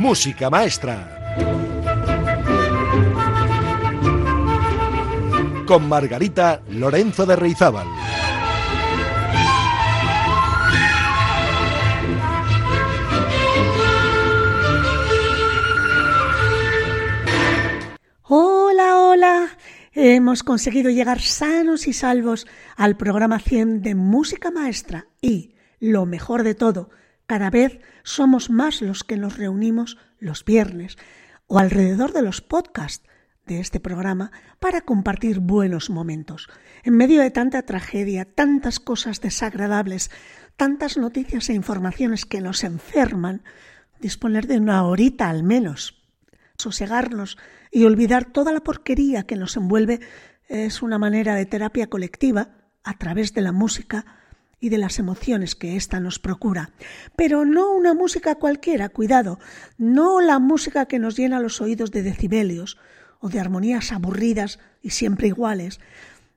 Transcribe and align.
Música 0.00 0.48
Maestra. 0.48 1.36
Con 5.66 5.90
Margarita 5.90 6.62
Lorenzo 6.70 7.26
de 7.26 7.36
Reizábal. 7.36 7.86
Hola, 18.22 18.96
hola. 18.96 19.48
Hemos 19.92 20.42
conseguido 20.42 20.88
llegar 20.88 21.20
sanos 21.20 21.86
y 21.86 21.92
salvos 21.92 22.46
al 22.74 22.96
programa 22.96 23.38
100 23.38 23.82
de 23.82 23.94
Música 23.94 24.50
Maestra 24.50 25.08
y, 25.20 25.56
lo 25.78 26.06
mejor 26.06 26.42
de 26.42 26.54
todo, 26.54 26.88
cada 27.30 27.48
vez 27.48 27.78
somos 28.02 28.50
más 28.50 28.82
los 28.82 29.04
que 29.04 29.16
nos 29.16 29.38
reunimos 29.38 29.98
los 30.18 30.44
viernes 30.44 30.98
o 31.46 31.60
alrededor 31.60 32.12
de 32.12 32.22
los 32.22 32.40
podcasts 32.40 33.08
de 33.46 33.60
este 33.60 33.78
programa 33.78 34.32
para 34.58 34.80
compartir 34.80 35.38
buenos 35.38 35.90
momentos. 35.90 36.48
En 36.82 36.96
medio 36.96 37.20
de 37.20 37.30
tanta 37.30 37.62
tragedia, 37.62 38.24
tantas 38.24 38.80
cosas 38.80 39.20
desagradables, 39.20 40.10
tantas 40.56 40.96
noticias 40.96 41.48
e 41.50 41.54
informaciones 41.54 42.26
que 42.26 42.40
nos 42.40 42.64
enferman, 42.64 43.44
disponer 44.00 44.48
de 44.48 44.58
una 44.58 44.82
horita 44.84 45.30
al 45.30 45.44
menos, 45.44 46.02
sosegarnos 46.58 47.38
y 47.70 47.84
olvidar 47.84 48.24
toda 48.24 48.52
la 48.52 48.64
porquería 48.64 49.22
que 49.22 49.36
nos 49.36 49.56
envuelve 49.56 50.00
es 50.48 50.82
una 50.82 50.98
manera 50.98 51.36
de 51.36 51.46
terapia 51.46 51.86
colectiva 51.86 52.56
a 52.82 52.98
través 52.98 53.34
de 53.34 53.42
la 53.42 53.52
música 53.52 54.19
y 54.60 54.68
de 54.68 54.78
las 54.78 54.98
emociones 54.98 55.54
que 55.54 55.76
ésta 55.76 55.98
nos 56.00 56.18
procura. 56.18 56.70
Pero 57.16 57.44
no 57.44 57.72
una 57.72 57.94
música 57.94 58.34
cualquiera, 58.34 58.90
cuidado, 58.90 59.38
no 59.78 60.20
la 60.20 60.38
música 60.38 60.86
que 60.86 60.98
nos 60.98 61.16
llena 61.16 61.40
los 61.40 61.60
oídos 61.60 61.90
de 61.90 62.02
decibelios 62.02 62.78
o 63.20 63.28
de 63.30 63.40
armonías 63.40 63.90
aburridas 63.92 64.58
y 64.82 64.90
siempre 64.90 65.28
iguales, 65.28 65.80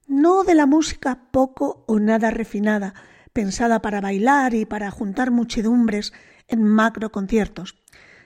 no 0.07 0.43
de 0.43 0.55
la 0.55 0.65
música 0.65 1.25
poco 1.31 1.83
o 1.87 1.99
nada 1.99 2.31
refinada, 2.31 2.93
pensada 3.33 3.81
para 3.81 4.01
bailar 4.01 4.53
y 4.53 4.65
para 4.65 4.89
juntar 4.91 5.31
muchedumbres 5.31 6.13
en 6.47 6.63
macro 6.63 7.11
conciertos. 7.11 7.81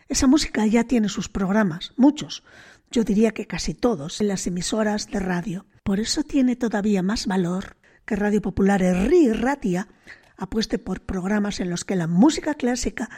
Esa 0.07 0.27
música 0.27 0.65
ya 0.65 0.85
tiene 0.85 1.09
sus 1.09 1.27
programas, 1.27 1.93
muchos, 1.97 2.43
yo 2.91 3.03
diría 3.03 3.31
que 3.31 3.47
casi 3.47 3.73
todos, 3.73 4.21
en 4.21 4.29
las 4.29 4.47
emisoras 4.47 5.07
de 5.07 5.19
radio. 5.19 5.65
Por 5.83 5.99
eso 5.99 6.23
tiene 6.23 6.55
todavía 6.55 7.01
más 7.01 7.27
valor 7.27 7.77
que 8.07 8.15
Radio 8.15 8.41
Popular 8.41 8.81
Erri 8.81 9.33
Ratia 9.33 9.89
apueste 10.37 10.79
por 10.79 11.01
programas 11.01 11.59
en 11.59 11.69
los 11.69 11.83
que 11.83 11.97
la 11.97 12.07
música 12.07 12.55
clásica, 12.55 13.09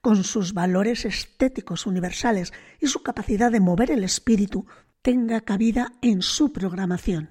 con 0.00 0.22
sus 0.22 0.54
valores 0.54 1.04
estéticos 1.04 1.84
universales 1.84 2.52
y 2.80 2.86
su 2.86 3.02
capacidad 3.02 3.50
de 3.50 3.58
mover 3.58 3.90
el 3.90 4.04
espíritu, 4.04 4.66
tenga 5.02 5.40
cabida 5.40 5.92
en 6.00 6.22
su 6.22 6.52
programación. 6.52 7.30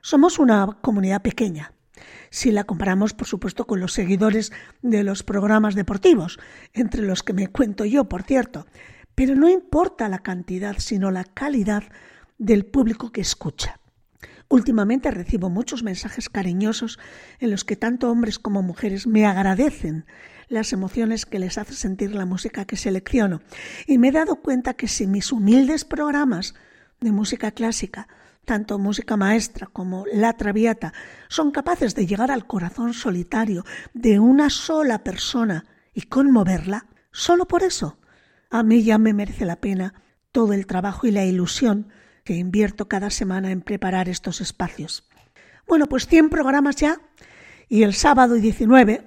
Somos 0.00 0.38
una 0.38 0.78
comunidad 0.80 1.20
pequeña, 1.20 1.74
si 2.30 2.50
la 2.50 2.64
comparamos, 2.64 3.12
por 3.12 3.26
supuesto, 3.26 3.66
con 3.66 3.80
los 3.80 3.92
seguidores 3.92 4.50
de 4.80 5.04
los 5.04 5.22
programas 5.22 5.74
deportivos, 5.74 6.38
entre 6.72 7.02
los 7.02 7.22
que 7.22 7.34
me 7.34 7.48
cuento 7.48 7.84
yo, 7.84 8.08
por 8.08 8.22
cierto, 8.22 8.66
pero 9.14 9.34
no 9.34 9.50
importa 9.50 10.08
la 10.08 10.20
cantidad, 10.20 10.76
sino 10.78 11.10
la 11.10 11.24
calidad 11.24 11.82
del 12.38 12.64
público 12.64 13.12
que 13.12 13.20
escucha. 13.20 13.80
Últimamente 14.48 15.10
recibo 15.10 15.50
muchos 15.50 15.82
mensajes 15.82 16.30
cariñosos 16.30 16.98
en 17.38 17.50
los 17.50 17.64
que 17.64 17.76
tanto 17.76 18.10
hombres 18.10 18.38
como 18.38 18.62
mujeres 18.62 19.06
me 19.06 19.26
agradecen 19.26 20.06
las 20.48 20.72
emociones 20.72 21.26
que 21.26 21.38
les 21.38 21.58
hace 21.58 21.74
sentir 21.74 22.14
la 22.14 22.24
música 22.24 22.64
que 22.64 22.76
selecciono. 22.76 23.42
Y 23.86 23.98
me 23.98 24.08
he 24.08 24.12
dado 24.12 24.36
cuenta 24.36 24.72
que 24.72 24.88
si 24.88 25.06
mis 25.06 25.32
humildes 25.32 25.84
programas 25.84 26.54
de 27.00 27.12
música 27.12 27.50
clásica, 27.50 28.08
tanto 28.46 28.78
música 28.78 29.18
maestra 29.18 29.66
como 29.66 30.06
la 30.10 30.32
traviata, 30.32 30.94
son 31.28 31.50
capaces 31.50 31.94
de 31.94 32.06
llegar 32.06 32.30
al 32.30 32.46
corazón 32.46 32.94
solitario 32.94 33.66
de 33.92 34.18
una 34.18 34.48
sola 34.48 35.04
persona 35.04 35.66
y 35.92 36.02
conmoverla, 36.02 36.86
solo 37.12 37.46
por 37.46 37.62
eso, 37.62 37.98
a 38.48 38.62
mí 38.62 38.82
ya 38.82 38.96
me 38.96 39.12
merece 39.12 39.44
la 39.44 39.56
pena 39.56 40.02
todo 40.32 40.54
el 40.54 40.66
trabajo 40.66 41.06
y 41.06 41.10
la 41.10 41.26
ilusión 41.26 41.88
que 42.28 42.34
invierto 42.34 42.88
cada 42.88 43.08
semana 43.08 43.52
en 43.52 43.62
preparar 43.62 44.10
estos 44.10 44.42
espacios. 44.42 45.08
Bueno, 45.66 45.86
pues 45.86 46.06
100 46.06 46.28
programas 46.28 46.76
ya 46.76 47.00
y 47.70 47.84
el 47.84 47.94
sábado 47.94 48.34
19, 48.34 49.02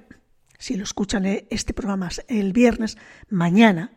si 0.58 0.76
lo 0.76 0.84
escuchan 0.84 1.28
eh, 1.28 1.46
este 1.52 1.76
programa 1.76 2.10
el 2.28 2.52
viernes, 2.52 2.98
mañana, 3.30 3.92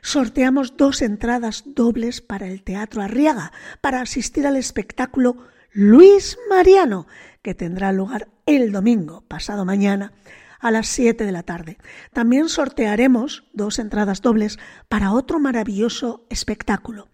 sorteamos 0.00 0.76
dos 0.76 1.02
entradas 1.02 1.64
dobles 1.66 2.20
para 2.20 2.46
el 2.46 2.62
Teatro 2.62 3.02
Arriaga 3.02 3.50
para 3.80 4.00
asistir 4.00 4.46
al 4.46 4.54
espectáculo 4.54 5.38
Luis 5.72 6.38
Mariano, 6.48 7.08
que 7.42 7.56
tendrá 7.56 7.90
lugar 7.90 8.28
el 8.46 8.70
domingo, 8.70 9.24
pasado 9.26 9.64
mañana, 9.64 10.12
a 10.60 10.70
las 10.70 10.86
7 10.86 11.24
de 11.24 11.32
la 11.32 11.42
tarde. 11.42 11.78
También 12.12 12.48
sortearemos 12.48 13.42
dos 13.52 13.80
entradas 13.80 14.22
dobles 14.22 14.60
para 14.88 15.10
otro 15.10 15.40
maravilloso 15.40 16.24
espectáculo. 16.30 17.08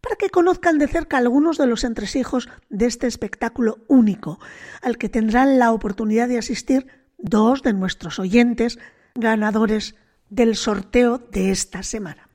para 0.00 0.16
que 0.16 0.30
conozcan 0.30 0.78
de 0.78 0.86
cerca 0.86 1.16
algunos 1.16 1.56
de 1.56 1.66
los 1.66 1.82
entresijos 1.82 2.48
de 2.68 2.86
este 2.86 3.06
espectáculo 3.06 3.84
único, 3.88 4.38
al 4.82 4.98
que 4.98 5.08
tendrán 5.08 5.58
la 5.58 5.72
oportunidad 5.72 6.28
de 6.28 6.38
asistir 6.38 7.03
dos 7.24 7.62
de 7.62 7.72
nuestros 7.72 8.18
oyentes 8.18 8.78
ganadores 9.14 9.96
del 10.28 10.56
sorteo 10.56 11.18
de 11.18 11.50
esta 11.50 11.82
semana. 11.82 12.28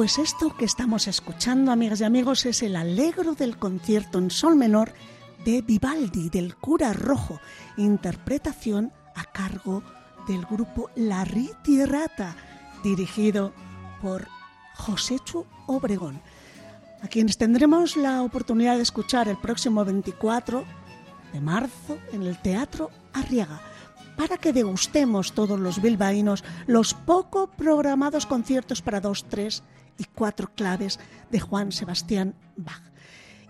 Pues 0.00 0.18
esto 0.18 0.56
que 0.56 0.64
estamos 0.64 1.08
escuchando, 1.08 1.70
amigas 1.70 2.00
y 2.00 2.04
amigos, 2.04 2.46
es 2.46 2.62
el 2.62 2.74
alegro 2.74 3.34
del 3.34 3.58
concierto 3.58 4.16
en 4.16 4.30
sol 4.30 4.56
menor 4.56 4.94
de 5.44 5.60
Vivaldi, 5.60 6.30
del 6.30 6.56
cura 6.56 6.94
rojo, 6.94 7.38
interpretación 7.76 8.94
a 9.14 9.24
cargo 9.24 9.82
del 10.26 10.46
grupo 10.46 10.88
La 10.96 11.26
Rata, 11.26 12.34
dirigido 12.82 13.52
por 14.00 14.26
Joséchu 14.74 15.44
Obregón, 15.66 16.22
a 17.02 17.08
quienes 17.08 17.36
tendremos 17.36 17.98
la 17.98 18.22
oportunidad 18.22 18.76
de 18.76 18.82
escuchar 18.84 19.28
el 19.28 19.36
próximo 19.36 19.84
24 19.84 20.64
de 21.34 21.40
marzo 21.42 21.98
en 22.14 22.22
el 22.22 22.40
Teatro 22.40 22.88
Arriaga 23.12 23.69
para 24.20 24.36
que 24.36 24.52
degustemos 24.52 25.32
todos 25.32 25.58
los 25.58 25.80
bilbaínos 25.80 26.44
los 26.66 26.92
poco 26.92 27.46
programados 27.56 28.26
conciertos 28.26 28.82
para 28.82 29.00
dos, 29.00 29.24
tres 29.24 29.64
y 29.96 30.04
cuatro 30.04 30.48
claves 30.54 31.00
de 31.30 31.40
Juan 31.40 31.72
Sebastián 31.72 32.34
Bach. 32.54 32.82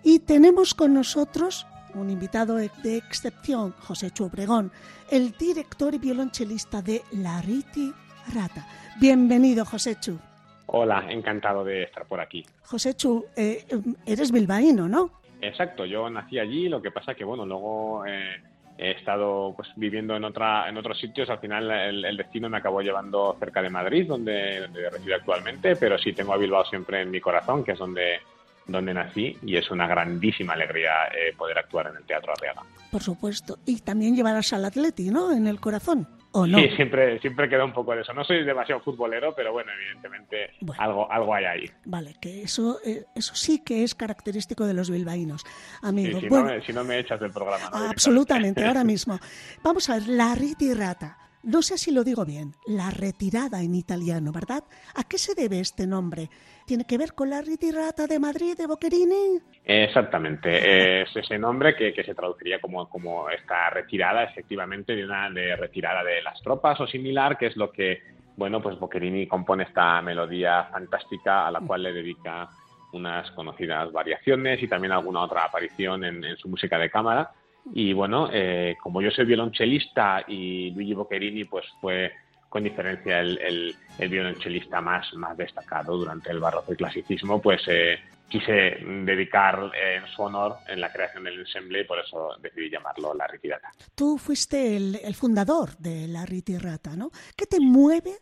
Y 0.05 0.21
tenemos 0.21 0.75
con 0.75 0.95
nosotros 0.95 1.67
un 1.95 2.09
invitado 2.09 2.55
de 2.55 2.97
excepción, 2.97 3.75
José 3.81 4.13
Chu 4.13 4.27
Obregón, 4.27 4.71
el 5.11 5.33
director 5.33 5.93
y 5.93 5.99
violonchelista 5.99 6.81
de 6.83 7.03
La 7.11 7.43
Riti 7.43 7.93
Rata. 8.33 8.65
Bienvenido, 9.01 9.65
José 9.65 9.97
Chu. 9.99 10.21
Hola, 10.67 11.05
encantado 11.11 11.65
de 11.65 11.83
estar 11.83 12.07
por 12.07 12.21
aquí. 12.21 12.47
José 12.63 12.95
Chu, 12.95 13.27
eh, 13.35 13.67
eres 14.07 14.31
bilbaíno, 14.31 14.87
¿no? 14.87 15.11
Exacto, 15.43 15.85
yo 15.85 16.09
nací 16.09 16.39
allí, 16.39 16.69
lo 16.69 16.81
que 16.81 16.93
pasa 16.93 17.17
que, 17.17 17.25
bueno, 17.25 17.45
luego 17.45 18.07
eh, 18.07 18.41
he 18.81 18.93
estado 18.93 19.53
pues 19.55 19.69
viviendo 19.77 20.17
en 20.17 20.25
otra 20.25 20.67
en 20.69 20.77
otros 20.79 20.99
sitios 20.99 21.29
al 21.29 21.39
final 21.39 21.71
el, 21.71 22.17
destino 22.17 22.49
me 22.49 22.57
acabó 22.57 22.81
llevando 22.81 23.37
cerca 23.39 23.61
de 23.61 23.69
Madrid 23.69 24.07
donde, 24.09 24.61
donde 24.61 24.89
resido 24.89 25.17
actualmente 25.17 25.77
pero 25.77 25.99
sí 25.99 26.15
tengo 26.15 26.33
a 26.33 26.39
Bilbao 26.39 26.65
siempre 26.65 27.03
en 27.03 27.11
mi 27.11 27.21
corazón 27.21 27.63
que 27.63 27.73
es 27.73 27.79
donde 27.79 28.21
donde 28.67 28.95
nací 28.95 29.37
y 29.43 29.57
es 29.57 29.71
una 29.71 29.87
grandísima 29.87 30.55
alegría 30.55 31.09
eh, 31.09 31.35
poder 31.37 31.59
actuar 31.59 31.89
en 31.89 31.97
el 31.97 32.05
Teatro 32.05 32.33
Arriaga. 32.33 32.63
Por 32.91 33.03
supuesto. 33.03 33.59
Y 33.67 33.81
también 33.81 34.15
llevarás 34.15 34.53
al 34.53 34.65
Atleti, 34.65 35.11
¿no? 35.11 35.33
En 35.33 35.47
el 35.47 35.61
corazón. 35.61 36.07
¿O 36.33 36.47
no? 36.47 36.59
Sí, 36.59 36.69
siempre, 36.77 37.19
siempre 37.21 37.49
queda 37.49 37.65
un 37.65 37.73
poco 37.73 37.95
de 37.95 38.03
eso. 38.03 38.13
No 38.13 38.25
soy 38.25 38.45
demasiado 38.45 38.81
futbolero, 38.81 39.35
pero 39.35 39.53
bueno, 39.53 39.73
evidentemente 39.73 40.53
algo, 40.79 41.11
algo 41.11 41.35
hay 41.35 41.45
ahí. 41.45 41.71
Vale, 41.85 42.15
que 42.21 42.43
eso, 42.43 42.79
eh, 42.85 43.05
eso 43.15 43.35
sí 43.35 43.63
que 43.65 43.83
es 43.83 43.95
característico 43.95 44.67
de 44.67 44.75
los 44.75 44.91
bilbaínos, 44.91 45.45
amigos. 45.83 46.21
si, 46.21 46.29
no 46.29 46.45
me, 46.45 46.61
si, 46.63 46.73
no 46.73 46.85
me, 46.85 46.99
echas 46.99 47.19
del 47.21 47.33
programa. 47.33 47.67
Absolutamente, 47.73 48.65
ahora 48.65 48.85
mismo. 48.85 49.19
Vamos 49.63 49.91
a 49.91 49.95
ver, 49.95 50.09
la 50.09 50.37
Rata. 50.77 51.19
No 51.43 51.63
sé 51.63 51.79
si 51.79 51.91
lo 51.91 52.05
digo 52.05 52.27
bien, 52.27 52.53
la 52.67 52.91
retirada 52.91 53.63
en 53.63 53.75
italiano, 53.75 54.31
¿verdad? 54.31 54.63
¿A 54.95 55.05
qué 55.05 55.17
se 55.17 55.35
debe 55.35 55.61
este 55.61 55.87
nombre? 55.87 56.29
¿Tiene 56.67 56.85
que 56.85 56.99
ver 56.99 57.15
con 57.15 57.31
la 57.31 57.41
ritirata 57.41 58.07
de 58.07 58.19
Madrid 58.19 58.57
de 58.59 58.67
Boccherini? 58.67 59.41
Exactamente, 59.65 61.03
es 61.03 61.17
ese 61.17 61.39
nombre 61.39 61.75
que, 61.75 61.95
se 62.05 62.15
traduciría 62.15 62.61
como, 62.61 62.89
como 62.89 63.31
esta 63.31 63.71
retirada, 63.71 64.25
efectivamente, 64.25 64.95
de 64.95 65.05
una 65.05 65.31
de 65.31 65.57
retirada 65.57 66.05
de 66.05 66.23
las 66.23 66.41
tropas 66.43 66.79
o 66.81 66.87
similar, 66.87 67.39
que 67.39 67.47
es 67.47 67.57
lo 67.57 67.73
que, 67.73 68.03
bueno, 68.37 68.61
pues 68.61 68.79
Boccherini 68.79 69.27
compone 69.27 69.65
esta 69.65 70.03
melodía 70.03 70.65
fantástica 70.71 71.47
a 71.47 71.51
la 71.51 71.61
cual 71.61 71.83
le 71.83 71.93
dedica 71.93 72.51
unas 72.93 73.31
conocidas 73.33 73.93
variaciones 73.93 74.63
y 74.63 74.69
también 74.69 74.93
alguna 74.93 75.23
otra 75.23 75.45
aparición 75.45 76.05
en, 76.05 76.37
su 76.37 76.49
música 76.49 76.79
de 76.79 76.91
cámara. 76.91 77.31
Y 77.73 77.93
bueno, 77.93 78.29
eh, 78.33 78.77
como 78.83 79.01
yo 79.03 79.11
soy 79.11 79.27
violonchelista 79.27 80.25
y 80.27 80.71
Luigi 80.71 80.95
Boccherini 80.95 81.45
pues 81.45 81.67
fue 81.81 82.13
con 82.49 82.65
diferencia 82.65 83.21
el, 83.21 83.77
el, 83.99 84.09
violonchelista 84.09 84.81
más, 84.81 85.15
más 85.15 85.37
destacado 85.37 85.97
durante 85.97 86.31
el 86.31 86.41
barroco 86.41 86.73
y 86.73 86.77
clasicismo, 86.77 87.41
pues 87.41 87.63
eh, 87.69 88.01
quise 88.29 88.79
dedicar 89.05 89.71
eh, 89.75 90.01
en 90.03 90.07
su 90.15 90.23
honor 90.23 90.57
en 90.69 90.81
la 90.81 90.93
creación 90.93 91.25
del 91.25 91.39
ensemble 91.39 91.83
y 91.83 91.85
por 91.85 92.01
eso 92.01 92.31
decidí 92.43 92.69
llamarlo 92.69 93.15
La 93.15 93.29
Ritirata. 93.29 93.71
Tú 93.95 94.19
fuiste 94.19 94.77
el, 94.77 95.15
fundador 95.15 95.77
de 95.79 96.09
La 96.09 96.27
Ritirata, 96.27 96.97
¿no? 96.97 97.11
¿Qué 97.37 97.47
te 97.47 97.61
mueve 97.61 98.15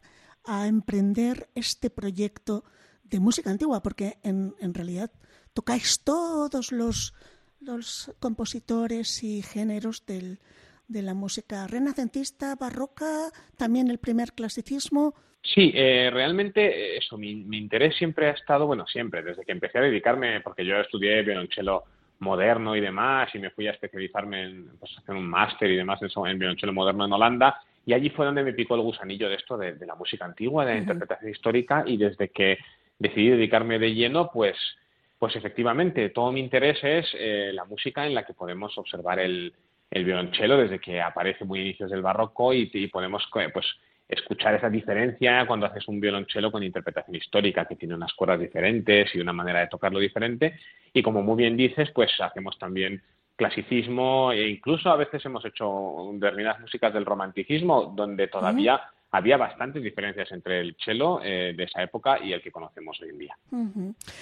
a 0.45 0.67
emprender 0.67 1.49
este 1.55 1.89
proyecto 1.89 2.65
de 3.05 3.21
música 3.21 3.51
antigua? 3.51 3.83
Porque 3.83 4.19
en, 4.23 4.55
en 4.61 4.75
realidad 4.75 5.11
tocáis 5.55 6.05
todos 6.05 6.71
los, 6.71 7.15
los 7.61 8.15
compositores 8.21 9.23
y 9.23 9.43
géneros 9.43 10.05
del, 10.07 10.39
de 10.89 11.03
la 11.03 11.15
música 11.15 11.67
renacentista, 11.67 12.55
barroca, 12.57 13.31
también 13.57 13.91
el 13.91 13.99
primer 13.99 14.33
clasicismo. 14.33 15.15
Sí, 15.43 15.73
eh, 15.75 16.11
realmente 16.13 16.97
eso, 16.97 17.17
mi, 17.17 17.31
interés 17.57 17.97
siempre 17.97 18.27
ha 18.27 18.33
estado, 18.33 18.67
bueno, 18.67 18.87
siempre, 18.87 19.23
desde 19.23 19.45
que 19.45 19.53
empecé 19.53 19.79
a 19.79 19.83
dedicarme, 19.83 20.41
porque 20.41 20.65
yo 20.65 20.77
estudié 20.77 21.23
violonchelo 21.23 21.85
moderno 22.21 22.75
y 22.75 22.81
demás, 22.81 23.33
y 23.35 23.39
me 23.39 23.51
fui 23.51 23.69
a 23.69 23.71
especializarme 23.71 24.43
en 24.45 24.69
pues, 24.79 24.97
hacer 24.99 25.15
un 25.15 25.29
máster 25.29 25.71
y 25.71 25.77
demás 25.77 26.01
en, 26.03 26.11
en 26.27 26.39
violonchelo 26.39 26.73
moderno 26.73 27.05
en 27.05 27.13
Holanda, 27.13 27.63
y 27.87 27.95
allí 27.95 28.11
fue 28.11 28.27
donde 28.27 28.43
me 28.43 28.53
picó 28.53 28.75
el 28.75 28.83
gusanillo 28.83 29.29
de 29.29 29.37
esto, 29.37 29.57
de, 29.57 29.75
la 29.87 29.95
música 29.95 30.25
antigua, 30.25 30.67
de 30.67 30.75
la 30.75 30.81
interpretación 30.81 31.31
histórica, 31.31 31.85
y 31.87 31.97
desde 31.97 32.29
que 32.29 32.59
decidí 32.99 33.31
dedicarme 33.31 33.79
de 33.79 33.95
lleno, 33.95 34.31
pues, 34.31 34.57
pues 35.19 35.35
efectivamente, 35.37 36.11
todo 36.11 36.33
mi 36.33 36.41
interés 36.41 36.79
es 36.83 37.07
eh, 37.19 37.51
la 37.53 37.65
música 37.65 38.07
en 38.07 38.15
la 38.15 38.25
que 38.25 38.35
podemos 38.35 38.77
observar 38.79 39.19
el, 39.19 39.53
el 39.91 40.05
violonchelo 40.05 40.59
desde 40.59 40.79
que 40.79 41.01
aparece 41.01 41.45
muy 41.45 41.61
inicios 41.61 41.91
del 41.91 42.03
barroco 42.03 42.53
y, 42.53 42.89
podemos 42.89 43.29
pues 43.53 43.67
escuchar 44.09 44.55
esa 44.55 44.71
diferencia 44.71 45.47
cuando 45.47 45.67
haces 45.67 45.87
un 45.89 46.01
violonchelo 46.01 46.51
con 46.51 46.63
interpretación 46.63 47.17
histórica 47.17 47.67
que 47.67 47.77
tiene 47.77 47.95
unas 47.95 48.13
cuerdas 48.15 48.41
diferentes 48.41 49.15
y 49.15 49.21
una 49.21 49.33
manera 49.33 49.61
de 49.61 49.69
tocarlo 49.69 49.99
diferente. 49.99 50.59
Y 50.93 51.03
como 51.03 51.23
muy 51.23 51.37
bien 51.37 51.57
dices 51.57 51.91
pues 51.93 52.11
hacemos 52.21 52.59
también 52.59 53.03
clasicismo 53.37 54.33
e 54.33 54.49
incluso 54.49 54.91
a 54.91 54.97
veces 54.97 55.25
hemos 55.25 55.45
hecho 55.45 56.11
determinadas 56.15 56.61
músicas 56.61 56.93
del 56.93 57.07
romanticismo 57.07 57.93
donde 57.95 58.29
todavía 58.29 58.81
había 59.11 59.37
bastantes 59.37 59.83
diferencias 59.83 60.31
entre 60.33 60.61
el 60.61 60.77
cello 60.85 61.21
eh, 61.23 61.55
de 61.57 61.65
esa 61.65 61.83
época 61.83 62.23
y 62.23 62.33
el 62.33 62.43
que 62.43 62.53
conocemos 62.53 63.01
hoy 63.01 63.11
en 63.11 63.19
día. 63.19 63.39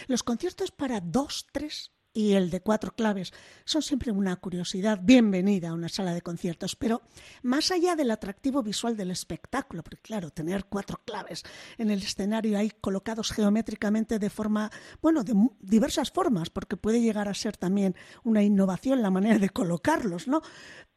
Los 0.06 0.22
conciertos 0.22 0.70
para 0.70 1.00
dos, 1.00 1.46
tres 1.52 1.92
y 2.16 2.32
el 2.32 2.48
de 2.48 2.62
cuatro 2.62 2.92
claves 2.92 3.34
son 3.66 3.82
siempre 3.82 4.10
una 4.10 4.36
curiosidad 4.36 5.00
bienvenida 5.02 5.68
a 5.68 5.74
una 5.74 5.90
sala 5.90 6.14
de 6.14 6.22
conciertos, 6.22 6.74
pero 6.74 7.02
más 7.42 7.70
allá 7.70 7.94
del 7.94 8.10
atractivo 8.10 8.62
visual 8.62 8.96
del 8.96 9.10
espectáculo, 9.10 9.82
porque 9.82 10.00
claro, 10.00 10.30
tener 10.30 10.64
cuatro 10.64 10.98
claves 11.04 11.42
en 11.76 11.90
el 11.90 11.98
escenario 11.98 12.56
ahí 12.56 12.70
colocados 12.80 13.32
geométricamente 13.32 14.18
de 14.18 14.30
forma, 14.30 14.70
bueno, 15.02 15.24
de 15.24 15.34
diversas 15.60 16.10
formas, 16.10 16.48
porque 16.48 16.78
puede 16.78 17.02
llegar 17.02 17.28
a 17.28 17.34
ser 17.34 17.58
también 17.58 17.94
una 18.24 18.42
innovación 18.42 19.02
la 19.02 19.10
manera 19.10 19.38
de 19.38 19.50
colocarlos, 19.50 20.26
¿no? 20.26 20.40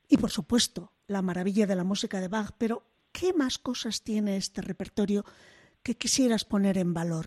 Y 0.08 0.18
por 0.18 0.32
supuesto, 0.32 0.94
la 1.08 1.22
maravilla 1.22 1.68
de 1.68 1.76
la 1.76 1.84
música 1.84 2.22
de 2.22 2.30
Bach, 2.30 2.52
pero 2.58 2.88
¿qué 3.12 3.34
más 3.34 3.58
cosas 3.58 4.04
tiene 4.04 4.38
este 4.38 4.62
repertorio 4.62 5.24
que 5.84 5.96
quisieras 5.96 6.46
poner 6.46 6.78
en 6.78 6.94
valor? 6.94 7.26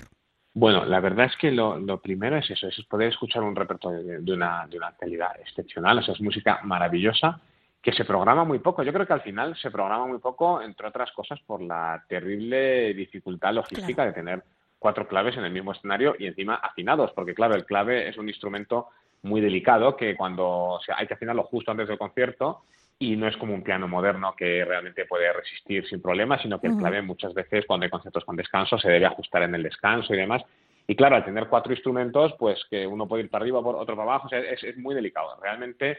Bueno, 0.54 0.84
la 0.84 1.00
verdad 1.00 1.26
es 1.26 1.36
que 1.36 1.50
lo, 1.50 2.00
primero 2.02 2.36
es 2.36 2.50
eso, 2.50 2.68
es 2.68 2.82
poder 2.84 3.08
escuchar 3.08 3.42
un 3.42 3.56
repertorio 3.56 4.20
de, 4.20 4.32
una, 4.32 4.66
de 4.66 4.76
una 4.76 4.92
calidad 4.92 5.40
excepcional, 5.40 5.98
o 5.98 6.02
sea, 6.02 6.14
es 6.14 6.20
música 6.20 6.60
maravillosa 6.62 7.40
que 7.82 7.92
se 7.92 8.04
programa 8.04 8.44
muy 8.44 8.60
poco. 8.60 8.82
Yo 8.82 8.92
creo 8.92 9.06
que 9.06 9.12
al 9.12 9.22
final 9.22 9.56
se 9.56 9.70
programa 9.70 10.06
muy 10.06 10.18
poco, 10.18 10.62
entre 10.62 10.86
otras 10.86 11.10
cosas, 11.12 11.40
por 11.40 11.60
la 11.60 12.04
terrible 12.08 12.94
dificultad 12.94 13.52
logística 13.52 14.06
de 14.06 14.12
tener 14.12 14.42
cuatro 14.78 15.08
claves 15.08 15.36
en 15.36 15.44
el 15.44 15.52
mismo 15.52 15.72
escenario 15.72 16.14
y 16.18 16.26
encima 16.26 16.56
afinados, 16.56 17.10
porque 17.12 17.34
claro, 17.34 17.54
el 17.54 17.64
clave 17.64 18.08
es 18.08 18.16
un 18.18 18.28
instrumento 18.28 18.88
muy 19.22 19.40
delicado 19.40 19.96
que 19.96 20.16
cuando 20.16 20.80
hay 20.96 21.06
que 21.06 21.14
afinarlo 21.14 21.44
justo 21.44 21.70
antes 21.70 21.88
del 21.88 21.98
concierto 21.98 22.62
y 23.02 23.16
no 23.16 23.26
es 23.26 23.36
como 23.36 23.52
un 23.52 23.64
piano 23.64 23.88
moderno 23.88 24.32
que 24.36 24.64
realmente 24.64 25.06
puede 25.06 25.32
resistir 25.32 25.84
sin 25.88 26.00
problemas, 26.00 26.40
sino 26.40 26.60
que 26.60 26.68
el 26.68 26.76
clave 26.76 27.02
muchas 27.02 27.34
veces 27.34 27.64
cuando 27.66 27.82
hay 27.82 27.90
conciertos 27.90 28.24
con 28.24 28.36
descanso 28.36 28.78
se 28.78 28.88
debe 28.88 29.06
ajustar 29.06 29.42
en 29.42 29.56
el 29.56 29.64
descanso 29.64 30.14
y 30.14 30.18
demás. 30.18 30.42
Y 30.86 30.94
claro, 30.94 31.16
al 31.16 31.24
tener 31.24 31.48
cuatro 31.48 31.72
instrumentos, 31.72 32.34
pues 32.38 32.64
que 32.70 32.86
uno 32.86 33.08
puede 33.08 33.24
ir 33.24 33.30
para 33.30 33.42
arriba, 33.42 33.58
otro 33.58 33.96
para 33.96 34.02
abajo, 34.02 34.28
es, 34.30 34.62
es, 34.62 34.76
muy 34.76 34.94
delicado. 34.94 35.36
Realmente, 35.42 35.98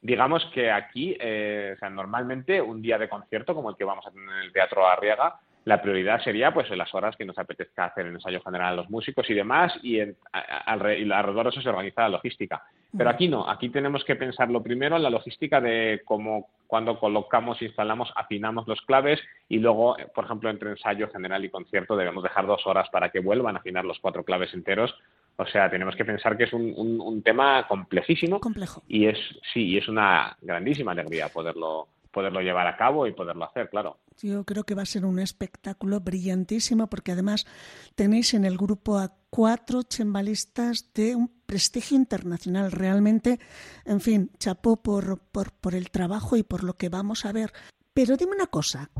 digamos 0.00 0.44
que 0.54 0.70
aquí, 0.70 1.16
eh, 1.18 1.72
o 1.74 1.78
sea, 1.80 1.90
normalmente 1.90 2.62
un 2.62 2.80
día 2.80 2.96
de 2.96 3.08
concierto 3.08 3.52
como 3.52 3.70
el 3.70 3.76
que 3.76 3.84
vamos 3.84 4.06
a 4.06 4.12
tener 4.12 4.28
en 4.28 4.44
el 4.44 4.52
Teatro 4.52 4.86
Arriaga, 4.86 5.40
la 5.66 5.82
prioridad 5.82 6.22
sería 6.22 6.54
pues 6.54 6.70
en 6.70 6.78
las 6.78 6.94
horas 6.94 7.16
que 7.16 7.24
nos 7.24 7.36
apetezca 7.36 7.86
hacer 7.86 8.06
el 8.06 8.14
ensayo 8.14 8.40
general 8.40 8.72
a 8.72 8.76
los 8.76 8.88
músicos 8.88 9.28
y 9.28 9.34
demás 9.34 9.76
y, 9.82 9.98
en, 9.98 10.16
alrededor 10.32 11.42
de 11.42 11.50
eso 11.50 11.60
se 11.60 11.68
organiza 11.68 12.02
la 12.02 12.10
logística. 12.10 12.62
Pero 12.96 13.10
aquí 13.10 13.26
no, 13.26 13.50
aquí 13.50 13.68
tenemos 13.68 14.04
que 14.04 14.14
pensarlo 14.14 14.62
primero 14.62 14.94
en 14.94 15.02
la 15.02 15.10
logística 15.10 15.60
de 15.60 16.02
cómo 16.04 16.50
cuando 16.68 17.00
colocamos, 17.00 17.60
instalamos, 17.62 18.12
afinamos 18.14 18.68
los 18.68 18.80
claves 18.82 19.20
y 19.48 19.58
luego, 19.58 19.96
por 20.14 20.26
ejemplo, 20.26 20.50
entre 20.50 20.70
ensayo 20.70 21.10
general 21.10 21.44
y 21.44 21.50
concierto 21.50 21.96
debemos 21.96 22.22
dejar 22.22 22.46
dos 22.46 22.64
horas 22.64 22.88
para 22.90 23.10
que 23.10 23.18
vuelvan 23.18 23.56
a 23.56 23.58
afinar 23.58 23.84
los 23.84 23.98
cuatro 23.98 24.22
claves 24.22 24.54
enteros. 24.54 24.94
O 25.36 25.46
sea, 25.46 25.68
tenemos 25.68 25.96
que 25.96 26.04
pensar 26.04 26.36
que 26.36 26.44
es 26.44 26.52
un, 26.52 26.74
un, 26.76 27.22
tema 27.24 27.66
complejísimo. 27.66 28.38
Complejo. 28.38 28.84
Y 28.86 29.06
es, 29.06 29.18
sí, 29.52 29.64
y 29.64 29.78
es 29.78 29.88
una 29.88 30.36
grandísima 30.40 30.92
alegría 30.92 31.28
poderlo, 31.28 31.88
poderlo 32.12 32.40
llevar 32.40 32.68
a 32.68 32.76
cabo 32.76 33.08
y 33.08 33.12
poderlo 33.12 33.44
hacer, 33.44 33.68
claro. 33.68 33.98
Yo 34.22 34.44
creo 34.44 34.64
que 34.64 34.74
va 34.74 34.82
a 34.82 34.86
ser 34.86 35.04
un 35.04 35.18
espectáculo 35.18 36.00
brillantísimo 36.00 36.88
porque 36.88 37.12
además 37.12 37.46
tenéis 37.94 38.34
en 38.34 38.44
el 38.44 38.56
grupo 38.56 38.98
a 38.98 39.14
cuatro 39.30 39.82
chembalistas 39.82 40.92
de 40.94 41.16
un 41.16 41.28
prestigio 41.46 41.96
internacional. 41.96 42.72
Realmente, 42.72 43.38
en 43.84 44.00
fin, 44.00 44.30
chapó 44.38 44.82
por, 44.82 45.18
por, 45.18 45.52
por 45.52 45.74
el 45.74 45.90
trabajo 45.90 46.36
y 46.36 46.42
por 46.42 46.64
lo 46.64 46.76
que 46.76 46.88
vamos 46.88 47.24
a 47.24 47.32
ver. 47.32 47.52
Pero 47.92 48.16
dime 48.16 48.32
una 48.32 48.46
cosa, 48.46 48.90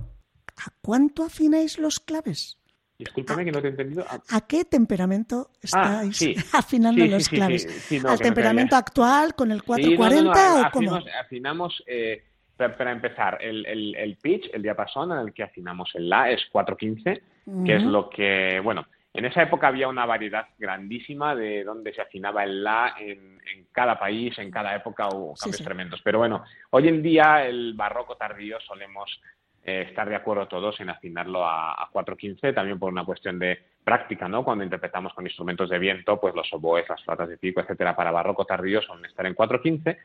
¿A 0.56 0.72
cuánto 0.80 1.24
afináis 1.24 1.78
los 1.78 2.00
claves? 2.00 2.58
Discúlpame 2.98 3.44
que 3.44 3.52
no 3.52 3.60
te 3.60 3.68
he 3.68 3.70
entendido. 3.70 4.06
¿A, 4.08 4.40
qué 4.46 4.64
temperamento 4.64 5.50
ah, 5.74 6.02
estáis 6.04 6.44
afinando 6.54 7.04
los 7.04 7.28
claves? 7.28 7.66
¿Al 8.06 8.18
temperamento 8.18 8.74
actual 8.74 9.34
con 9.34 9.52
el 9.52 9.62
440 9.62 10.60
o 10.60 10.70
cómo? 10.72 10.98
Afinamos, 11.20 11.84
eh, 11.86 12.24
para, 12.56 12.90
empezar, 12.90 13.38
el, 13.40 14.18
pitch, 14.20 14.50
el 14.52 14.62
diapasón 14.62 15.12
en 15.12 15.18
el 15.18 15.32
que 15.32 15.42
afinamos 15.42 15.94
el 15.94 16.08
La 16.08 16.30
es 16.30 16.44
415, 16.50 17.22
que 17.64 17.76
es 17.76 17.82
lo 17.82 18.08
que, 18.10 18.60
bueno, 18.62 18.86
en 19.16 19.24
esa 19.24 19.42
época 19.42 19.68
había 19.68 19.88
una 19.88 20.04
variedad 20.04 20.46
grandísima 20.58 21.34
de 21.34 21.64
dónde 21.64 21.94
se 21.94 22.02
afinaba 22.02 22.44
el 22.44 22.62
La 22.62 22.94
en, 22.98 23.38
cada 23.72 23.98
país, 23.98 24.38
en 24.38 24.50
cada 24.50 24.74
época 24.74 25.08
hubo 25.08 25.34
cambios 25.34 25.64
tremendos. 25.64 26.00
Pero 26.02 26.18
bueno, 26.18 26.44
hoy 26.70 26.88
en 26.88 27.02
día 27.02 27.46
el 27.46 27.74
barroco 27.74 28.16
tardío 28.16 28.58
solemos 28.60 29.20
eh, 29.64 29.86
estar 29.88 30.08
de 30.08 30.16
acuerdo 30.16 30.46
todos 30.46 30.78
en 30.80 30.90
afinarlo 30.90 31.46
a, 31.46 31.88
4.15, 31.92 32.54
también 32.54 32.78
por 32.78 32.92
una 32.92 33.04
cuestión 33.04 33.38
de 33.38 33.58
práctica, 33.82 34.28
¿no? 34.28 34.44
Cuando 34.44 34.64
interpretamos 34.64 35.14
con 35.14 35.24
instrumentos 35.24 35.70
de 35.70 35.78
viento, 35.78 36.20
pues 36.20 36.34
los 36.34 36.52
oboes, 36.52 36.88
las 36.88 37.02
flautas 37.02 37.28
de 37.28 37.38
pico, 37.38 37.60
etcétera, 37.60 37.96
para 37.96 38.10
barroco 38.10 38.44
tardío 38.44 38.82
son 38.82 39.04
estar 39.06 39.24
en 39.24 39.34
4.15, 39.34 39.96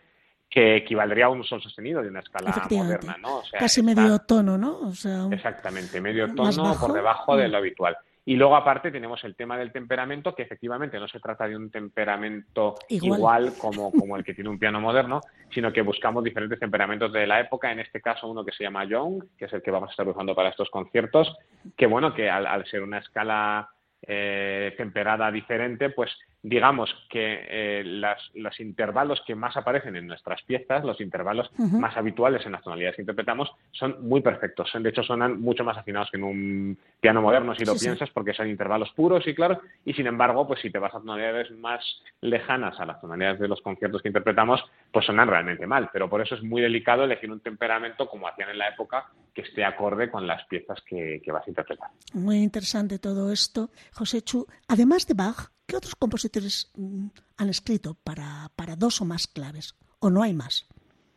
que 0.51 0.75
equivaldría 0.75 1.27
a 1.27 1.29
un 1.29 1.46
sol 1.46 1.62
sostenido 1.62 2.01
de 2.01 2.10
una 2.10 2.20
escala 2.20 2.53
moderna, 2.70 3.15
¿no? 3.22 3.41
Casi 3.58 3.81
medio 3.81 4.20
tono, 4.20 4.58
¿no? 4.58 4.91
exactamente, 5.31 6.01
medio 6.01 6.36
tono 6.36 6.75
por 6.77 6.91
debajo 6.91 7.38
de 7.38 7.48
lo 7.48 7.58
habitual. 7.58 7.98
Y 8.24 8.36
luego, 8.36 8.55
aparte, 8.55 8.91
tenemos 8.91 9.24
el 9.24 9.36
tema 9.36 9.58
del 9.58 9.72
temperamento, 9.72 10.36
que 10.36 10.43
efectivamente 10.43 11.00
no 11.00 11.08
se 11.08 11.20
trata 11.20 11.48
de 11.48 11.55
un 11.55 11.72
temperamento 11.72 12.75
igual, 12.89 13.53
como, 13.58 13.91
como, 13.91 14.15
el 14.15 14.24
que 14.24 14.36
tiene 14.36 14.50
un 14.50 14.60
piano 14.60 14.79
moderno, 14.79 15.22
sino 15.51 15.74
que 15.74 15.81
buscamos 15.81 16.24
diferentes 16.24 16.60
temperamentos 16.60 17.12
de 17.12 17.25
la 17.25 17.39
época. 17.39 17.72
En 17.72 17.79
este 17.79 18.00
caso, 18.00 18.27
uno 18.27 18.46
que 18.46 18.51
se 18.51 18.63
llama 18.63 18.86
Young, 18.86 19.24
que 19.38 19.46
es 19.46 19.53
el 19.53 19.63
que 19.63 19.72
vamos 19.72 19.89
a 19.89 19.91
estar 19.91 20.08
usando 20.08 20.36
para 20.36 20.50
estos 20.50 20.70
conciertos, 20.70 21.36
que 21.75 21.88
bueno, 21.88 22.13
que 22.13 22.29
al 22.29 22.63
ser 22.67 22.84
una 22.84 23.00
escala 23.00 23.70
eh, 24.03 24.74
temperada 24.77 25.31
diferente, 25.31 25.89
pues 25.91 26.12
digamos 26.43 26.89
que 27.10 27.45
eh, 27.50 27.83
los 28.33 28.60
intervalos 28.60 29.21
que 29.25 29.36
más 29.36 29.55
aparecen 29.57 29.95
en 29.95 30.07
nuestras 30.07 30.41
piezas, 30.43 30.83
los 30.83 31.00
intervalos 31.00 31.51
más 31.57 31.95
habituales 31.95 32.45
en 32.45 32.53
las 32.53 32.63
tonalidades 32.63 32.95
que 32.95 33.03
interpretamos, 33.03 33.51
son 33.71 34.07
muy 34.07 34.21
perfectos. 34.21 34.69
De 34.74 34.89
hecho, 34.89 35.03
sonan 35.03 35.39
mucho 35.39 35.63
más 35.63 35.77
afinados 35.77 36.10
que 36.10 36.17
en 36.17 36.24
un 36.24 36.77
piano 37.00 37.21
moderno, 37.21 37.53
si 37.55 37.63
lo 37.63 37.75
piensas, 37.75 38.10
porque 38.10 38.33
son 38.33 38.50
intervalos 38.50 38.91
puros 38.95 39.25
y 39.27 39.36
claros. 39.36 39.60
Y 39.86 39.93
sin 39.93 40.07
embargo, 40.07 40.48
pues 40.48 40.62
si 40.62 40.71
te 40.71 40.79
vas 40.79 40.93
a 40.95 41.00
tonalidades 41.00 41.51
más 41.51 41.83
lejanas 42.21 42.79
a 42.79 42.86
las 42.86 43.00
tonalidades 43.00 43.39
de 43.39 43.48
los 43.48 43.62
conciertos 43.62 44.01
que 44.01 44.10
interpretamos, 44.10 44.63
pues 44.91 45.05
sonan 45.05 45.27
realmente 45.27 45.67
mal. 45.67 45.89
Pero 45.93 46.10
por 46.10 46.21
eso 46.21 46.36
es 46.36 46.43
muy 46.43 46.62
delicado 46.62 47.03
elegir 47.03 47.31
un 47.31 47.41
temperamento, 47.41 48.07
como 48.07 48.27
hacían 48.27 48.50
en 48.50 48.57
la 48.57 48.69
época, 48.69 49.07
que 49.33 49.41
esté 49.41 49.63
acorde 49.63 50.10
con 50.10 50.25
las 50.25 50.43
piezas 50.48 50.81
que, 50.86 51.21
que 51.24 51.31
vas 51.31 51.45
a 51.45 51.50
interpretar. 51.51 51.89
Muy 52.13 52.38
interesante 52.38 52.98
todo 52.98 53.31
esto. 53.31 53.69
José 53.93 54.21
Chu, 54.24 54.48
además 54.67 55.07
de 55.07 55.13
Bach, 55.13 55.51
¿qué 55.72 55.78
otros 55.78 55.96
compositores 55.96 56.70
mm, 56.75 57.08
han 57.38 57.50
escrito 57.50 57.96
para, 58.04 58.50
para 58.58 58.75
dos 58.75 59.00
o 59.00 59.06
más 59.06 59.25
claves? 59.25 59.74
¿O 60.00 60.10
no 60.10 60.22
hay 60.22 60.34
más? 60.34 60.68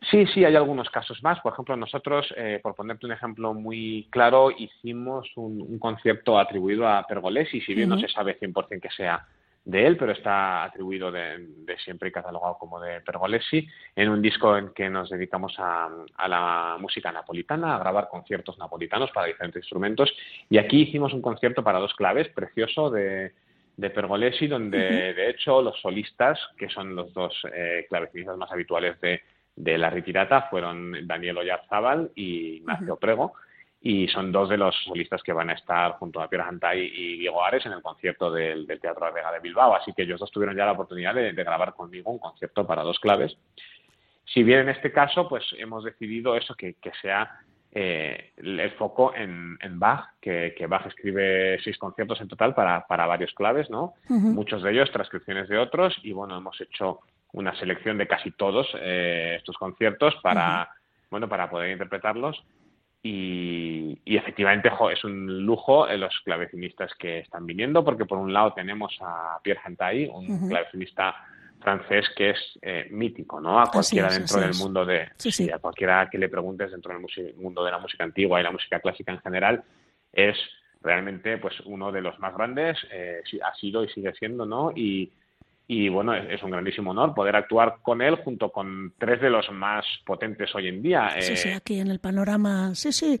Sí, 0.09 0.25
sí, 0.27 0.45
hay 0.45 0.55
algunos 0.55 0.89
casos 0.89 1.21
más. 1.23 1.41
Por 1.41 1.51
ejemplo, 1.51 1.75
nosotros, 1.75 2.33
eh, 2.37 2.61
por 2.63 2.73
ponerte 2.73 3.05
un 3.05 3.11
ejemplo 3.11 3.53
muy 3.53 4.07
claro, 4.11 4.51
hicimos 4.51 5.29
un, 5.35 5.77
concierto 5.77 6.39
atribuido 6.39 6.87
a 6.87 7.05
Pergolesi, 7.05 7.59
si 7.59 7.73
bien 7.73 7.89
no 7.89 7.99
se 7.99 8.07
sabe 8.07 8.39
100% 8.39 8.79
que 8.79 8.89
sea 8.91 9.27
de 9.65 9.87
él, 9.87 9.97
pero 9.97 10.13
está 10.13 10.63
atribuido 10.63 11.11
de, 11.11 11.47
siempre 11.83 12.09
y 12.09 12.11
catalogado 12.11 12.57
como 12.57 12.79
de 12.79 13.01
Pergolesi, 13.01 13.67
en 13.95 14.09
un 14.09 14.21
disco 14.21 14.55
en 14.55 14.69
que 14.69 14.89
nos 14.89 15.09
dedicamos 15.09 15.55
a, 15.57 15.89
la 16.29 16.77
música 16.79 17.11
napolitana, 17.11 17.75
a 17.75 17.79
grabar 17.79 18.07
conciertos 18.07 18.57
napolitanos 18.57 19.11
para 19.11 19.27
diferentes 19.27 19.63
instrumentos. 19.63 20.13
Y 20.49 20.59
aquí 20.59 20.83
hicimos 20.83 21.13
un 21.13 21.21
concierto 21.21 21.63
para 21.63 21.79
dos 21.79 21.95
claves, 21.95 22.29
precioso, 22.29 22.91
de, 22.91 23.33
Pergolesi, 23.77 24.47
donde 24.47 25.13
de 25.13 25.29
hecho 25.29 25.61
los 25.61 25.79
solistas, 25.81 26.39
que 26.57 26.69
son 26.69 26.95
los 26.95 27.13
dos 27.13 27.33
eh, 27.53 27.85
clavecinistas 27.89 28.37
más 28.37 28.51
habituales 28.51 28.99
de, 29.01 29.21
la 29.77 29.89
retirata, 29.89 30.43
fueron 30.43 31.07
Daniel 31.07 31.37
Oyarzábal 31.37 32.11
y 32.15 32.57
Ignacio 32.57 32.97
Prego 32.97 33.33
y 33.87 34.07
son 34.07 34.31
dos 34.31 34.49
de 34.49 34.57
los 34.57 34.75
solistas 34.83 35.21
que 35.21 35.31
van 35.31 35.51
a 35.51 35.53
estar 35.53 35.91
junto 35.99 36.19
a 36.19 36.27
Pierre 36.27 36.47
Hantay 36.47 36.91
y 36.91 37.17
Diego 37.19 37.43
Ares 37.43 37.67
en 37.67 37.71
el 37.71 37.83
concierto 37.83 38.31
del, 38.31 38.65
Teatro 38.81 39.13
Vega 39.13 39.31
de 39.31 39.39
Bilbao. 39.39 39.75
Así 39.75 39.93
que 39.93 40.01
ellos 40.01 40.19
dos 40.19 40.31
tuvieron 40.31 40.57
ya 40.57 40.65
la 40.65 40.71
oportunidad 40.71 41.13
de, 41.13 41.31
grabar 41.33 41.75
conmigo 41.75 42.09
un 42.09 42.17
concierto 42.17 42.65
para 42.65 42.81
dos 42.81 42.99
claves. 42.99 43.37
Si 44.25 44.41
bien 44.41 44.61
en 44.61 44.69
este 44.69 44.91
caso, 44.91 45.29
pues 45.29 45.45
hemos 45.59 45.83
decidido 45.83 46.35
eso, 46.35 46.55
que, 46.55 46.75
sea 46.99 47.29
eh, 47.77 48.31
el 48.37 48.71
foco 48.77 49.13
en, 49.13 49.57
Bach, 49.77 50.13
que, 50.21 50.65
Bach 50.65 50.85
escribe 50.85 51.59
seis 51.61 51.77
conciertos 51.77 52.21
en 52.21 52.29
total 52.29 52.55
para, 52.55 52.85
varios 52.87 53.33
claves, 53.33 53.69
¿no? 53.69 53.95
Muchos 54.07 54.63
de 54.63 54.71
ellos 54.71 54.89
transcripciones 54.93 55.49
de 55.49 55.57
otros 55.57 55.93
y 56.01 56.13
bueno, 56.13 56.37
hemos 56.37 56.59
hecho 56.61 57.01
una 57.33 57.53
selección 57.59 57.97
de 57.97 58.07
casi 58.07 58.31
todos 58.31 58.65
eh, 58.79 59.35
estos 59.37 59.57
conciertos 59.57 60.15
para, 60.23 60.69
bueno, 61.11 61.27
para 61.27 61.49
poder 61.49 61.69
interpretarlos. 61.71 62.41
Y, 63.03 63.99
efectivamente 64.05 64.71
es 64.93 65.03
un 65.03 65.45
lujo 65.45 65.85
los 65.97 66.17
clavecinistas 66.23 66.93
que 66.95 67.19
están 67.19 67.45
viniendo, 67.45 67.83
porque 67.83 68.05
por 68.05 68.17
un 68.17 68.31
lado 68.31 68.53
tenemos 68.53 68.97
a 69.01 69.37
Pierre 69.43 69.59
Hantay, 69.65 70.07
un 70.07 70.47
clavecinista 70.47 71.13
francés 71.65 72.05
que 72.15 72.29
es 72.29 72.59
eh, 72.61 72.87
mítico, 72.91 73.41
¿no? 73.41 73.59
A 73.59 73.71
cualquiera 73.71 74.07
dentro 74.09 74.39
del 74.39 74.53
mundo 74.53 74.85
de... 74.85 75.09
Sí, 75.17 75.49
a 75.49 75.57
cualquiera 75.57 76.07
que 76.11 76.19
le 76.19 76.29
preguntes 76.29 76.69
dentro 76.69 76.93
del 76.93 77.01
mundo 77.35 77.63
de 77.63 77.71
la 77.71 77.79
música 77.79 78.03
antigua 78.03 78.39
y 78.39 78.43
la 78.43 78.51
música 78.51 78.79
clásica 78.79 79.11
en 79.11 79.19
general, 79.19 79.63
es 80.13 80.37
realmente 80.81 81.39
pues 81.39 81.59
uno 81.65 81.91
de 81.91 82.01
los 82.01 82.19
más 82.19 82.35
grandes, 82.35 82.77
eh, 82.91 83.23
ha 83.43 83.55
sido 83.55 83.83
y 83.83 83.89
sigue 83.89 84.13
siendo, 84.13 84.45
¿no? 84.45 84.71
Y, 84.75 85.11
y 85.67 85.89
bueno, 85.89 86.13
es, 86.13 86.43
un 86.43 86.51
grandísimo 86.51 86.91
honor 86.91 87.15
poder 87.15 87.35
actuar 87.35 87.77
con 87.81 88.01
él 88.01 88.17
junto 88.23 88.51
con 88.51 88.93
tres 88.99 89.19
de 89.19 89.31
los 89.31 89.49
más 89.51 89.83
potentes 90.05 90.53
hoy 90.53 90.67
en 90.67 90.83
día. 90.83 91.09
Sí, 91.19 91.35
sí, 91.35 91.49
eh, 91.49 91.53
aquí 91.55 91.79
en 91.79 91.87
el 91.87 91.99
panorama, 91.99 92.75
sí, 92.75 92.91
sí. 92.91 93.19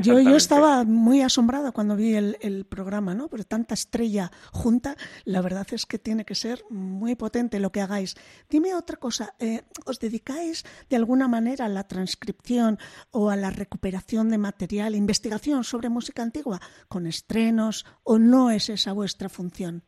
Yo, 0.00 0.20
yo 0.20 0.36
estaba 0.36 0.84
muy 0.84 1.22
asombrada 1.22 1.72
cuando 1.72 1.96
vi 1.96 2.14
el, 2.14 2.36
el, 2.40 2.64
programa, 2.66 3.14
¿no? 3.14 3.28
Pero 3.28 3.42
tanta 3.42 3.74
estrella 3.74 4.30
junta, 4.52 4.96
la 5.24 5.40
verdad 5.40 5.66
es 5.72 5.84
que 5.84 5.98
tiene 5.98 6.24
que 6.24 6.36
ser 6.36 6.62
muy 6.70 7.16
potente 7.16 7.58
lo 7.58 7.72
que 7.72 7.80
hagáis. 7.80 8.14
Dime 8.48 8.74
otra 8.74 8.96
cosa, 8.96 9.34
eh, 9.40 9.62
¿os 9.84 9.98
dedicáis 9.98 10.64
de 10.88 10.96
alguna 10.96 11.26
manera 11.26 11.64
a 11.64 11.68
la 11.68 11.88
transcripción 11.88 12.78
o 13.10 13.30
a 13.30 13.36
la 13.36 13.50
recuperación 13.50 14.30
de 14.30 14.38
material, 14.38 14.94
investigación 14.94 15.64
sobre 15.64 15.88
música 15.88 16.22
antigua 16.22 16.60
con 16.86 17.08
estrenos 17.08 17.86
o 18.04 18.18
no 18.18 18.50
es 18.50 18.68
esa 18.68 18.92
vuestra 18.92 19.28
función? 19.28 19.82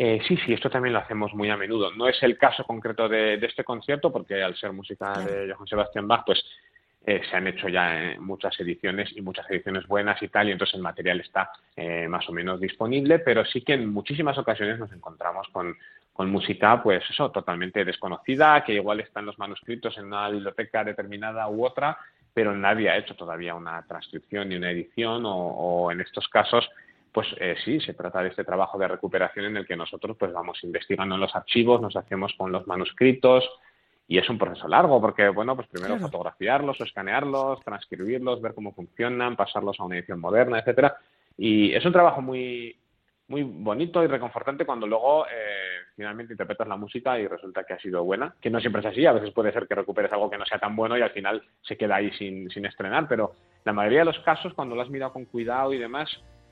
Eh, 0.00 0.20
sí, 0.28 0.36
sí, 0.46 0.52
esto 0.52 0.70
también 0.70 0.92
lo 0.92 1.00
hacemos 1.00 1.34
muy 1.34 1.50
a 1.50 1.56
menudo. 1.56 1.90
No 1.90 2.06
es 2.06 2.22
el 2.22 2.38
caso 2.38 2.62
concreto 2.62 3.08
de, 3.08 3.34
este 3.34 3.64
concierto, 3.64 4.12
porque 4.12 4.40
al 4.40 4.54
ser 4.54 4.72
música 4.72 5.12
de 5.18 5.52
Johann 5.52 5.66
Sebastian 5.66 6.06
Bach, 6.06 6.22
pues 6.24 6.40
eh, 7.04 7.20
se 7.28 7.36
han 7.36 7.48
hecho 7.48 7.68
ya 7.68 8.12
eh, 8.12 8.16
muchas 8.20 8.58
ediciones 8.60 9.10
y 9.16 9.22
muchas 9.22 9.50
ediciones 9.50 9.88
buenas 9.88 10.22
y 10.22 10.28
tal, 10.28 10.48
y 10.48 10.52
entonces 10.52 10.76
el 10.76 10.82
material 10.82 11.20
está 11.20 11.50
más 12.08 12.28
o 12.28 12.32
menos 12.32 12.60
disponible, 12.60 13.18
pero 13.18 13.44
sí 13.44 13.62
que 13.62 13.72
en 13.72 13.92
muchísimas 13.92 14.38
ocasiones 14.38 14.78
nos 14.78 14.92
encontramos 14.92 15.48
con, 15.48 15.76
con 16.12 16.30
música, 16.30 16.80
pues 16.80 17.02
eso, 17.10 17.32
totalmente 17.32 17.84
desconocida, 17.84 18.62
que 18.64 18.74
igual 18.74 19.00
están 19.00 19.26
los 19.26 19.38
manuscritos 19.38 19.98
en 19.98 20.06
una 20.06 20.28
biblioteca 20.28 20.84
determinada 20.84 21.48
u 21.48 21.64
otra, 21.64 21.98
pero 22.32 22.54
nadie 22.56 22.88
ha 22.88 22.98
hecho 22.98 23.16
todavía 23.16 23.56
una 23.56 23.84
transcripción 23.86 24.48
ni 24.48 24.54
una 24.54 24.70
edición, 24.70 25.26
o, 25.26 25.34
o 25.34 25.90
en 25.90 26.00
estos 26.00 26.28
casos 26.28 26.68
pues 27.12 27.26
eh, 27.40 27.56
sí, 27.64 27.80
se 27.80 27.94
trata 27.94 28.22
de 28.22 28.28
este 28.28 28.44
trabajo 28.44 28.78
de 28.78 28.88
recuperación 28.88 29.46
en 29.46 29.56
el 29.56 29.66
que 29.66 29.76
nosotros 29.76 30.16
pues 30.18 30.32
vamos 30.32 30.62
investigando 30.62 31.14
en 31.14 31.20
los 31.20 31.34
archivos, 31.34 31.80
nos 31.80 31.96
hacemos 31.96 32.32
con 32.36 32.52
los 32.52 32.66
manuscritos 32.66 33.48
y 34.06 34.18
es 34.18 34.28
un 34.30 34.38
proceso 34.38 34.66
largo 34.68 35.00
porque, 35.00 35.28
bueno, 35.28 35.54
pues 35.54 35.68
primero 35.68 35.98
fotografiarlos, 35.98 36.80
escanearlos, 36.80 37.62
transcribirlos, 37.62 38.40
ver 38.40 38.54
cómo 38.54 38.72
funcionan, 38.72 39.36
pasarlos 39.36 39.78
a 39.78 39.84
una 39.84 39.96
edición 39.96 40.20
moderna, 40.20 40.60
etcétera. 40.60 40.96
Y 41.36 41.74
es 41.74 41.84
un 41.84 41.92
trabajo 41.92 42.22
muy, 42.22 42.74
muy 43.28 43.42
bonito 43.42 44.02
y 44.02 44.06
reconfortante 44.06 44.64
cuando 44.64 44.86
luego 44.86 45.26
eh, 45.26 45.84
finalmente 45.94 46.32
interpretas 46.32 46.66
la 46.66 46.76
música 46.76 47.18
y 47.18 47.26
resulta 47.26 47.64
que 47.64 47.74
ha 47.74 47.78
sido 47.78 48.02
buena, 48.02 48.34
que 48.40 48.48
no 48.48 48.60
siempre 48.60 48.80
es 48.80 48.86
así, 48.86 49.04
a 49.04 49.12
veces 49.12 49.30
puede 49.32 49.52
ser 49.52 49.68
que 49.68 49.74
recuperes 49.74 50.10
algo 50.12 50.30
que 50.30 50.38
no 50.38 50.46
sea 50.46 50.58
tan 50.58 50.74
bueno 50.74 50.96
y 50.96 51.02
al 51.02 51.10
final 51.10 51.42
se 51.60 51.76
queda 51.76 51.96
ahí 51.96 52.10
sin, 52.12 52.50
sin 52.50 52.64
estrenar, 52.64 53.06
pero 53.08 53.34
la 53.64 53.74
mayoría 53.74 54.00
de 54.00 54.04
los 54.06 54.18
casos 54.20 54.54
cuando 54.54 54.74
lo 54.74 54.80
has 54.80 54.88
mirado 54.88 55.12
con 55.12 55.26
cuidado 55.26 55.74
y 55.74 55.78
demás, 55.78 56.08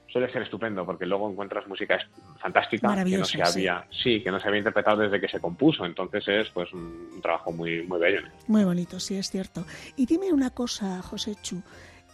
suele 0.09 0.31
ser 0.33 0.43
estupendo 0.43 0.85
porque 0.85 1.07
luego 1.07 1.31
encuentras 1.31 1.67
música 1.67 1.99
fantástica 2.39 3.05
que 3.05 3.19
no 3.19 3.25
se 3.25 3.43
había 3.43 3.87
sí. 3.91 4.23
que 4.23 4.31
no 4.31 4.41
se 4.41 4.49
había 4.49 4.59
interpretado 4.59 5.03
desde 5.03 5.21
que 5.21 5.29
se 5.29 5.41
compuso. 5.41 5.85
Entonces 5.85 6.27
es 6.29 6.51
pues 6.51 6.73
un, 6.73 7.21
trabajo 7.23 7.53
muy 7.53 7.83
muy 7.83 7.99
bello. 7.99 8.23
Muy 8.47 8.65
bonito 8.65 9.01
sí 9.01 9.17
es 9.17 9.31
cierto. 9.31 9.65
Y 9.97 10.07
dime 10.07 10.33
una 10.33 10.51
cosa 10.51 11.03
José 11.03 11.35
Chu. 11.43 11.63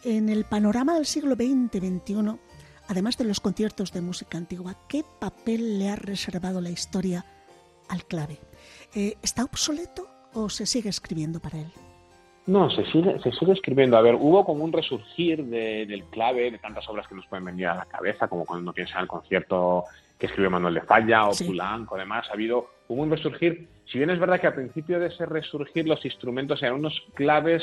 En 0.05 0.29
el 0.29 0.45
panorama 0.45 0.95
del 0.95 1.07
siglo 1.07 1.35
XX 1.37 1.79
XXI 1.79 2.39
además 2.89 3.17
de 3.17 3.25
los 3.25 3.41
conciertos 3.41 3.93
de 3.93 4.01
música 4.01 4.37
antigua 4.39 4.77
qué 4.89 5.05
papel 5.21 5.79
le 5.79 5.89
ha 5.89 5.97
reservado 5.97 6.61
la 6.61 6.71
historia 6.71 7.25
al 7.89 8.05
clave 8.05 8.39
eh, 8.95 9.17
está 9.23 9.45
obsoleto 9.45 10.09
o 10.35 10.49
se 10.49 10.67
sigue 10.67 10.89
escribiendo 10.89 11.41
para 11.41 11.61
él 11.61 11.73
No, 12.47 12.71
se 12.71 12.85
sigue, 12.87 13.19
se 13.21 13.31
sigue 13.33 13.53
escribiendo. 13.53 13.97
A 13.97 14.03
ver, 14.03 14.17
hubo 14.17 14.45
como 14.45 14.65
un 14.65 14.73
resurgir 14.73 15.45
del 15.45 16.05
clave, 16.11 16.51
de 16.51 16.59
tantas 16.59 16.89
obras 16.89 17.07
que 17.07 17.15
nos 17.15 17.27
pueden 17.27 17.45
venir 17.45 17.69
a 17.69 17.77
la 17.77 17.85
cabeza, 17.85 18.27
como 18.27 18.45
cuando 18.45 18.63
uno 18.63 18.73
piensa 18.73 18.95
en 18.97 19.03
el 19.03 19.09
concierto 19.09 19.85
que 20.19 20.27
escribió 20.27 20.51
Manuel 20.51 20.75
de 20.75 20.83
Falla 20.83 21.29
o 21.29 21.35
sí. 21.35 21.57
o 21.89 21.97
demás. 21.97 22.29
Ha 22.29 22.33
habido, 22.33 22.71
hubo 22.89 23.03
un 23.03 23.11
resurgir. 23.11 23.69
Si 23.87 23.99
bien 23.99 24.11
es 24.11 24.19
verdad 24.19 24.41
que 24.41 24.49
al 24.49 24.55
principio 24.55 24.99
de 24.99 25.09
ese 25.09 25.27
resurgir 25.27 25.87
los 25.87 26.05
instrumentos 26.05 26.63
eran 26.63 26.77
unos 26.77 27.01
claves 27.15 27.63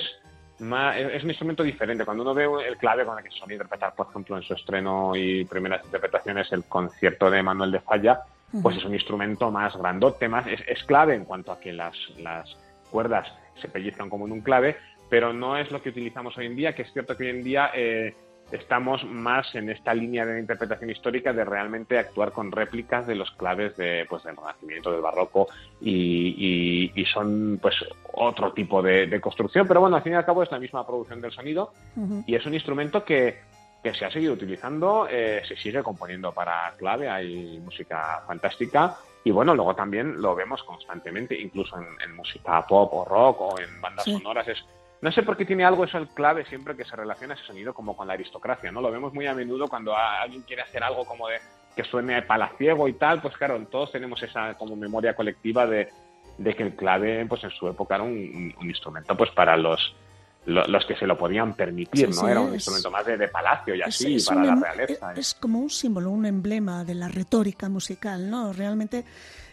más, 0.59 0.95
es 0.98 1.24
un 1.24 1.29
instrumento 1.29 1.63
diferente. 1.63 2.05
Cuando 2.05 2.24
uno 2.24 2.33
ve 2.33 2.48
el 2.67 2.77
clave 2.77 3.05
con 3.05 3.17
el 3.17 3.24
que 3.24 3.31
se 3.31 3.38
suele 3.38 3.55
interpretar, 3.55 3.93
por 3.95 4.07
ejemplo, 4.09 4.38
en 4.38 4.43
su 4.43 4.53
estreno 4.53 5.13
y 5.15 5.43
primeras 5.45 5.83
interpretaciones, 5.86 6.51
el 6.51 6.63
concierto 6.65 7.29
de 7.29 7.43
Manuel 7.43 7.71
de 7.71 7.79
Falla, 7.81 8.21
pues 8.62 8.77
es 8.77 8.86
un 8.86 8.93
instrumento 8.93 9.51
más 9.51 9.75
grandote, 9.75 10.27
más 10.27 10.48
es, 10.48 10.62
es 10.67 10.83
clave 10.83 11.15
en 11.15 11.25
cuanto 11.25 11.51
a 11.51 11.59
que 11.59 11.71
las, 11.71 11.95
las 12.17 12.57
cuerdas 12.91 13.31
se 13.60 13.70
pellizcan 13.70 14.10
como 14.10 14.25
en 14.25 14.32
un 14.34 14.42
clave, 14.42 14.78
pero 15.10 15.34
no 15.34 15.58
es 15.58 15.72
lo 15.72 15.82
que 15.82 15.89
utilizamos 15.89 16.38
hoy 16.38 16.46
en 16.46 16.56
día, 16.56 16.74
que 16.74 16.84
es 16.84 16.94
cierto 16.94 17.16
que 17.18 17.24
hoy 17.24 17.30
en 17.30 17.44
día 17.44 17.72
eh, 17.74 18.13
estamos 18.51 19.04
más 19.06 19.54
en 19.56 19.70
esta 19.70 19.94
línea 19.94 20.25
de 20.25 20.39
interpretación 20.39 20.89
histórica 20.89 21.34
de 21.34 21.46
realmente 21.46 21.98
actuar 21.98 22.32
con 22.32 22.51
réplicas 22.51 23.06
de 23.06 23.16
los 23.16 23.32
claves 23.32 23.75
de, 23.78 24.06
pues, 24.10 24.24
del 24.24 24.36
Renacimiento, 24.36 24.92
del 24.92 25.01
Barroco, 25.01 25.48
y, 25.82 26.92
y, 26.96 27.01
y 27.01 27.06
son 27.06 27.60
pues 27.62 27.75
otro 28.13 28.51
tipo 28.54 28.82
de, 28.82 29.08
de, 29.08 29.22
construcción, 29.22 29.68
pero 29.68 29.82
bueno, 29.82 29.96
al 29.96 30.04
fin 30.04 30.13
y 30.13 30.16
al 30.16 30.25
cabo 30.25 30.44
es 30.44 30.51
la 30.51 30.60
misma 30.60 30.86
producción 30.86 31.22
del 31.22 31.32
sonido 31.32 31.74
uh 31.96 32.01
-huh. 32.01 32.24
y 32.25 32.36
es 32.36 32.46
un 32.46 32.54
instrumento 32.54 33.04
que, 33.04 33.39
que 33.84 33.94
se 33.94 34.06
ha 34.06 34.12
seguido 34.12 34.34
utilizando, 34.34 35.08
eh, 35.10 35.42
se 35.48 35.56
sigue 35.56 35.84
componiendo 35.84 36.34
para 36.34 36.74
clave, 36.78 37.10
hay 37.10 37.60
música 37.63 38.24
fantástica 38.28 38.98
y 39.24 39.32
bueno, 39.32 39.54
luego 39.54 39.76
también 39.76 40.22
lo 40.22 40.36
vemos 40.36 40.64
constantemente, 40.64 41.40
incluso 41.40 41.78
en, 41.78 41.88
en 42.02 42.16
música 42.16 42.66
pop 42.66 42.94
o 42.94 43.06
rock 43.06 43.42
o 43.42 43.60
en 43.60 43.82
bandas 43.82 44.06
sí. 44.06 44.14
sonoras. 44.14 44.48
Es, 44.48 44.64
no 45.02 45.12
sé 45.12 45.24
por 45.24 45.38
qué 45.38 45.46
tiene 45.46 45.64
algo 45.64 45.84
eso 45.84 45.98
el 45.98 46.08
clave 46.10 46.46
siempre 46.46 46.76
que 46.76 46.86
se 46.86 46.96
relaciona 46.96 47.34
ese 47.34 47.46
sonido 47.46 47.74
como 47.74 47.96
con 47.96 48.08
la 48.08 48.14
aristocracia, 48.14 48.72
¿no? 48.72 48.82
Lo 48.82 48.92
vemos 48.92 49.14
muy 49.14 49.28
a 49.28 49.34
menudo 49.34 49.68
cuando 49.68 49.96
alguien 49.96 50.42
quiere 50.44 50.62
hacer 50.62 50.84
algo 50.84 51.06
como 51.06 51.28
de 51.28 51.38
que 51.76 51.84
suene 51.84 52.22
palaciego 52.24 52.88
y 52.88 52.94
tal, 52.94 53.22
pues 53.22 53.38
claro, 53.38 53.60
todos 53.68 53.92
tenemos 53.92 54.22
esa 54.24 54.56
como 54.56 54.76
memoria 54.76 55.16
colectiva 55.16 55.66
de, 55.66 55.90
de 56.38 56.54
que 56.54 56.64
el 56.64 56.76
clave 56.76 57.26
pues 57.28 57.44
en 57.44 57.52
su 57.52 57.68
época 57.68 57.96
era 57.96 58.04
un, 58.04 58.54
un 58.60 58.70
instrumento 58.70 59.16
pues 59.16 59.30
para 59.32 59.56
los 59.56 59.96
los 60.46 60.86
que 60.86 60.96
se 60.96 61.05
lo 61.05 61.17
podían 61.17 61.53
permitir, 61.53 62.08
sí, 62.08 62.15
¿no? 62.15 62.25
Sí, 62.25 62.31
Era 62.31 62.41
un 62.41 62.48
es, 62.50 62.53
instrumento 62.55 62.91
más 62.91 63.05
de, 63.05 63.17
de, 63.17 63.27
palacio 63.27 63.75
y 63.75 63.81
así, 63.81 64.15
es, 64.15 64.24
es 64.24 64.29
para 64.29 64.43
la 64.43 64.53
em, 64.53 64.62
realeza. 64.62 65.12
Es, 65.13 65.19
es, 65.19 65.34
como 65.36 65.60
un 65.60 65.69
símbolo, 65.69 66.10
un 66.10 66.25
emblema 66.25 66.84
de 66.84 66.96
la 66.96 67.08
retórica 67.08 67.69
musical, 67.69 68.29
¿no? 68.29 68.53
Realmente 68.53 69.05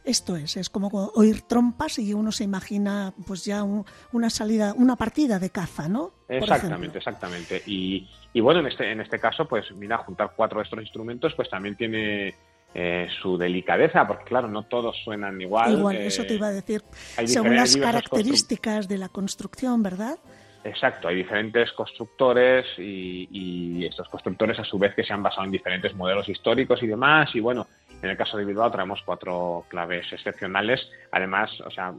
esto 0.07 0.37
es, 0.37 0.57
es 0.57 0.71
como 0.71 0.89
oír 1.15 1.43
trompas 1.43 1.99
y 1.99 2.15
uno 2.15 2.31
se 2.31 2.45
imagina 2.45 3.13
pues 3.27 3.45
ya 3.45 3.65
un, 3.65 3.85
una 4.13 4.31
salida, 4.31 4.73
una 4.77 4.97
partida 4.97 5.39
de 5.39 5.51
caza, 5.51 5.89
¿no? 5.89 6.13
Exactamente, 6.29 6.99
exactamente. 6.99 7.63
Y, 7.67 8.09
y, 8.33 8.41
bueno, 8.41 8.61
en 8.61 8.69
este, 8.69 8.91
en 8.91 9.01
este 9.01 9.19
caso, 9.19 9.47
pues 9.47 9.71
mira, 9.73 9.99
juntar 9.99 10.33
cuatro 10.37 10.61
de 10.61 10.65
estos 10.65 10.81
instrumentos, 10.81 11.35
pues 11.35 11.51
también 11.51 11.75
tiene 11.75 12.35
eh, 12.73 13.09
su 13.21 13.37
delicadeza, 13.37 14.07
porque 14.07 14.25
claro, 14.25 14.49
no 14.49 14.63
todos 14.63 14.97
suenan 15.03 15.41
igual. 15.41 15.73
Igual, 15.73 15.97
eh, 15.97 16.07
eso 16.07 16.25
te 16.25 16.35
iba 16.35 16.49
a 16.49 16.53
decir. 16.53 16.85
Según 17.25 17.57
las 17.57 17.77
características 17.77 18.87
de 18.87 18.99
la 18.99 19.09
construcción, 19.09 19.83
¿verdad? 19.83 20.19
Exacto, 20.67 21.07
hay 21.07 21.15
diferentes 21.17 21.73
constructores 21.73 22.67
y, 22.77 23.29
y, 23.31 23.87
estos 23.87 24.09
constructores 24.09 24.59
a 24.59 24.65
su 24.65 24.79
vez 24.79 24.95
que 24.95 25.05
se 25.05 25.13
han 25.13 25.23
basado 25.23 25.45
en 25.45 25.53
diferentes 25.53 25.95
modelos 25.95 26.29
históricos 26.29 26.83
y 26.83 26.89
demás. 26.89 27.33
Y 27.35 27.41
bueno, 27.41 27.67
en 28.03 28.11
el 28.11 28.17
caso 28.17 28.37
de 28.37 28.45
Bilbao 28.45 28.71
traemos 28.71 29.01
cuatro 29.05 29.65
claves 29.69 30.13
excepcionales. 30.13 30.91
Además, 31.13 31.61
o 31.61 31.71
sea, 31.71 31.95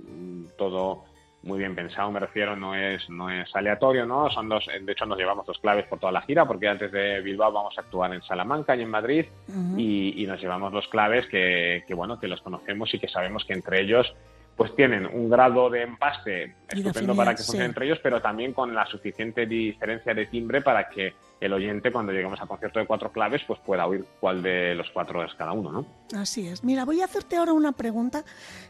todo 0.57 1.05
muy 1.43 1.59
bien 1.59 1.75
pensado, 1.75 2.11
me 2.11 2.19
refiero, 2.19 2.57
no 2.57 2.75
es, 2.75 3.09
no 3.09 3.29
es 3.29 3.55
aleatorio, 3.55 4.05
¿no? 4.05 4.29
Son 4.29 4.49
dos, 4.49 4.65
de 4.67 4.91
hecho 4.91 5.05
nos 5.05 5.17
llevamos 5.17 5.45
dos 5.45 5.59
claves 5.59 5.85
por 5.87 5.99
toda 5.99 6.11
la 6.11 6.21
gira, 6.23 6.45
porque 6.45 6.67
antes 6.67 6.91
de 6.91 7.21
Bilbao 7.21 7.53
vamos 7.53 7.77
a 7.77 7.81
actuar 7.81 8.13
en 8.13 8.21
Salamanca 8.23 8.75
y 8.75 8.81
en 8.81 8.89
Madrid, 8.89 9.25
uh 9.47 9.51
-huh. 9.51 9.79
y, 9.79 10.21
y, 10.21 10.27
nos 10.27 10.41
llevamos 10.41 10.73
dos 10.73 10.87
claves 10.89 11.25
que, 11.27 11.83
que, 11.87 11.93
bueno, 11.93 12.19
que 12.19 12.27
los 12.27 12.41
conocemos 12.41 12.93
y 12.93 12.99
que 12.99 13.07
sabemos 13.07 13.45
que 13.45 13.53
entre 13.53 13.81
ellos 13.81 14.13
pues 14.57 14.75
tienen 14.75 15.05
un 15.05 15.29
grado 15.29 15.69
de 15.69 15.83
empaste 15.83 16.55
estupendo 16.67 17.15
para 17.15 17.31
que 17.31 17.37
funcione 17.37 17.65
sí. 17.65 17.69
entre 17.69 17.85
ellos, 17.85 17.99
pero 18.01 18.19
también 18.19 18.53
con 18.53 18.73
la 18.73 18.87
suficiente 18.87 19.45
diferencia 19.45 20.15
de 20.15 20.25
timbre 20.25 20.61
para 20.61 20.89
que 20.89 21.13
el 21.39 21.53
oyente, 21.53 21.91
cuando 21.91 22.11
lleguemos 22.11 22.41
al 22.41 22.47
concierto 22.47 22.79
de 22.79 22.87
cuatro 22.87 23.11
claves, 23.11 23.43
pues 23.45 23.59
pueda 23.59 23.85
oír 23.85 24.03
cuál 24.19 24.41
de 24.41 24.73
los 24.73 24.89
cuatro 24.89 25.23
es 25.23 25.31
cada 25.35 25.51
uno, 25.51 25.71
¿no? 25.71 25.85
Así 26.19 26.47
es. 26.47 26.63
Mira, 26.63 26.85
voy 26.85 27.01
a 27.01 27.05
hacerte 27.05 27.37
ahora 27.37 27.53
una 27.53 27.73
pregunta 27.73 28.25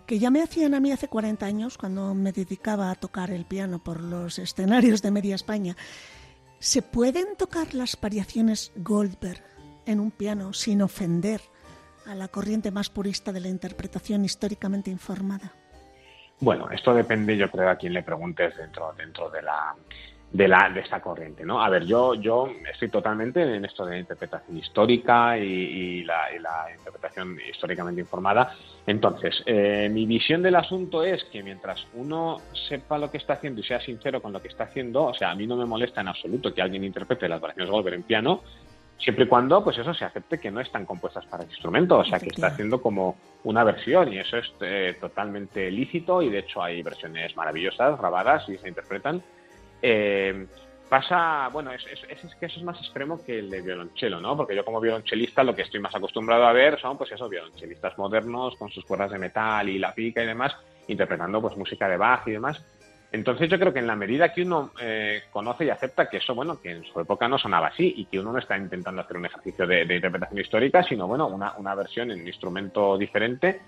que 0.06 0.20
ya 0.20 0.30
me 0.30 0.44
hacían 0.44 0.74
a 0.74 0.82
mí 0.82 0.92
hace 0.92 1.08
40 1.08 1.46
años, 1.46 1.78
cuando 1.78 2.14
me 2.14 2.34
dedicaba 2.34 2.92
a 2.92 2.96
tocar 2.96 3.32
el 3.32 3.46
piano 3.46 3.80
por 3.80 4.02
los 4.02 4.38
escenarios 4.40 5.02
de 5.02 5.12
Media 5.12 5.36
España. 5.36 5.78
¿Se 6.60 6.82
pueden 6.82 7.38
tocar 7.38 7.74
las 7.74 7.98
variaciones 8.02 8.74
Goldberg 8.76 9.42
en 9.86 10.02
un 10.02 10.12
piano 10.12 10.52
sin 10.52 10.82
ofender 10.82 11.40
a 12.06 12.16
la 12.16 12.28
corriente 12.28 12.72
más 12.72 12.90
purista 12.90 13.32
de 13.32 13.40
la 13.40 13.48
interpretación 13.48 14.26
históricamente 14.26 14.92
informada? 14.92 15.54
Bueno, 16.40 16.70
esto 16.72 16.94
depende, 16.94 17.36
yo 17.36 17.50
creo, 17.50 17.70
a 17.70 17.76
quien 17.76 17.94
le 17.94 18.04
preguntes 18.04 18.56
dentro, 18.56 18.94
dentro 18.96 19.30
de 19.30 19.42
la 19.42 19.76
de 20.32 20.48
la 20.48 20.70
de 20.70 20.82
esta 20.82 21.00
corriente, 21.00 21.46
¿no? 21.46 21.64
A 21.64 21.70
ver, 21.70 21.86
yo 21.86 22.14
yo 22.14 22.50
estoy 22.70 22.90
totalmente 22.90 23.42
en 23.42 23.64
esto 23.64 23.86
de 23.86 23.92
la 23.92 24.00
interpretación 24.00 24.58
histórica 24.58 25.38
y, 25.38 25.44
y, 25.44 26.04
la, 26.04 26.34
y 26.36 26.40
la, 26.40 26.66
interpretación 26.78 27.38
históricamente 27.50 28.02
informada. 28.02 28.54
Entonces, 28.86 29.42
eh, 29.46 29.90
mi 29.90 30.06
visión 30.06 30.42
del 30.44 30.56
asunto 30.56 31.02
es 31.04 31.24
que 31.26 31.42
mientras 31.44 31.88
uno 31.94 32.42
sepa 32.68 32.98
lo 32.98 33.10
que 33.10 33.18
está 33.18 33.34
haciendo 33.34 33.62
y 33.62 33.64
sea 33.64 33.80
sincero 33.80 34.22
con 34.22 34.34
lo 34.34 34.42
que 34.42 34.50
está 34.50 34.66
haciendo, 34.66 35.06
o 35.06 35.14
sea, 35.14 35.32
a 35.32 35.36
mí 35.36 35.48
no 35.48 35.56
me 35.56 35.66
molesta 35.66 36.02
en 36.02 36.10
absoluto 36.10 36.54
que 36.54 36.62
alguien 36.62 36.84
interprete 36.84 37.30
las 37.30 37.40
variaciones 37.40 37.72
Goldberg 37.72 37.96
en 37.96 38.04
piano, 38.04 38.42
siempre 39.00 39.26
y 39.26 39.28
cuando 39.28 39.64
pues 39.64 39.78
eso 39.78 39.94
se 39.94 40.06
acepte 40.06 40.40
que 40.40 40.52
no 40.52 40.60
están 40.60 40.86
compuestas 40.86 41.26
para 41.26 41.44
el 41.44 41.50
instrumento, 41.50 42.00
o 42.00 42.06
sea 42.06 42.20
que 42.20 42.28
está 42.28 42.48
haciendo 42.48 42.82
como 42.82 43.16
una 43.44 43.64
versión 43.64 44.12
y 44.12 44.20
eso 44.20 44.38
es 44.38 44.52
eh, 44.62 44.98
totalmente 45.00 45.70
lícito 45.72 46.22
y 46.22 46.30
de 46.30 46.40
hecho 46.40 46.62
hay 46.62 46.82
versiones 46.82 47.36
maravillosas 47.36 47.98
grabadas 47.98 48.48
y 48.50 48.58
se 48.58 48.68
interpretan. 48.68 49.22
Eh, 49.82 50.48
pasa, 50.90 51.50
bueno, 51.52 51.72
es, 51.72 51.86
es, 51.86 52.24
es, 52.24 52.36
que 52.36 52.48
eso 52.48 52.60
es 52.60 52.66
más 52.66 52.80
extremo 52.80 53.24
que 53.24 53.40
el 53.40 53.50
de 53.50 53.62
violonchelo, 53.62 54.20
¿no? 54.20 54.36
Porque 54.36 54.56
yo 54.56 54.66
como 54.66 54.80
violonchelista 54.80 55.44
lo 55.44 55.56
que 55.56 55.62
estoy 55.64 55.80
más 55.80 55.96
acostumbrado 55.96 56.46
a 56.46 56.54
ver 56.54 56.80
son 56.80 56.98
pues 56.98 57.12
esos 57.12 57.30
violonchelistas 57.30 57.98
modernos 57.98 58.56
con 58.56 58.70
sus 58.70 58.86
cuerdas 58.86 59.12
de 59.12 59.20
metal 59.20 59.70
y 59.70 59.78
la 59.78 59.94
pica 59.94 60.24
y 60.24 60.28
demás, 60.28 60.56
interpretando 60.88 61.42
pues 61.42 61.58
música 61.58 61.88
de 61.88 61.98
Bach 61.98 62.28
y 62.28 62.32
demás. 62.32 62.64
Entonces 63.12 63.50
yo 63.50 63.58
creo 63.58 63.72
que 63.72 63.80
en 63.80 63.88
la 63.88 63.96
medida 63.96 64.34
que 64.34 64.42
uno 64.42 64.72
eh, 64.82 65.24
conoce 65.32 65.66
y 65.66 65.70
acepta 65.70 66.10
que 66.10 66.18
eso, 66.18 66.36
bueno, 66.36 66.60
que 66.60 66.72
en 66.72 66.84
su 66.84 67.00
época 67.00 67.28
no 67.28 67.38
sonaba 67.38 67.68
así 67.68 67.94
y 67.98 68.06
que 68.06 68.20
uno 68.20 68.34
no 68.34 68.40
está 68.40 68.58
intentando 68.58 69.02
hacer 69.02 69.18
un 69.18 69.26
ejercicio 69.26 69.66
de, 69.66 69.86
de 69.86 69.96
interpretación 69.96 70.42
histórica, 70.42 70.84
sino, 70.84 71.08
bueno, 71.08 71.28
una, 71.28 71.54
una, 71.58 71.74
versión 71.74 72.12
en 72.12 72.22
un 72.22 72.28
instrumento 72.28 72.98
diferente 72.98 73.62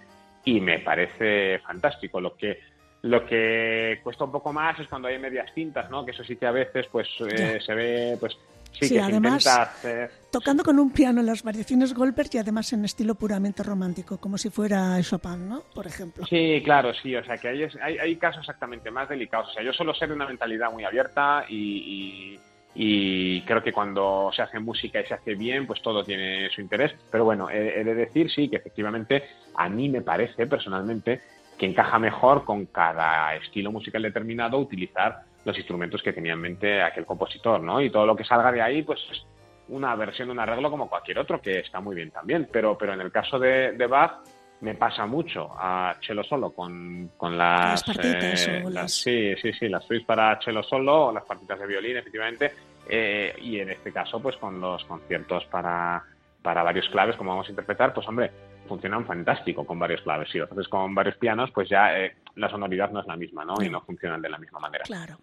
y 0.43 0.59
me 0.59 0.79
parece 0.79 1.59
fantástico. 1.59 2.19
Lo 2.19 2.35
que, 2.35 2.59
lo 3.03 3.25
que 3.25 4.01
cuesta 4.03 4.25
un 4.25 4.31
poco 4.31 4.51
más 4.51 4.77
es 4.79 4.87
cuando 4.87 5.07
hay 5.07 5.17
medias 5.17 5.53
tintas, 5.53 5.89
¿no? 5.89 6.03
Que 6.05 6.11
eso 6.11 6.23
sí 6.23 6.35
que 6.35 6.45
a 6.45 6.51
veces 6.51 6.87
pues 6.91 7.07
eh, 7.21 7.59
se 7.65 7.73
ve 7.73 8.17
pues 8.19 8.37
Sí, 8.71 8.87
sí 8.87 8.97
además, 8.97 9.45
hacer... 9.45 10.11
tocando 10.31 10.63
con 10.63 10.79
un 10.79 10.91
piano 10.91 11.21
las 11.21 11.43
variaciones 11.43 11.93
Goldberg 11.93 12.29
y 12.33 12.37
además 12.37 12.71
en 12.71 12.85
estilo 12.85 13.15
puramente 13.15 13.63
romántico, 13.63 14.17
como 14.17 14.37
si 14.37 14.49
fuera 14.49 15.01
Chopin, 15.01 15.49
¿no? 15.49 15.63
Por 15.73 15.87
ejemplo. 15.87 16.25
Sí, 16.25 16.61
claro, 16.63 16.93
sí, 16.93 17.15
o 17.15 17.23
sea 17.23 17.37
que 17.37 17.49
hay, 17.49 17.63
hay, 17.81 17.97
hay 17.97 18.15
casos 18.15 18.41
exactamente 18.41 18.91
más 18.91 19.09
delicados. 19.09 19.49
O 19.49 19.53
sea, 19.53 19.63
yo 19.63 19.73
solo 19.73 19.93
sé 19.93 20.07
de 20.07 20.13
una 20.13 20.27
mentalidad 20.27 20.71
muy 20.71 20.85
abierta 20.85 21.45
y, 21.49 22.37
y, 22.75 23.37
y, 23.37 23.41
creo 23.41 23.61
que 23.61 23.73
cuando 23.73 24.31
se 24.33 24.43
hace 24.43 24.59
música 24.59 25.01
y 25.01 25.05
se 25.05 25.15
hace 25.15 25.35
bien, 25.35 25.67
pues 25.67 25.81
todo 25.81 26.03
tiene 26.03 26.49
su 26.49 26.61
interés. 26.61 26.93
Pero 27.11 27.25
bueno, 27.25 27.49
he, 27.49 27.81
he 27.81 27.83
de 27.83 27.95
decir, 27.95 28.31
sí, 28.31 28.47
que 28.47 28.57
efectivamente 28.57 29.23
a 29.55 29.67
mí 29.67 29.89
me 29.89 30.01
parece 30.01 30.47
personalmente 30.47 31.21
que 31.57 31.65
encaja 31.65 31.99
mejor 31.99 32.45
con 32.45 32.67
cada 32.67 33.35
estilo 33.35 33.71
musical 33.71 34.01
determinado 34.01 34.57
utilizar 34.57 35.23
los 35.49 35.57
instrumentos 35.57 36.01
que 36.01 36.13
tenía 36.13 36.33
en 36.33 36.41
mente 36.41 36.81
aquel 36.81 37.05
compositor, 37.05 37.61
¿no? 37.61 37.81
Y 37.81 37.89
todo 37.89 38.05
lo 38.05 38.15
que 38.15 38.23
salga 38.23 38.51
de 38.51 38.61
ahí, 38.61 38.83
pues 38.83 38.99
es 39.11 39.25
una 39.69 39.95
versión, 39.95 40.29
un 40.29 40.39
arreglo 40.39 40.71
como 40.71 40.89
cualquier 40.89 41.19
otro, 41.19 41.41
que 41.41 41.59
está 41.59 41.79
muy 41.79 41.95
bien 41.95 42.11
también. 42.11 42.47
Pero, 42.51 42.77
pero 42.77 42.93
en 42.93 43.01
el 43.01 43.11
caso 43.11 43.37
de, 43.37 43.73
de 43.73 43.87
Bach, 43.87 44.21
me 44.61 44.75
pasa 44.75 45.05
mucho 45.05 45.49
a 45.57 45.95
cello 46.05 46.23
solo 46.23 46.51
con, 46.51 47.11
con 47.17 47.37
las, 47.37 47.71
las 47.71 47.83
partitas 47.83 48.47
eh, 48.47 48.63
o 48.65 48.69
las... 48.69 48.91
sí 48.91 49.33
sí 49.41 49.53
sí 49.53 49.69
las 49.69 49.85
suites 49.85 50.05
para 50.05 50.37
cello 50.41 50.61
solo 50.63 51.07
o 51.07 51.13
las 51.13 51.23
partitas 51.23 51.59
de 51.59 51.65
violín 51.65 51.95
efectivamente 51.95 52.51
eh, 52.89 53.33
y 53.41 53.59
en 53.59 53.69
este 53.69 53.93
caso 53.93 54.21
pues 54.21 54.35
con 54.35 54.59
los 54.59 54.83
conciertos 54.83 55.45
para 55.45 56.03
para 56.41 56.63
varios 56.63 56.89
claves 56.89 57.15
como 57.15 57.29
vamos 57.31 57.47
a 57.47 57.51
interpretar 57.51 57.93
pues 57.93 58.05
hombre 58.09 58.31
funcionan 58.69 59.05
fantástico 59.05 59.65
con 59.65 59.77
varios 59.77 60.05
lo 60.05 60.13
haces 60.13 60.67
con 60.69 60.95
varios 60.95 61.17
pianos, 61.17 61.49
pues 61.53 61.67
ya 61.67 61.99
eh, 61.99 62.15
la 62.35 62.49
sonoridad 62.49 62.91
no 62.91 63.01
es 63.01 63.07
la 63.07 63.17
misma, 63.17 63.43
¿no? 63.43 63.55
Y 63.61 63.69
no 63.69 63.81
funcionan 63.81 64.21
de 64.21 64.29
la 64.29 64.37
misma 64.37 64.59
manera. 64.59 64.85
Claro. 64.85 65.19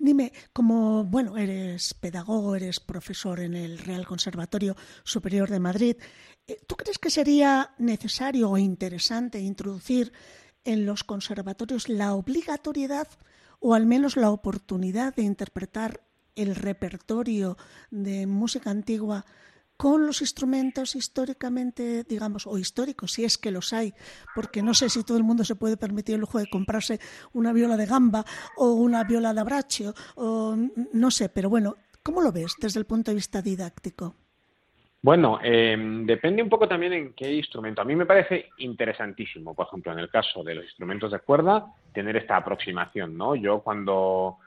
Dime, 0.00 0.32
como, 0.52 1.04
bueno, 1.04 1.36
eres 1.36 1.94
pedagogo, 1.94 2.56
eres 2.56 2.80
profesor 2.80 3.38
en 3.38 3.54
el 3.54 3.78
Real 3.78 4.06
Conservatorio 4.06 4.74
Superior 5.04 5.48
de 5.48 5.60
Madrid, 5.60 5.96
eh, 6.48 6.56
¿tú 6.66 6.74
crees 6.76 6.98
que 6.98 7.10
sería 7.10 7.70
necesario 7.78 8.50
o 8.50 8.58
interesante 8.58 9.38
introducir 9.38 10.12
en 10.64 10.84
los 10.84 11.04
conservatorios 11.04 11.88
la 11.88 12.14
obligatoriedad 12.14 13.06
o 13.60 13.74
al 13.74 13.86
menos 13.86 14.16
la 14.16 14.30
oportunidad 14.30 15.14
de 15.14 15.22
interpretar 15.22 16.00
el 16.34 16.54
repertorio 16.54 17.56
de 17.90 18.26
música 18.26 18.70
antigua 18.70 19.24
con 19.76 20.06
los 20.06 20.20
instrumentos 20.20 20.96
históricamente, 20.96 22.04
digamos, 22.04 22.46
o 22.46 22.58
históricos, 22.58 23.12
si 23.12 23.24
es 23.24 23.38
que 23.38 23.50
los 23.50 23.72
hay, 23.72 23.92
porque 24.34 24.62
no 24.62 24.74
sé 24.74 24.88
si 24.88 25.04
todo 25.04 25.18
el 25.18 25.24
mundo 25.24 25.44
se 25.44 25.56
puede 25.56 25.76
permitir 25.76 26.14
el 26.14 26.22
lujo 26.22 26.38
de 26.38 26.48
comprarse 26.48 26.98
una 27.32 27.52
viola 27.52 27.76
de 27.76 27.86
gamba 27.86 28.24
o 28.56 28.72
una 28.72 29.04
viola 29.04 29.34
de 29.34 29.40
abraccio, 29.40 29.94
o 30.16 30.56
no 30.92 31.10
sé, 31.10 31.28
pero 31.28 31.50
bueno, 31.50 31.76
¿cómo 32.02 32.22
lo 32.22 32.32
ves 32.32 32.54
desde 32.60 32.80
el 32.80 32.86
punto 32.86 33.10
de 33.10 33.16
vista 33.16 33.42
didáctico? 33.42 34.14
Bueno, 35.02 35.38
eh, 35.42 35.76
depende 36.04 36.42
un 36.42 36.48
poco 36.48 36.66
también 36.66 36.92
en 36.92 37.12
qué 37.12 37.32
instrumento. 37.32 37.80
A 37.80 37.84
mí 37.84 37.94
me 37.94 38.06
parece 38.06 38.48
interesantísimo, 38.58 39.54
por 39.54 39.68
ejemplo, 39.68 39.92
en 39.92 40.00
el 40.00 40.10
caso 40.10 40.42
de 40.42 40.56
los 40.56 40.64
instrumentos 40.64 41.12
de 41.12 41.20
cuerda, 41.20 41.66
tener 41.92 42.16
esta 42.16 42.36
aproximación, 42.36 43.16
¿no? 43.16 43.36
Yo 43.36 43.60
cuando 43.60 44.38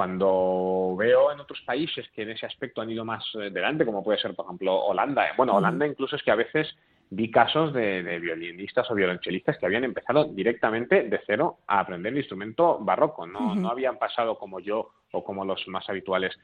cuando 0.00 0.96
veo 0.96 1.30
en 1.30 1.40
otros 1.40 1.60
países 1.60 2.08
que 2.14 2.22
en 2.22 2.30
ese 2.30 2.46
aspecto 2.46 2.80
han 2.80 2.88
ido 2.88 3.04
más 3.04 3.22
eh, 3.34 3.50
delante, 3.50 3.84
como 3.84 4.02
puede 4.02 4.18
ser, 4.18 4.34
por 4.34 4.46
ejemplo, 4.46 4.74
Holanda, 4.74 5.26
eh, 5.26 5.32
bueno, 5.36 5.54
Holanda 5.56 5.86
incluso 5.86 6.16
es 6.16 6.22
que 6.22 6.30
a 6.30 6.36
veces 6.36 6.74
vi 7.10 7.30
casos 7.30 7.74
de, 7.74 8.18
violinistas 8.18 8.90
o 8.90 8.94
violonchelistas 8.94 9.58
que 9.58 9.66
habían 9.66 9.84
empezado 9.84 10.24
directamente 10.24 11.02
de 11.02 11.20
cero 11.26 11.58
a 11.66 11.80
aprender 11.80 12.14
el 12.14 12.20
instrumento 12.20 12.78
barroco, 12.78 13.26
no, 13.26 13.54
no 13.54 13.68
habían 13.68 13.98
pasado 13.98 14.38
como 14.38 14.58
yo 14.58 14.88
o 15.12 15.22
como 15.22 15.44
los 15.44 15.68
más 15.68 15.86
habituales 15.90 16.34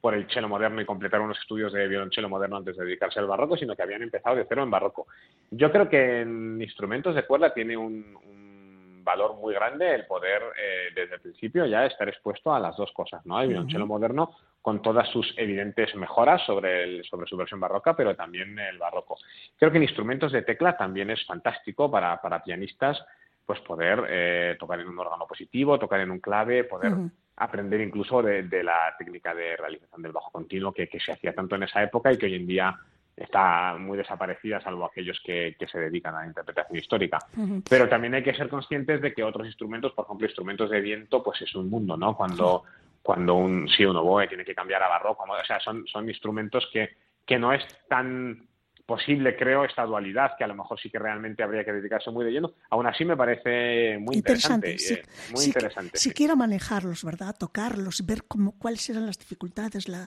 por 0.00 0.12
el 0.14 0.28
cello 0.28 0.48
moderno 0.48 0.80
y 0.80 0.84
completar 0.84 1.20
unos 1.20 1.38
estudios 1.38 1.72
de 1.72 1.86
violonchelo 1.86 2.28
moderno 2.28 2.56
antes 2.56 2.76
de 2.76 2.86
dedicarse 2.86 3.20
al 3.20 3.28
barroco, 3.28 3.56
sino 3.56 3.76
que 3.76 3.84
habían 3.84 4.02
empezado 4.02 4.34
de 4.34 4.46
cero 4.48 4.64
en 4.64 4.70
barroco. 4.72 5.06
Yo 5.52 5.70
creo 5.70 5.88
que 5.88 6.22
en 6.22 6.60
instrumentos 6.60 7.14
de 7.14 7.24
cuerda 7.24 7.54
tiene 7.54 7.76
un 7.76 8.45
valor 9.06 9.36
muy 9.36 9.54
grande 9.54 9.94
el 9.94 10.04
poder 10.04 10.42
eh, 10.58 10.88
desde 10.94 11.14
el 11.14 11.20
principio 11.20 11.64
ya 11.64 11.86
estar 11.86 12.06
expuesto 12.08 12.52
a 12.52 12.60
las 12.60 12.76
dos 12.76 12.92
cosas, 12.92 13.24
¿no? 13.24 13.40
El 13.40 13.48
violonchelo 13.48 13.86
moderno 13.86 14.34
con 14.60 14.82
todas 14.82 15.08
sus 15.08 15.32
evidentes 15.38 15.94
mejoras 15.94 16.44
sobre, 16.44 16.82
el, 16.82 17.04
sobre 17.04 17.26
su 17.26 17.36
versión 17.36 17.60
barroca, 17.60 17.94
pero 17.96 18.16
también 18.16 18.58
el 18.58 18.76
barroco. 18.78 19.16
Creo 19.56 19.70
que 19.70 19.78
en 19.78 19.84
instrumentos 19.84 20.32
de 20.32 20.42
tecla 20.42 20.76
también 20.76 21.08
es 21.08 21.24
fantástico 21.24 21.88
para, 21.90 22.20
para 22.20 22.42
pianistas 22.42 23.02
pues 23.46 23.60
poder 23.60 24.04
eh, 24.08 24.56
tocar 24.58 24.80
en 24.80 24.88
un 24.88 24.98
órgano 24.98 25.24
positivo, 25.24 25.78
tocar 25.78 26.00
en 26.00 26.10
un 26.10 26.18
clave, 26.18 26.64
poder 26.64 26.92
aprender 27.36 27.80
incluso 27.80 28.20
de, 28.20 28.42
la 28.64 28.92
técnica 28.98 29.32
de 29.32 29.56
realización 29.56 30.02
del 30.02 30.10
bajo 30.10 30.32
continuo 30.32 30.72
que, 30.72 30.88
que 30.88 30.98
se 30.98 31.12
hacía 31.12 31.32
tanto 31.32 31.54
en 31.54 31.62
esa 31.62 31.80
época 31.80 32.12
y 32.12 32.18
que 32.18 32.26
hoy 32.26 32.34
en 32.34 32.46
día 32.46 32.76
está 33.16 33.76
muy 33.78 33.96
desaparecida, 33.96 34.60
salvo 34.60 34.84
aquellos 34.84 35.20
que, 35.24 35.56
se 35.70 35.78
dedican 35.78 36.14
a 36.14 36.20
la 36.20 36.26
interpretación 36.26 36.78
histórica. 36.78 37.18
Pero 37.68 37.88
también 37.88 38.14
hay 38.14 38.22
que 38.22 38.34
ser 38.34 38.48
conscientes 38.48 39.00
de 39.00 39.14
que 39.14 39.24
otros 39.24 39.46
instrumentos, 39.46 39.92
por 39.92 40.04
ejemplo, 40.04 40.26
instrumentos 40.26 40.70
de 40.70 40.80
viento, 40.80 41.22
pues 41.22 41.40
es 41.40 41.54
un 41.54 41.70
mundo, 41.70 41.96
¿no? 41.96 42.14
Cuando, 42.14 42.64
cuando 43.02 43.34
un, 43.34 43.68
sí, 43.68 43.84
un 43.84 43.96
oboe 43.96 44.28
tiene 44.28 44.44
que 44.44 44.54
cambiar 44.54 44.82
a 44.82 44.88
barroco, 44.88 45.24
o 45.24 45.44
sea, 45.46 45.58
son, 45.60 45.86
son 45.86 46.08
instrumentos 46.08 46.68
que, 46.72 46.90
que 47.24 47.38
no 47.38 47.52
es 47.52 47.64
tan 47.88 48.46
posible, 48.86 49.36
creo, 49.36 49.64
esta 49.64 49.84
dualidad, 49.84 50.32
que 50.38 50.44
a 50.44 50.46
lo 50.46 50.54
mejor 50.54 50.78
sí 50.80 50.88
que 50.88 50.98
realmente 50.98 51.42
habría 51.42 51.64
que 51.64 51.72
dedicarse 51.72 52.10
muy 52.10 52.24
de 52.24 52.30
lleno. 52.30 52.54
Aún 52.70 52.86
así 52.86 53.04
me 53.04 53.16
parece 53.16 53.98
muy 53.98 54.16
interesante. 54.16 54.76
Eh, 54.76 55.02
muy 55.34 55.44
interesante. 55.44 55.98
Siquiera 55.98 56.36
manejarlos, 56.36 57.04
¿verdad? 57.04 57.34
Tocarlos, 57.38 58.06
ver 58.06 58.24
cómo, 58.24 58.56
cuáles 58.58 58.88
eran 58.88 59.06
las 59.06 59.18
dificultades, 59.18 59.88
la, 59.88 60.06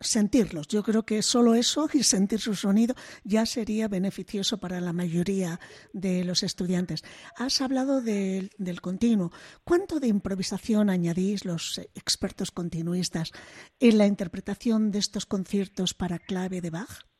sentirlos. 0.00 0.68
Yo 0.68 0.82
creo 0.82 1.04
que 1.04 1.22
solo 1.22 1.54
eso 1.54 1.88
y 1.92 2.02
sentir 2.02 2.40
su 2.40 2.54
sonido 2.54 2.94
ya 3.24 3.46
sería 3.46 3.88
beneficioso 3.88 4.58
para 4.58 4.80
la 4.80 4.92
mayoría 4.92 5.58
de 5.92 6.24
los 6.24 6.42
estudiantes. 6.42 7.04
Has 7.38 7.62
hablado 7.62 8.02
del 8.02 8.80
continuo. 8.82 9.32
¿Cuánto 9.64 9.98
de 9.98 10.08
improvisación 10.08 10.90
añadís 10.90 11.46
los 11.46 11.78
expertos 11.94 12.50
continuistas 12.50 13.32
en 13.80 13.96
la 13.96 14.06
interpretación 14.06 14.90
de 14.90 14.98
estos 14.98 15.24
conciertos 15.24 15.94
para 15.94 16.18
clave 16.18 16.60
de 16.60 16.70
Bach? 16.70 17.13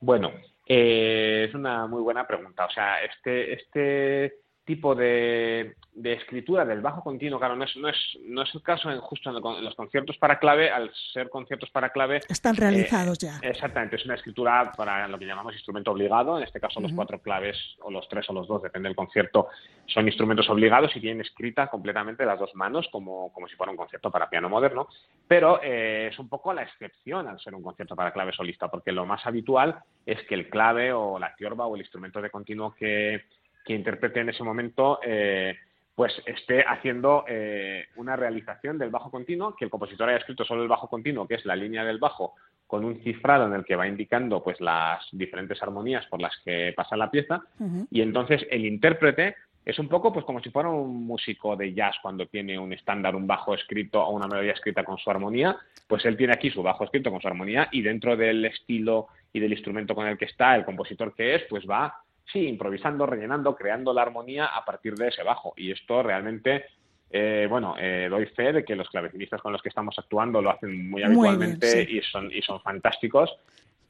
Bueno, 0.00 0.32
eh, 0.66 1.46
es 1.48 1.54
una 1.54 1.86
muy 1.86 2.02
buena 2.02 2.26
pregunta. 2.26 2.66
O 2.66 2.70
sea, 2.70 3.02
este, 3.02 3.54
este 3.54 4.47
tipo 4.68 4.94
de, 4.94 5.76
de 5.94 6.12
escritura 6.12 6.66
del 6.66 6.82
bajo 6.82 7.02
continuo, 7.02 7.38
claro, 7.38 7.56
no 7.56 7.64
es, 7.64 7.74
no 7.78 7.88
es, 7.88 7.96
no 8.26 8.42
es 8.42 8.54
el 8.54 8.62
caso 8.62 8.90
en, 8.90 9.00
justo 9.00 9.30
en, 9.30 9.64
los 9.64 9.74
conciertos 9.74 10.18
para 10.18 10.38
clave, 10.38 10.70
al 10.70 10.92
ser 11.14 11.30
conciertos 11.30 11.70
para 11.70 11.88
clave... 11.88 12.20
Están 12.28 12.54
realizados 12.54 13.16
eh, 13.22 13.26
ya. 13.26 13.48
Exactamente, 13.48 13.96
es 13.96 14.04
una 14.04 14.16
escritura 14.16 14.70
para 14.76 15.08
lo 15.08 15.18
que 15.18 15.24
llamamos 15.24 15.54
instrumento 15.54 15.90
obligado, 15.90 16.36
en 16.36 16.44
este 16.44 16.60
caso 16.60 16.80
los 16.80 16.92
cuatro 16.92 17.18
claves, 17.22 17.56
o 17.80 17.90
los 17.90 18.06
tres 18.10 18.28
o 18.28 18.34
los 18.34 18.46
dos, 18.46 18.62
depende 18.62 18.90
del 18.90 18.96
concierto, 18.96 19.48
son 19.86 20.06
instrumentos 20.06 20.50
obligados 20.50 20.94
y 20.94 21.00
tienen 21.00 21.22
escrita 21.22 21.68
completamente 21.68 22.26
las 22.26 22.38
dos 22.38 22.54
manos, 22.54 22.86
como, 22.92 23.32
como 23.32 23.48
si 23.48 23.56
fuera 23.56 23.72
un 23.72 23.78
concierto 23.78 24.10
para 24.10 24.28
piano 24.28 24.50
moderno, 24.50 24.88
pero 25.26 25.62
eh, 25.62 26.10
es 26.12 26.18
un 26.18 26.28
poco 26.28 26.52
la 26.52 26.62
excepción 26.62 27.26
al 27.26 27.40
ser 27.40 27.54
un 27.54 27.62
concierto 27.62 27.96
para 27.96 28.12
clave 28.12 28.34
solista, 28.34 28.68
porque 28.68 28.92
lo 28.92 29.06
más 29.06 29.26
habitual 29.26 29.78
es 30.04 30.22
que 30.24 30.34
el 30.34 30.50
clave 30.50 30.92
o 30.92 31.18
la 31.18 31.34
tiorba 31.34 31.64
o 31.64 31.74
el 31.74 31.80
instrumento 31.80 32.20
de 32.20 32.28
continuo 32.28 32.74
que, 32.74 33.24
que 33.64 33.74
interprete 33.74 34.20
en 34.20 34.30
ese 34.30 34.44
momento... 34.44 35.00
Eh, 35.04 35.56
pues 35.98 36.12
esté 36.26 36.62
haciendo 36.62 37.24
eh, 37.26 37.86
una 37.96 38.14
realización 38.14 38.78
del 38.78 38.88
bajo 38.88 39.10
continuo, 39.10 39.56
que 39.56 39.64
el 39.64 39.70
compositor 39.72 40.08
haya 40.08 40.18
escrito 40.18 40.44
solo 40.44 40.62
el 40.62 40.68
bajo 40.68 40.86
continuo, 40.86 41.26
que 41.26 41.34
es 41.34 41.44
la 41.44 41.56
línea 41.56 41.84
del 41.84 41.98
bajo, 41.98 42.36
con 42.68 42.84
un 42.84 43.02
cifrado 43.02 43.48
en 43.48 43.54
el 43.54 43.64
que 43.64 43.74
va 43.74 43.88
indicando 43.88 44.40
pues 44.40 44.60
las 44.60 45.04
diferentes 45.10 45.60
armonías 45.60 46.06
por 46.06 46.20
las 46.20 46.36
que 46.44 46.72
pasa 46.76 46.96
la 46.96 47.10
pieza, 47.10 47.42
y 47.90 48.00
entonces 48.00 48.46
el 48.48 48.64
intérprete 48.64 49.34
es 49.64 49.76
un 49.80 49.88
poco 49.88 50.12
pues 50.12 50.24
como 50.24 50.40
si 50.40 50.50
fuera 50.50 50.68
un 50.68 51.04
músico 51.04 51.56
de 51.56 51.74
jazz 51.74 51.96
cuando 52.00 52.26
tiene 52.26 52.56
un 52.56 52.72
estándar, 52.72 53.16
un 53.16 53.26
bajo 53.26 53.52
escrito 53.52 54.00
o 54.00 54.10
una 54.12 54.28
melodía 54.28 54.52
escrita 54.52 54.84
con 54.84 54.98
su 54.98 55.10
armonía, 55.10 55.56
pues 55.88 56.04
él 56.04 56.16
tiene 56.16 56.32
aquí 56.32 56.48
su 56.48 56.62
bajo 56.62 56.84
escrito 56.84 57.10
con 57.10 57.20
su 57.20 57.26
armonía 57.26 57.70
y 57.72 57.82
dentro 57.82 58.16
del 58.16 58.44
estilo 58.44 59.08
y 59.32 59.40
del 59.40 59.50
instrumento 59.50 59.96
con 59.96 60.06
el 60.06 60.16
que 60.16 60.26
está 60.26 60.54
el 60.54 60.64
compositor 60.64 61.12
que 61.12 61.34
es, 61.34 61.42
pues 61.50 61.68
va 61.68 62.02
sí, 62.32 62.46
improvisando, 62.46 63.06
rellenando, 63.06 63.54
creando 63.54 63.92
la 63.92 64.02
armonía 64.02 64.46
a 64.46 64.64
partir 64.64 64.94
de 64.94 65.08
ese 65.08 65.22
bajo. 65.22 65.54
Y 65.56 65.70
esto 65.70 66.02
realmente, 66.02 66.66
eh, 67.10 67.46
bueno, 67.48 67.76
eh, 67.78 68.08
doy 68.10 68.26
fe 68.26 68.52
de 68.52 68.64
que 68.64 68.76
los 68.76 68.88
clavecinistas 68.88 69.40
con 69.40 69.52
los 69.52 69.62
que 69.62 69.68
estamos 69.68 69.98
actuando 69.98 70.42
lo 70.42 70.50
hacen 70.50 70.90
muy 70.90 71.02
habitualmente 71.02 71.82
y, 71.88 72.00
son, 72.02 72.30
y 72.32 72.42
son 72.42 72.60
fantásticos. 72.60 73.34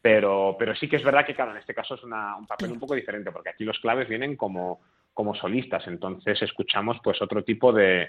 Pero, 0.00 0.56
pero 0.58 0.76
sí 0.76 0.88
que 0.88 0.96
es 0.96 1.02
verdad 1.02 1.26
que, 1.26 1.34
claro, 1.34 1.50
en 1.50 1.56
este 1.56 1.74
caso 1.74 1.96
es 1.96 2.04
un 2.04 2.46
papel 2.46 2.70
un 2.70 2.78
poco 2.78 2.94
diferente, 2.94 3.32
porque 3.32 3.50
aquí 3.50 3.64
los 3.64 3.80
claves 3.80 4.08
vienen 4.08 4.36
como, 4.36 4.80
como 5.12 5.34
solistas, 5.34 5.88
entonces 5.88 6.40
escuchamos 6.40 6.98
pues 7.02 7.20
otro 7.20 7.42
tipo 7.42 7.72
de, 7.72 8.08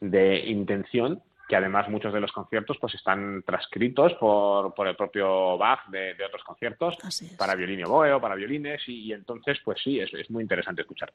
de 0.00 0.40
intención 0.46 1.22
que 1.48 1.56
además 1.56 1.88
muchos 1.88 2.12
de 2.12 2.20
los 2.20 2.30
conciertos 2.30 2.76
pues 2.78 2.94
están 2.94 3.42
transcritos 3.42 4.12
por, 4.14 4.74
por 4.74 4.86
el 4.86 4.96
propio 4.96 5.56
Bach 5.56 5.88
de, 5.88 6.14
otros 6.26 6.44
conciertos 6.44 6.96
para 7.38 7.54
violín 7.54 7.80
y 7.80 7.84
oboe 7.84 8.20
para 8.20 8.34
violines 8.34 8.82
y, 8.86 9.12
entonces 9.12 9.58
pues 9.64 9.80
sí, 9.82 9.98
es, 9.98 10.12
es 10.12 10.30
muy 10.30 10.42
interesante 10.42 10.82
escuchar. 10.82 11.12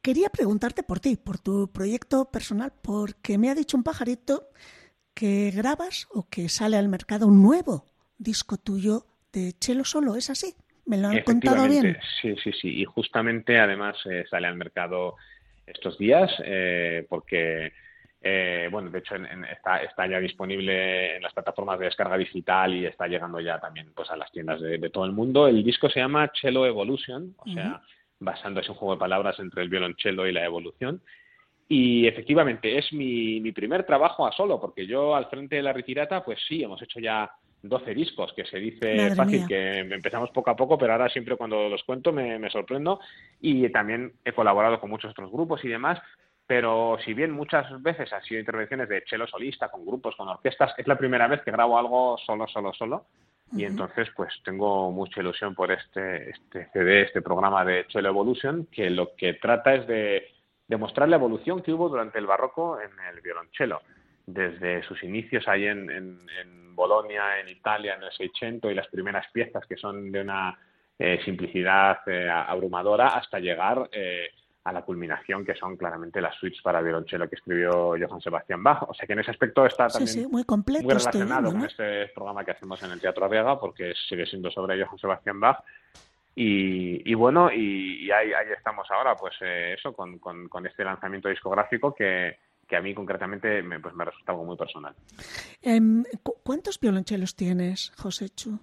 Quería 0.00 0.30
preguntarte 0.30 0.82
por 0.82 0.98
ti, 0.98 1.16
por 1.16 1.38
tu 1.38 1.70
proyecto 1.70 2.24
personal, 2.30 2.72
porque 2.82 3.38
me 3.38 3.50
ha 3.50 3.54
dicho 3.54 3.76
un 3.76 3.84
pajarito 3.84 4.48
que 5.14 5.52
grabas 5.54 6.08
o 6.10 6.28
que 6.28 6.48
sale 6.48 6.76
al 6.76 6.88
mercado 6.88 7.26
un 7.26 7.42
nuevo 7.42 7.84
disco 8.18 8.56
tuyo 8.56 9.04
de 9.32 9.52
Chelo 9.52 9.84
Solo, 9.84 10.16
¿es 10.16 10.30
así? 10.30 10.54
¿Me 10.86 10.96
lo 10.96 11.08
han 11.08 11.22
contado 11.22 11.68
bien? 11.68 11.96
Sí, 12.20 12.34
sí, 12.42 12.50
sí. 12.52 12.80
Y 12.80 12.84
justamente 12.84 13.58
además 13.60 13.96
eh, 14.10 14.24
sale 14.28 14.48
al 14.48 14.56
mercado 14.56 15.16
estos 15.66 15.96
días 15.98 16.30
eh, 16.44 17.06
porque 17.08 17.72
eh, 18.22 18.68
bueno, 18.70 18.88
de 18.90 19.00
hecho 19.00 19.16
está, 19.50 19.82
está, 19.82 20.06
ya 20.06 20.20
disponible 20.20 21.16
en 21.16 21.22
las 21.22 21.32
plataformas 21.32 21.78
de 21.78 21.86
descarga 21.86 22.16
digital 22.16 22.72
y 22.72 22.86
está 22.86 23.08
llegando 23.08 23.40
ya 23.40 23.58
también 23.58 23.92
pues, 23.94 24.10
a 24.10 24.16
las 24.16 24.30
tiendas 24.30 24.60
de, 24.60 24.78
todo 24.90 25.04
el 25.04 25.12
mundo. 25.12 25.48
El 25.48 25.64
disco 25.64 25.90
se 25.90 26.00
llama 26.00 26.30
Cello 26.40 26.64
Evolution, 26.64 27.34
o 27.38 27.52
sea, 27.52 27.82
basándose 28.20 28.66
en 28.66 28.72
un 28.72 28.78
juego 28.78 28.94
de 28.94 29.00
palabras 29.00 29.38
entre 29.40 29.62
el 29.62 29.68
violonchelo 29.68 30.26
y 30.28 30.32
la 30.32 30.44
evolución. 30.44 31.02
Y 31.68 32.06
efectivamente 32.06 32.78
es 32.78 32.92
mi, 32.92 33.40
mi 33.40 33.50
primer 33.50 33.84
trabajo 33.84 34.26
a 34.26 34.32
solo, 34.32 34.60
porque 34.60 34.86
yo 34.86 35.16
al 35.16 35.26
frente 35.26 35.56
de 35.56 35.62
la 35.62 35.72
retirata, 35.72 36.24
pues 36.24 36.38
sí, 36.46 36.62
hemos 36.62 36.80
hecho 36.82 37.00
ya 37.00 37.28
12 37.62 37.94
discos, 37.94 38.32
que 38.34 38.44
se 38.44 38.58
dice 38.58 39.14
fácil, 39.16 39.46
que 39.48 39.78
empezamos 39.78 40.30
poco 40.30 40.50
a 40.50 40.56
poco, 40.56 40.76
pero 40.76 40.92
ahora 40.92 41.08
siempre 41.08 41.36
cuando 41.36 41.68
los 41.68 41.82
cuento 41.84 42.12
me, 42.12 42.38
me, 42.38 42.50
sorprendo. 42.50 43.00
Y 43.40 43.68
también 43.70 44.12
he 44.24 44.32
colaborado 44.32 44.78
con 44.80 44.90
muchos 44.90 45.12
otros 45.12 45.30
grupos 45.30 45.64
y 45.64 45.68
demás, 45.68 46.00
pero 46.54 46.98
si 47.02 47.14
bien 47.14 47.30
muchas 47.30 47.82
veces 47.82 48.12
han 48.12 48.22
sido 48.24 48.38
intervenciones 48.38 48.86
de 48.86 49.02
chelo 49.04 49.26
solista, 49.26 49.70
con 49.70 49.86
grupos, 49.86 50.14
con 50.16 50.28
orquestas, 50.28 50.74
es 50.76 50.86
la 50.86 50.98
primera 50.98 51.26
vez 51.26 51.40
que 51.40 51.50
grabo 51.50 51.78
algo 51.78 52.18
solo, 52.18 52.46
solo, 52.46 52.74
solo. 52.74 53.06
Y 53.52 53.64
entonces, 53.64 54.10
pues 54.14 54.34
tengo 54.44 54.90
mucha 54.90 55.22
ilusión 55.22 55.54
por 55.54 55.72
este, 55.72 56.28
este 56.28 56.68
CD, 56.74 57.04
este 57.04 57.22
programa 57.22 57.64
de 57.64 57.86
Chelo 57.86 58.10
Evolution, 58.10 58.66
que 58.70 58.90
lo 58.90 59.16
que 59.16 59.32
trata 59.32 59.76
es 59.76 59.86
de 59.86 60.28
demostrar 60.68 61.08
la 61.08 61.16
evolución 61.16 61.62
que 61.62 61.72
hubo 61.72 61.88
durante 61.88 62.18
el 62.18 62.26
barroco 62.26 62.78
en 62.78 62.90
el 63.10 63.22
violonchelo. 63.22 63.80
Desde 64.26 64.82
sus 64.82 65.02
inicios 65.04 65.48
ahí 65.48 65.64
en, 65.64 65.88
en, 65.88 66.18
Bolonia, 66.74 67.40
en 67.40 67.48
Italia, 67.48 67.94
en 67.94 68.02
el 68.02 68.12
Seicento, 68.12 68.70
y 68.70 68.74
las 68.74 68.88
primeras 68.88 69.26
piezas 69.32 69.64
que 69.64 69.78
son 69.78 70.12
de 70.12 70.20
una 70.20 70.58
eh, 70.98 71.18
simplicidad 71.24 72.00
eh, 72.06 72.28
abrumadora, 72.28 73.06
hasta 73.06 73.38
llegar 73.38 73.88
eh, 73.90 74.28
a 74.64 74.72
la 74.72 74.82
culminación, 74.82 75.44
que 75.44 75.54
son 75.54 75.76
claramente 75.76 76.20
las 76.20 76.36
suites 76.36 76.60
para 76.62 76.80
violonchelo 76.80 77.28
que 77.28 77.34
escribió 77.34 77.94
Johann 77.98 78.20
Sebastian 78.20 78.62
Bach. 78.62 78.84
O 78.88 78.94
sea 78.94 79.06
que 79.06 79.12
en 79.12 79.18
ese 79.18 79.32
aspecto 79.32 79.66
está 79.66 79.88
también 79.88 80.30
muy, 80.30 80.44
completo 80.44 80.84
muy 80.84 80.94
relacionado 80.94 81.50
con 81.50 81.64
este 81.64 82.06
programa 82.08 82.44
que 82.44 82.52
hacemos 82.52 82.80
en 82.82 82.92
el 82.92 83.00
Teatro 83.00 83.24
Arriaga, 83.24 83.58
porque 83.58 83.92
sigue 84.08 84.24
siendo 84.26 84.50
sobre 84.50 84.82
Johann 84.82 84.98
Sebastian 84.98 85.40
Bach. 85.40 85.58
Y, 86.34 87.12
bueno, 87.14 87.52
y, 87.52 88.10
ahí, 88.10 88.32
ahí, 88.32 88.52
estamos 88.56 88.86
ahora, 88.90 89.14
pues 89.16 89.34
eh, 89.42 89.74
eso, 89.76 89.92
con, 89.92 90.18
con, 90.18 90.66
este 90.66 90.82
lanzamiento 90.82 91.28
discográfico 91.28 91.94
que, 91.94 92.38
que 92.66 92.76
a 92.76 92.80
mí 92.80 92.94
concretamente 92.94 93.62
me, 93.62 93.80
pues 93.80 93.94
me 93.94 94.04
resulta 94.04 94.32
algo 94.32 94.44
muy 94.44 94.56
personal. 94.56 94.94
Em, 95.60 96.04
¿Cuántos 96.42 96.80
violonchelos 96.80 97.36
tienes, 97.36 97.92
José 97.98 98.30
Chu? 98.30 98.60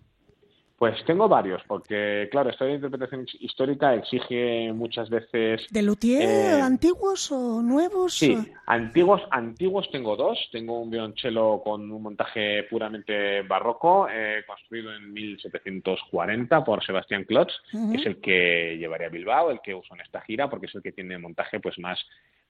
Pues 0.80 1.04
tengo 1.04 1.28
varios, 1.28 1.62
porque 1.68 2.30
claro, 2.32 2.52
esta 2.52 2.66
interpretación 2.70 3.26
histórica 3.42 3.96
exige 3.96 4.72
muchas 4.72 5.10
veces. 5.10 5.68
¿De 5.70 5.82
luthier 5.82 6.22
eh, 6.22 6.62
antiguos 6.62 7.30
o 7.34 7.62
nuevos? 7.62 8.14
Sí, 8.14 8.38
antiguos, 8.66 9.22
antiguos 9.30 9.92
tengo 9.92 10.16
dos. 10.16 10.40
Tengo 10.54 10.80
un 10.80 10.90
violonchelo 10.90 11.62
con 11.66 11.92
un 11.92 12.02
montaje 12.02 12.64
puramente 12.64 13.42
barroco, 13.42 14.08
eh, 14.10 14.46
construido 14.48 14.96
en 14.96 15.12
1740 15.12 16.64
por 16.64 16.82
Sebastián 16.82 17.26
Klotz, 17.26 17.52
que 17.72 17.98
es 17.98 18.06
el 18.06 18.22
que 18.22 18.78
llevaré 18.80 19.08
a 19.08 19.10
Bilbao, 19.10 19.52
el 19.52 19.60
que 19.60 19.76
uso 19.76 19.94
en 19.96 20.00
esta 20.00 20.22
gira, 20.22 20.50
porque 20.50 20.68
es 20.68 20.76
el 20.76 20.82
que 20.82 20.94
tiene 20.94 21.18
montaje 21.18 21.60
pues 21.60 21.78
más, 21.78 22.00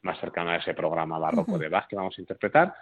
más 0.04 0.20
cercano 0.20 0.52
a 0.52 0.58
ese 0.58 0.76
programa 0.76 1.18
barroco 1.18 1.58
de 1.58 1.68
Bach 1.68 1.88
que 1.88 1.96
vamos 1.96 2.16
a 2.16 2.22
interpretar. 2.22 2.76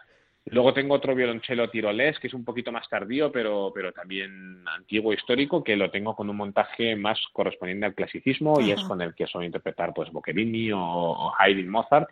Luego 0.49 0.73
tengo 0.73 0.95
otro 0.95 1.13
violonchelo 1.13 1.69
tirolés, 1.69 2.17
que 2.19 2.27
es 2.27 2.33
un 2.33 2.45
poquito 2.45 2.71
más 2.71 2.87
tardío, 2.87 3.31
pero, 3.31 3.71
pero 3.75 3.91
también 3.91 4.63
antiguo 4.67 5.11
histórico, 5.11 5.63
que 5.63 5.75
lo 5.75 5.91
tengo 5.91 6.15
con 6.15 6.29
un 6.29 6.37
montaje 6.37 6.95
más 6.95 7.19
correspondiente 7.33 7.85
al 7.85 7.95
clasicismo 7.95 8.61
y 8.61 8.71
es 8.71 8.81
con 8.83 9.01
el 9.01 9.13
que 9.13 9.27
suelo 9.27 9.45
interpretar 9.45 9.93
pues 9.93 10.09
Boccherini 10.11 10.71
o, 10.71 10.79
o 10.79 11.33
Haydn 11.37 11.67
Mozart 11.67 12.09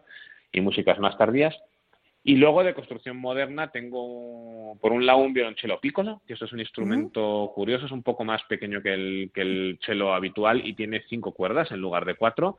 y 0.52 0.60
músicas 0.60 1.00
más 1.00 1.18
tardías. 1.18 1.56
Y 2.28 2.38
luego 2.38 2.64
de 2.64 2.74
construcción 2.74 3.18
moderna 3.18 3.70
tengo, 3.70 4.76
por 4.82 4.92
un 4.92 5.06
lado, 5.06 5.20
un 5.20 5.32
violonchelo 5.32 5.80
piccolo, 5.80 6.24
que 6.26 6.34
esto 6.34 6.46
es 6.46 6.54
un 6.54 6.60
instrumento 6.60 7.52
curioso, 7.54 7.86
es 7.86 7.92
un 7.92 8.02
poco 8.02 8.24
más 8.24 8.42
pequeño 8.46 8.82
que 8.82 8.96
el, 8.96 9.32
que 9.32 9.42
el 9.42 9.80
cello 9.86 10.12
habitual 10.12 10.68
y 10.68 10.74
tiene 10.74 11.04
cinco 11.08 11.34
cuerdas 11.34 11.70
en 11.72 11.82
lugar 11.82 12.04
de 12.04 12.16
cuatro. 12.16 12.58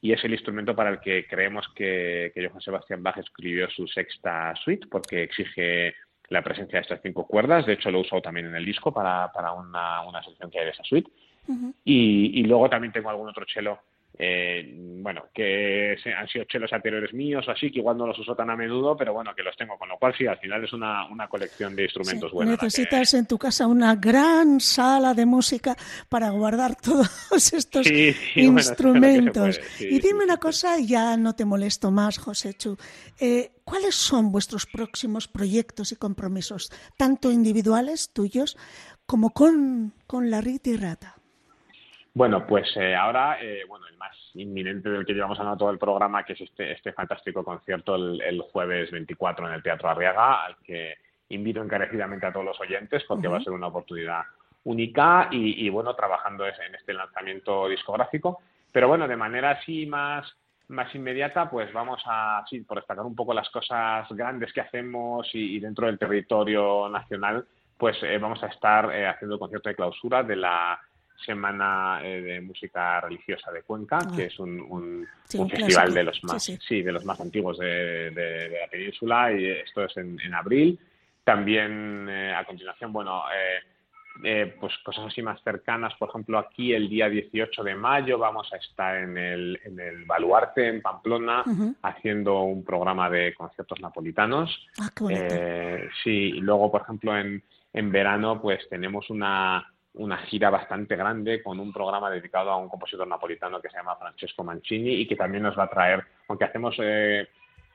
Y 0.00 0.12
es 0.12 0.24
el 0.24 0.32
instrumento 0.32 0.74
para 0.74 0.88
el 0.88 1.00
que 1.00 1.26
creemos 1.26 1.68
que, 1.74 2.32
que 2.34 2.48
Johann 2.48 2.62
Sebastian 2.62 3.02
Bach 3.02 3.18
escribió 3.18 3.68
su 3.68 3.86
sexta 3.86 4.54
suite, 4.56 4.86
porque 4.90 5.24
exige 5.24 5.94
la 6.30 6.40
presencia 6.40 6.78
de 6.78 6.82
estas 6.84 7.02
cinco 7.02 7.26
cuerdas. 7.26 7.66
De 7.66 7.74
hecho, 7.74 7.90
lo 7.90 7.98
he 7.98 8.02
usado 8.02 8.22
también 8.22 8.46
en 8.46 8.54
el 8.54 8.64
disco 8.64 8.94
para, 8.94 9.30
para 9.30 9.52
una, 9.52 10.06
una 10.06 10.22
sección 10.22 10.50
que 10.50 10.58
hay 10.58 10.64
de 10.64 10.70
esa 10.70 10.84
suite. 10.84 11.10
y, 11.84 12.40
y, 12.40 12.44
luego 12.44 12.70
también 12.70 12.94
tengo 12.94 13.10
algún 13.10 13.28
otro 13.28 13.44
cello 13.52 13.78
eh, 14.18 14.74
bueno, 14.76 15.24
que 15.34 15.96
han 16.16 16.28
sido 16.28 16.44
chelos 16.44 16.72
anteriores 16.72 17.12
míos, 17.14 17.46
así 17.48 17.70
que 17.70 17.78
igual 17.78 17.96
no 17.96 18.06
los 18.06 18.18
uso 18.18 18.36
tan 18.36 18.50
a 18.50 18.56
menudo, 18.56 18.96
pero 18.96 19.12
bueno, 19.12 19.34
que 19.34 19.42
los 19.42 19.56
tengo, 19.56 19.78
con 19.78 19.88
lo 19.88 19.98
cual 19.98 20.14
sí, 20.16 20.26
al 20.26 20.38
final 20.38 20.62
es 20.64 20.72
una, 20.72 21.06
una 21.06 21.28
colección 21.28 21.74
de 21.74 21.84
instrumentos 21.84 22.30
buenos. 22.30 22.62
Necesitas 22.62 23.14
en 23.14 23.26
tu 23.26 23.38
casa 23.38 23.66
una 23.66 23.96
gran 23.96 24.60
sala 24.60 25.14
de 25.14 25.26
música 25.26 25.76
para 26.08 26.30
guardar 26.30 26.76
todos 26.76 27.08
estos 27.52 27.86
instrumentos. 28.36 29.60
y 29.80 29.98
dime 29.98 30.24
una 30.24 30.36
cosa, 30.36 30.78
ya 30.78 31.16
no 31.16 31.34
te 31.34 31.44
molesto 31.44 31.90
más, 31.90 32.18
José 32.18 32.54
Chu. 32.54 32.76
Eh, 33.18 33.50
¿Cuáles 33.64 33.94
son 33.94 34.30
vuestros 34.30 34.66
próximos 34.66 35.28
proyectos 35.28 35.92
y 35.92 35.96
compromisos, 35.96 36.70
tanto 36.96 37.30
individuales 37.30 38.12
tuyos 38.12 38.56
como 39.06 39.30
con, 39.30 39.94
con 40.06 40.30
la 40.30 40.40
Rita 40.40 40.70
y 40.70 40.76
Rata? 40.76 41.21
Bueno, 42.14 42.46
pues 42.46 42.70
eh, 42.76 42.94
ahora, 42.94 43.38
eh, 43.40 43.62
bueno, 43.66 43.86
el 43.86 43.96
más 43.96 44.14
inminente 44.34 44.90
del 44.90 45.06
que 45.06 45.14
llevamos 45.14 45.38
hablando 45.38 45.58
todo 45.58 45.70
el 45.70 45.78
programa, 45.78 46.24
que 46.24 46.34
es 46.34 46.42
este, 46.42 46.72
este 46.72 46.92
fantástico 46.92 47.42
concierto 47.42 47.94
el, 47.96 48.42
jueves 48.52 48.90
24 48.90 49.48
en 49.48 49.54
el 49.54 49.62
Teatro 49.62 49.88
Arriaga, 49.88 50.44
al 50.44 50.56
que 50.58 50.96
invito 51.30 51.62
encarecidamente 51.62 52.26
a 52.26 52.32
todos 52.32 52.44
los 52.44 52.60
oyentes 52.60 53.02
porque 53.08 53.28
va 53.28 53.38
a 53.38 53.42
ser 53.42 53.54
una 53.54 53.68
oportunidad 53.68 54.24
única 54.64 55.28
y, 55.30 55.68
bueno, 55.70 55.96
trabajando 55.96 56.46
en 56.46 56.74
este 56.74 56.92
lanzamiento 56.92 57.66
discográfico. 57.68 58.42
Pero 58.70 58.88
bueno, 58.88 59.08
de 59.08 59.16
manera 59.16 59.52
así 59.52 59.86
más, 59.86 60.30
más 60.68 60.94
inmediata, 60.94 61.48
pues 61.48 61.72
vamos 61.72 62.02
a, 62.04 62.44
sí, 62.48 62.60
por 62.60 62.76
destacar 62.76 63.06
un 63.06 63.16
poco 63.16 63.32
las 63.32 63.48
cosas 63.48 64.06
grandes 64.10 64.52
que 64.52 64.60
hacemos 64.60 65.28
y, 65.32 65.58
dentro 65.58 65.86
del 65.86 65.98
territorio 65.98 66.90
nacional, 66.90 67.46
pues 67.78 67.96
eh, 68.02 68.18
vamos 68.18 68.42
a 68.42 68.48
estar 68.48 68.90
haciendo 69.06 69.36
el 69.36 69.40
concierto 69.40 69.70
de 69.70 69.74
clausura 69.74 70.22
de 70.22 70.36
la 70.36 70.78
Semana 71.24 72.00
eh, 72.02 72.20
de 72.20 72.40
Música 72.40 73.00
Religiosa 73.00 73.50
de 73.52 73.62
Cuenca, 73.62 73.98
ah. 74.02 74.12
que 74.14 74.24
es 74.26 74.38
un, 74.38 75.06
festival 75.28 75.94
de 75.94 76.04
los 76.04 76.22
más 76.24 76.42
sí, 76.42 76.82
de 76.82 76.92
los 76.92 77.04
más 77.04 77.20
antiguos 77.20 77.58
de, 77.58 78.58
la 78.60 78.68
península 78.68 79.32
y 79.32 79.46
esto 79.46 79.84
es 79.84 79.96
en, 79.96 80.34
abril. 80.34 80.78
También 81.24 82.08
eh, 82.08 82.34
a 82.34 82.44
continuación, 82.44 82.92
bueno, 82.92 83.22
eh, 84.24 84.56
pues 84.60 84.72
cosas 84.84 85.06
así 85.06 85.22
más 85.22 85.40
cercanas, 85.42 85.94
por 85.94 86.08
ejemplo, 86.08 86.38
aquí 86.38 86.74
el 86.74 86.88
día 86.88 87.08
18 87.08 87.62
de 87.62 87.74
mayo 87.74 88.18
vamos 88.18 88.52
a 88.52 88.56
estar 88.56 88.96
en 88.96 89.16
el, 89.16 89.60
en 89.64 89.80
el 89.80 90.04
Baluarte, 90.04 90.68
en 90.68 90.82
Pamplona, 90.82 91.44
haciendo 91.82 92.42
un 92.42 92.64
programa 92.64 93.08
de 93.08 93.34
conciertos 93.34 93.80
napolitanos. 93.80 94.68
Ah, 94.78 94.90
sí, 96.02 96.10
y 96.10 96.40
luego, 96.40 96.70
por 96.70 96.82
ejemplo, 96.82 97.16
en, 97.16 97.42
en 97.72 97.90
verano, 97.90 98.40
pues 98.40 98.68
tenemos 98.68 99.08
una 99.10 99.66
una 99.94 100.18
gira 100.18 100.50
bastante 100.50 100.96
grande 100.96 101.42
con 101.42 101.60
un 101.60 101.72
programa 101.72 102.10
dedicado 102.10 102.50
a 102.50 102.56
un 102.56 102.68
compositor 102.68 103.06
napolitano 103.06 103.60
que 103.60 103.68
se 103.68 103.76
llama 103.76 103.96
Francesco 103.96 104.42
Mancini 104.42 104.94
y 104.94 105.06
que 105.06 105.16
también 105.16 105.42
nos 105.42 105.58
va 105.58 105.64
a 105.64 105.70
traer, 105.70 106.02
aunque 106.28 106.46
hacemos 106.46 106.74
eh, 106.78 107.28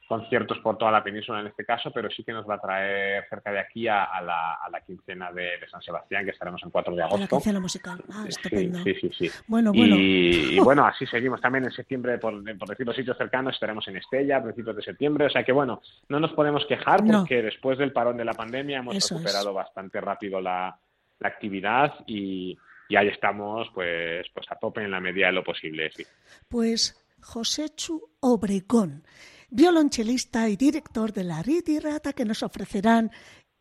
conciertos 0.08 0.58
por 0.60 0.77
toda 0.77 0.91
la 0.91 1.03
península 1.03 1.41
en 1.41 1.47
este 1.47 1.65
caso, 1.65 1.91
pero 1.91 2.10
sí 2.10 2.23
que 2.23 2.32
nos 2.32 2.49
va 2.49 2.56
a 2.56 2.60
traer 2.60 3.25
cerca 3.30 3.51
de 3.51 3.60
aquí 3.60 3.88
a, 3.88 4.08
la, 4.21 4.53
a 4.53 4.69
la, 4.69 4.82
quincena 4.82 5.32
de, 5.32 5.60
San 5.69 5.82
Sebastián, 5.82 6.23
que 6.23 6.32
estaremos 6.32 6.63
en 6.63 6.71
4 6.71 6.95
de 6.95 7.03
agosto. 7.03 7.19
la 7.19 7.27
quincena 7.27 7.60
musical, 7.60 8.03
ah, 8.12 8.25
estupendo. 8.27 8.80
Sí, 8.84 8.95
sí, 8.95 9.12
sí. 9.15 9.32
Bueno, 9.47 9.71
bueno. 9.71 9.95
Y, 9.97 10.58
bueno, 10.60 10.86
así 10.86 11.06
seguimos 11.06 11.41
también 11.41 11.65
en 11.65 11.71
septiembre, 11.71 12.17
por, 12.17 12.34
por, 12.58 12.69
decir 12.69 12.88
los 12.88 12.95
sitios 12.95 13.17
cercanos, 13.17 13.53
estaremos 13.53 13.88
en 13.89 13.97
Estella 13.97 14.38
a 14.38 14.43
principios 14.43 14.77
de 14.77 14.82
septiembre, 14.82 15.25
o 15.25 15.30
sea 15.30 15.43
que 15.43 15.51
bueno, 15.51 15.82
no 16.10 16.19
nos 16.19 16.32
podemos 16.32 16.65
quejar 16.65 17.03
porque 17.06 17.41
después 17.41 17.77
del 17.77 17.91
parón 17.91 18.17
de 18.17 18.25
la 18.25 18.34
pandemia 18.34 18.80
hemos 18.80 18.95
recuperado 18.95 19.53
bastante 19.53 19.99
rápido 20.01 20.41
la 20.41 20.77
la 21.19 21.30
actividad 21.30 21.93
y, 22.06 22.58
ahí 22.95 23.08
estamos 23.08 23.67
pues, 23.73 24.25
pues 24.34 24.45
a 24.49 24.56
tope 24.56 24.84
en 24.84 24.91
la 24.91 24.99
medida 24.99 25.27
de 25.27 25.34
lo 25.34 25.43
posible. 25.43 25.91
Sí. 25.91 26.03
Pues 26.47 26.95
Joséchu 27.21 28.10
Obregón, 28.21 29.03
violonchelista 29.49 30.47
y 30.49 30.56
director 30.56 31.12
de 31.12 31.23
la 31.23 31.41
Riti 31.41 31.80
Rata, 31.80 32.13
que 32.13 32.25
nos 32.25 32.43
ofrecerán 32.43 33.12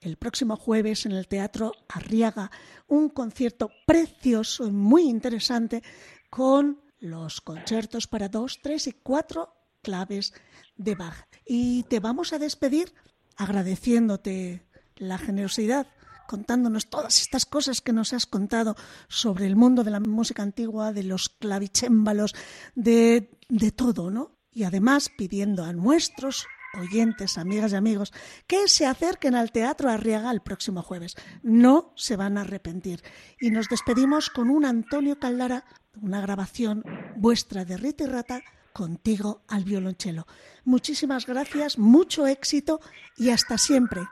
el 0.01 0.17
próximo 0.17 0.57
jueves 0.57 1.07
en 1.07 1.13
el 1.13 1.27
Teatro 1.27 1.73
Arriaga 1.89 2.51
un 2.87 3.09
concierto 3.09 3.71
precioso 3.87 4.67
y 4.67 4.71
muy 4.71 5.09
interesante 5.09 5.83
con 6.31 6.81
los 6.99 7.41
conciertos 7.41 8.07
para 8.07 8.29
dos, 8.29 8.61
tres 8.63 8.87
y 8.87 8.93
cuatro 8.93 9.55
claves 9.83 10.35
de 10.77 10.95
Bach. 10.95 11.27
Y 11.45 11.85
te 11.85 12.01
vamos 12.01 12.33
a 12.33 12.39
despedir 12.39 12.93
agradeciéndote 13.37 14.63
la 14.97 15.19
generosidad 15.19 15.87
contándonos 16.27 16.89
todas 16.89 17.21
estas 17.21 17.47
cosas 17.47 17.81
que 17.81 17.93
nos 17.93 18.13
has 18.13 18.27
contado 18.27 18.77
sobre 19.09 19.47
el 19.47 19.57
mundo 19.57 19.85
de 19.85 19.91
la 19.91 20.01
música 20.01 20.43
antigua, 20.43 20.93
de 20.93 21.05
los 21.05 21.29
clavicémbalos, 21.29 22.35
de, 22.75 23.31
de 23.49 23.71
todo, 23.71 24.11
¿no? 24.11 24.37
Y 24.53 24.65
además 24.65 25.11
pidiendo 25.17 25.65
a 25.65 25.73
nuestros 25.73 26.47
oyentes, 26.79 27.39
amigas 27.39 27.73
y 27.73 27.77
amigos, 27.77 28.13
que 28.47 28.69
se 28.69 28.87
acerquen 28.87 29.35
al 29.35 29.53
Teatro 29.53 29.91
Arriaga 29.91 30.31
el 30.31 30.41
próximo 30.41 30.83
jueves. 30.83 31.17
No 31.43 31.93
se 31.97 32.17
van 32.17 32.39
a 32.39 32.43
arrepentir. 32.43 33.03
Y 33.41 33.51
nos 33.51 33.69
despedimos 33.69 34.31
con 34.31 34.51
un 34.51 34.65
Antonio 34.65 35.19
Caldara, 35.19 35.65
una 36.01 36.21
grabación 36.21 36.85
vuestra 37.17 37.65
de 37.65 37.77
Rita 37.77 38.05
y 38.05 38.07
Rata, 38.07 38.43
contigo 38.73 39.43
al 39.49 39.65
violonchelo. 39.65 40.27
Muchísimas 40.65 41.25
gracias, 41.27 41.79
mucho 41.79 42.27
éxito 42.27 42.81
y 43.17 43.31
hasta 43.31 43.57
siempre. 43.57 44.03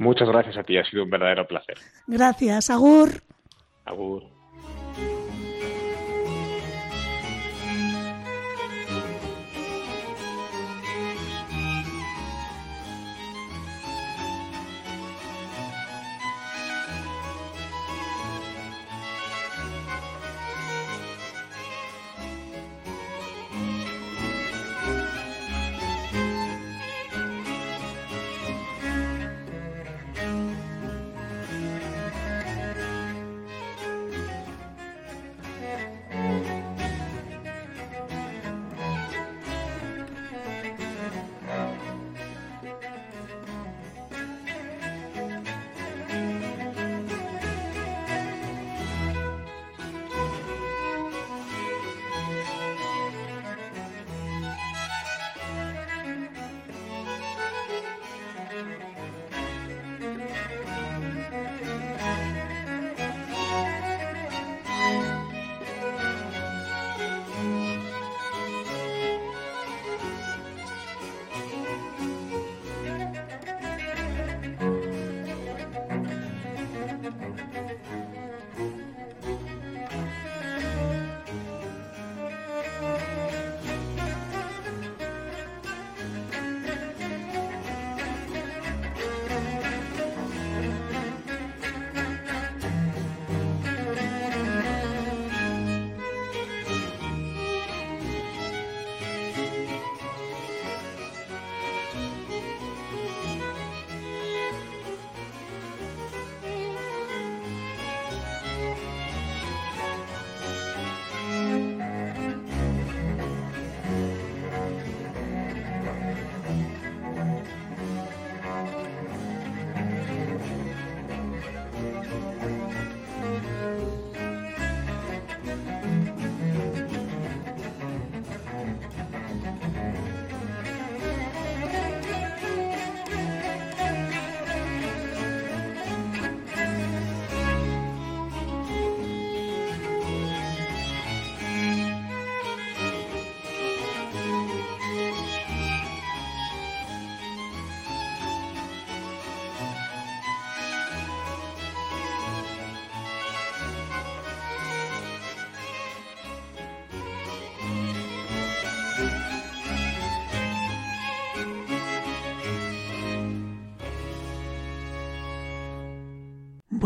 Muchas 0.00 0.28
gracias 0.28 0.56
a 0.56 0.62
ti, 0.62 0.78
ha 0.78 0.84
sido 0.86 1.04
un 1.04 1.10
verdadero 1.10 1.46
placer. 1.46 1.76
Gracias, 2.06 2.70
Agur. 2.70 3.22
Agur. 3.84 4.22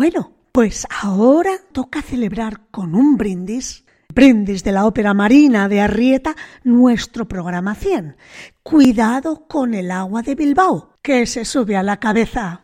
Bueno, 0.05 0.33
pues 0.53 0.87
ahora 0.90 1.53
toca 1.73 2.03
celebrar 2.03 2.67
con 2.71 2.95
un 2.95 3.17
brindis, 3.17 3.87
brindis 4.14 4.62
de 4.62 4.71
la 4.71 4.85
Ópera 4.85 5.14
Marina 5.14 5.67
de 5.67 5.81
Arrieta, 5.81 6.37
nuestro 6.62 7.27
programa 7.27 7.75
100. 7.75 8.14
Cuidado 8.62 9.49
con 9.49 9.73
el 9.73 9.90
agua 9.90 10.21
de 10.21 10.35
Bilbao, 10.35 10.90
que 11.01 11.25
se 11.25 11.47
sube 11.47 11.75
a 11.79 11.83
la 11.83 12.01
cabeza. 12.01 12.63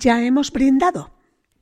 Ya 0.00 0.20
hemos 0.22 0.50
brindado. 0.50 1.12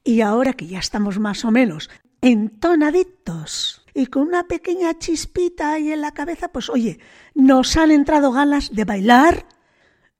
Y 0.03 0.23
ahora 0.23 0.55
que 0.55 0.67
ya 0.67 0.79
estamos 0.79 1.19
más 1.19 1.45
o 1.45 1.51
menos 1.51 1.91
entonaditos, 2.21 3.85
y 3.95 4.07
con 4.07 4.23
una 4.23 4.45
pequeña 4.45 4.99
chispita 4.99 5.73
ahí 5.73 5.93
en 5.93 6.01
la 6.01 6.13
cabeza, 6.13 6.49
pues 6.49 6.71
oye, 6.71 6.99
nos 7.35 7.77
han 7.77 7.91
entrado 7.91 8.33
ganas 8.33 8.75
de 8.75 8.85
bailar 8.85 9.47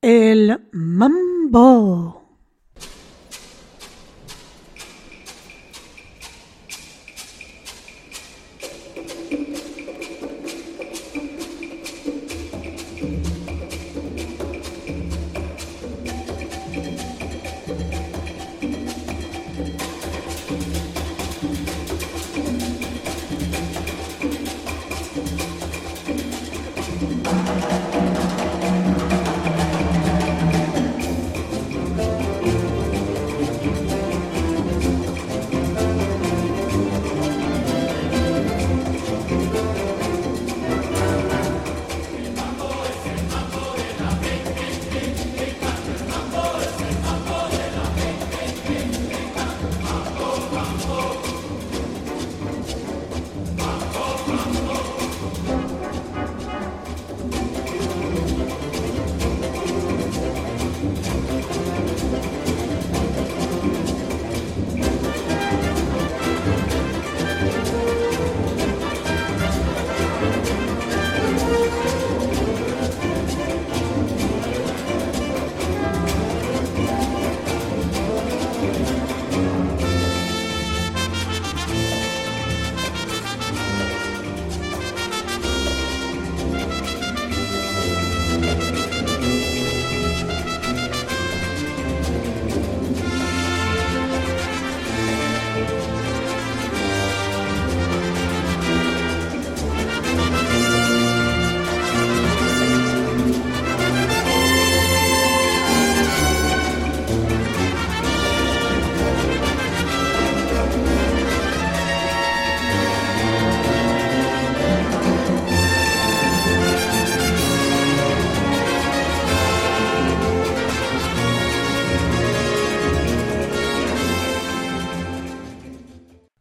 el 0.01 0.69
mambo. 0.73 2.28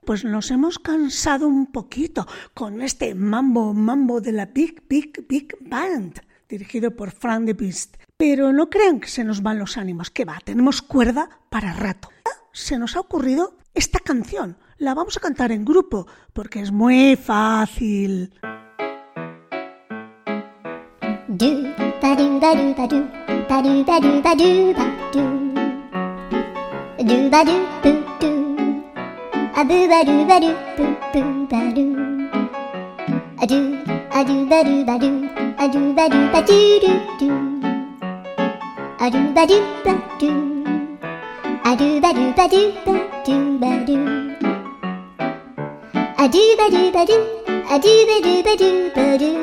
Pues 0.08 0.24
nos 0.24 0.52
hemos 0.52 0.80
cansado 0.80 1.50
un 1.50 1.66
poquito 1.66 2.26
con 2.54 2.82
este 2.82 3.14
mambo 3.14 3.74
mambo 3.74 4.22
de 4.22 4.32
la 4.32 4.46
Big 4.46 4.82
Big 4.88 5.28
Big 5.28 5.54
Band, 5.60 6.22
dirigido 6.48 6.96
por 6.96 7.12
Frank 7.12 7.44
de 7.44 7.54
Beast. 7.54 7.98
Pero 8.16 8.54
no 8.54 8.70
crean 8.70 9.02
que 9.02 9.10
se 9.10 9.26
nos 9.26 9.44
van 9.44 9.60
los 9.60 9.76
ánimos, 9.76 10.10
que 10.10 10.24
va, 10.24 10.40
tenemos 10.42 10.82
cuerda 10.82 11.30
para 11.50 11.74
rato. 11.74 12.08
Se 12.54 12.80
nos 12.80 12.96
ha 12.96 13.02
ocurrido 13.02 13.58
esta 13.74 14.00
canción, 14.00 14.56
la 14.78 14.94
vamos 14.94 15.18
a 15.18 15.20
cantar 15.20 15.52
en 15.52 15.66
grupo, 15.66 16.08
porque 16.32 16.62
es 16.62 16.72
muy 16.72 17.18
fácil. 17.18 18.32
A 29.60 29.64
boo 29.70 29.86
ba 29.92 30.00
doo 30.08 30.24
ba 30.30 30.38
doo 30.44 30.54
boo 30.78 30.94
boo 31.14 31.32
ba 31.52 31.60
doo. 31.76 31.94
A 33.42 33.46
doo 33.52 33.66
a 34.18 34.20
doo 34.28 34.44
ba 34.52 34.60
doo 34.68 34.82
ba 34.90 34.96
doo 35.04 35.16
a 35.64 35.66
doo 35.74 35.88
ba 35.98 36.06
doo 36.14 36.26
ba 36.34 36.40
doo 36.50 36.80
doo 36.84 36.98
doo. 37.20 37.38
A 39.04 39.10
doo 39.14 39.26
ba 39.38 39.44
doo 39.52 39.62
ba 39.86 39.94
doo. 40.22 40.36
A 41.70 41.72
doo 41.80 41.96
ba 42.04 42.10
doo 42.18 42.30
ba 42.38 42.46
doo 42.54 42.68
ba 42.86 42.94
doo 43.28 43.46
ba 43.62 43.72
doo. 43.88 44.06
A 46.24 46.26
doo 46.34 46.50
ba 46.60 46.66
doo 46.74 46.88
ba 46.96 47.04
doo 47.10 47.22
a 47.74 47.76
doo 47.84 48.00
ba 48.10 48.16
doo 48.26 48.38
ba 48.48 48.54
doo 48.62 48.78
ba 48.96 49.06
doo. 49.22 49.40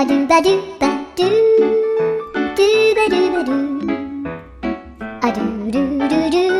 A 0.00 0.02
doo 0.08 0.22
ba 0.30 0.38
doo 0.46 0.60
ba 0.80 0.90
doo 1.18 1.36
doo 2.56 2.94
ba 2.96 3.04
doo 3.12 3.26
ba 3.34 3.40
doo. 3.48 3.62
A 5.26 5.28
doo 5.36 5.52
doo 5.74 6.08
doo 6.12 6.26
doo. 6.36 6.59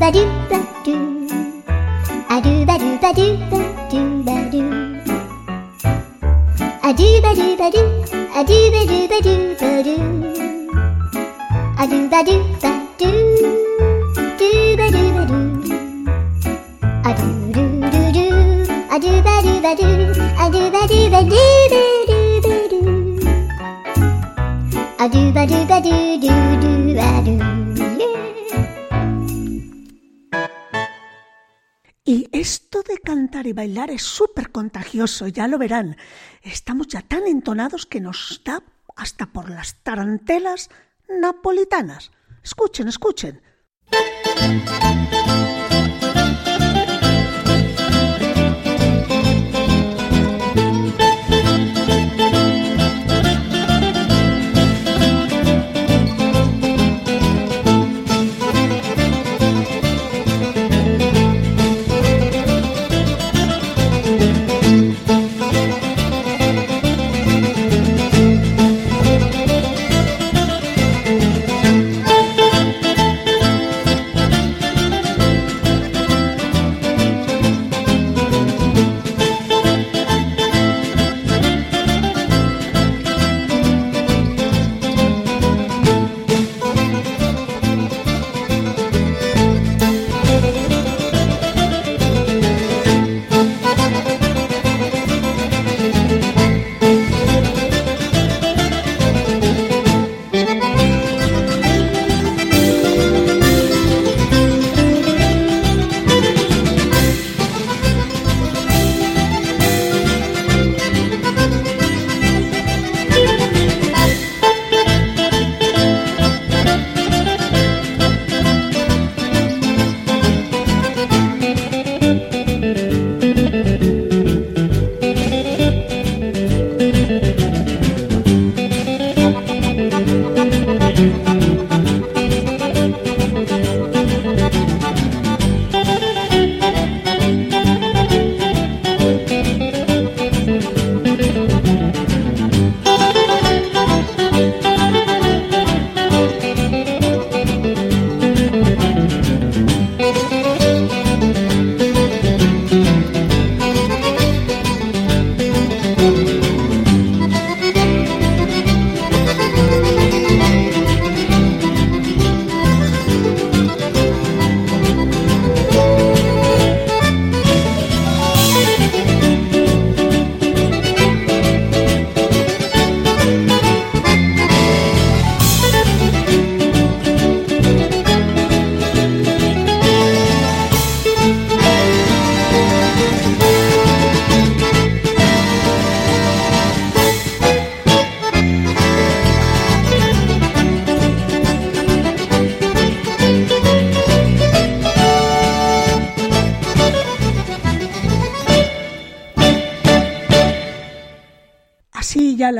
ba 0.00 0.10
do 0.10 0.24
ba 0.50 0.58
do, 0.84 0.94
a 2.28 2.40
do 2.40 2.64
ba 2.66 2.78
do 2.78 2.90
ba 3.02 3.12
do 3.12 3.26
ba 3.50 3.60
do 3.90 4.00
ba 4.26 4.36
do. 4.52 4.62
A 6.82 6.92
do 6.92 7.08
ba 7.22 7.34
do 7.34 7.56
ba 7.56 7.70
do, 7.70 7.82
a 8.34 8.42
do 8.42 8.58
ba 8.72 8.80
do 8.90 9.08
ba 9.08 9.18
do 9.22 9.51
bailar 33.62 33.92
es 33.92 34.02
súper 34.02 34.50
contagioso, 34.50 35.28
ya 35.28 35.46
lo 35.46 35.56
verán. 35.56 35.96
Estamos 36.42 36.88
ya 36.88 37.00
tan 37.00 37.28
entonados 37.28 37.86
que 37.86 38.00
nos 38.00 38.40
da 38.44 38.60
hasta 38.96 39.26
por 39.26 39.50
las 39.50 39.76
tarantelas 39.84 40.68
napolitanas. 41.08 42.10
Escuchen, 42.42 42.88
escuchen. 42.88 43.40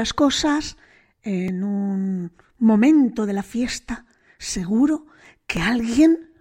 Las 0.03 0.15
cosas, 0.15 0.77
en 1.23 1.63
un 1.63 2.33
momento 2.59 3.25
de 3.25 3.33
la 3.33 3.45
fiesta, 3.45 4.05
seguro 4.37 5.07
que 5.47 5.61
alguien 5.61 6.33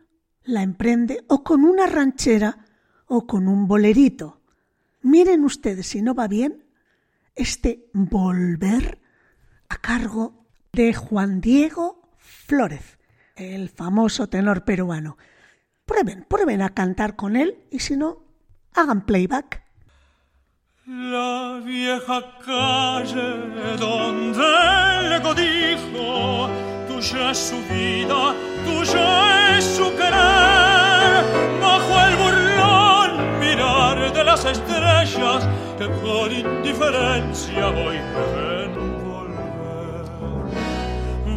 la 0.43 0.63
emprende 0.63 1.23
o 1.27 1.43
con 1.43 1.63
una 1.63 1.85
ranchera 1.85 2.65
o 3.05 3.27
con 3.27 3.47
un 3.47 3.67
bolerito. 3.67 4.41
Miren 5.03 5.43
ustedes 5.43 5.85
si 5.85 6.01
no 6.01 6.15
va 6.15 6.27
bien 6.27 6.65
este 7.35 7.87
volver 7.93 8.99
a 9.69 9.77
cargo 9.77 10.47
de 10.73 10.95
Juan 10.95 11.39
Diego 11.39 12.09
Flórez, 12.17 12.97
el 13.35 13.69
famoso 13.69 14.27
tenor 14.27 14.65
peruano. 14.65 15.19
Prueben, 15.85 16.25
prueben 16.27 16.63
a 16.63 16.73
cantar 16.73 17.15
con 17.15 17.35
él 17.35 17.59
y 17.69 17.77
si 17.77 17.95
no, 17.95 18.25
hagan 18.73 19.05
playback. 19.05 19.60
La 20.93 21.61
vieja 21.63 22.21
calle 22.45 23.77
donde 23.79 24.43
le 25.07 25.21
codijo, 25.21 26.49
tuya 26.85 27.31
es 27.31 27.37
su 27.37 27.55
vida, 27.73 28.35
tuya 28.65 29.57
es 29.57 29.63
su 29.63 29.89
querer, 29.95 31.23
bajo 31.61 31.93
el 32.07 32.15
burlón 32.17 33.39
mirar 33.39 34.11
de 34.11 34.21
las 34.21 34.43
estrellas 34.43 35.47
que 35.77 35.87
con 36.01 36.29
indiferencia 36.29 37.69
voy 37.69 37.95
a 37.95 38.01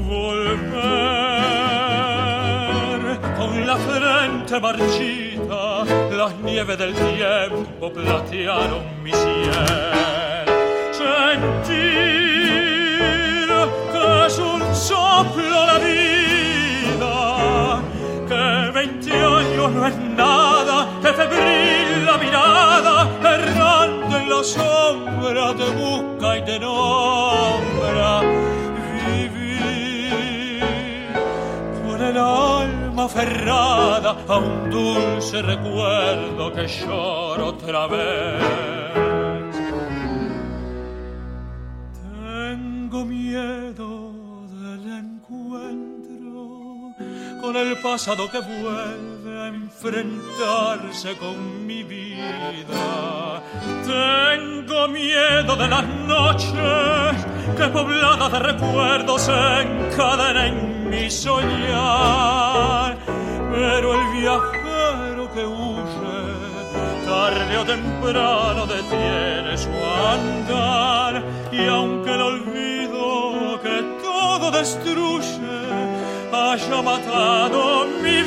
volver. 0.08 0.64
Con 3.38 3.66
la 3.68 3.76
frente 3.76 4.58
marchita 4.58 5.33
las 6.16 6.34
nieves 6.38 6.78
del 6.78 6.94
tiempo 6.94 7.92
platearon 7.92 9.02
mi 9.02 9.12
cielo 9.12 10.54
sentir 10.92 11.74
que 13.92 14.26
es 14.26 14.38
un 14.38 14.74
soplo 14.74 15.66
la 15.66 15.78
vida 15.78 17.14
que 18.28 18.70
veinte 18.72 19.12
años 19.12 19.70
no 19.72 19.86
es 19.86 19.96
nada 19.96 20.88
que 21.02 21.12
febril 21.12 22.06
la 22.06 22.16
mirada 22.18 23.08
errante 23.22 24.16
en 24.16 24.30
la 24.30 24.42
sombra 24.42 25.54
te 25.54 25.70
busca 25.70 26.38
y 26.38 26.44
te 26.44 26.58
nombra. 26.58 28.22
El 32.04 32.18
alma 32.18 32.53
aferrada 33.04 34.16
a 34.28 34.38
un 34.38 34.70
dulce 34.70 35.42
recuerdo 35.42 36.52
que 36.52 36.66
lloro 36.66 37.48
otra 37.48 37.86
vez. 37.86 38.42
Tengo 42.02 43.04
miedo 43.04 44.46
del 44.48 44.84
encuentro 45.04 46.42
con 47.40 47.56
el 47.56 47.76
pasado 47.78 48.30
que 48.30 48.40
vuelve 48.40 49.13
enfrentarse 49.48 51.16
con 51.16 51.66
mi 51.66 51.82
vida. 51.82 53.42
Tengo 53.84 54.88
miedo 54.88 55.56
de 55.56 55.68
las 55.68 55.86
noches 55.86 57.26
que 57.56 57.68
pobladas 57.68 58.32
de 58.32 58.38
recuerdos 58.38 59.22
se 59.22 59.60
encadenen 59.62 60.88
mi 60.88 61.10
soñar, 61.10 62.96
pero 63.52 63.94
el 63.94 64.20
viajero 64.20 65.32
que 65.34 65.44
huye, 65.44 67.06
tarde 67.06 67.58
o 67.58 67.64
temprano 67.64 68.66
detiene 68.66 69.56
su 69.56 69.70
andar, 69.70 71.22
y 71.52 71.66
aunque 71.66 72.10
el 72.14 72.22
olvido 72.22 73.60
que 73.62 73.82
todo 74.02 74.50
destruye 74.50 75.54
haya 76.32 76.82
matado 76.82 77.86
mi 78.02 78.22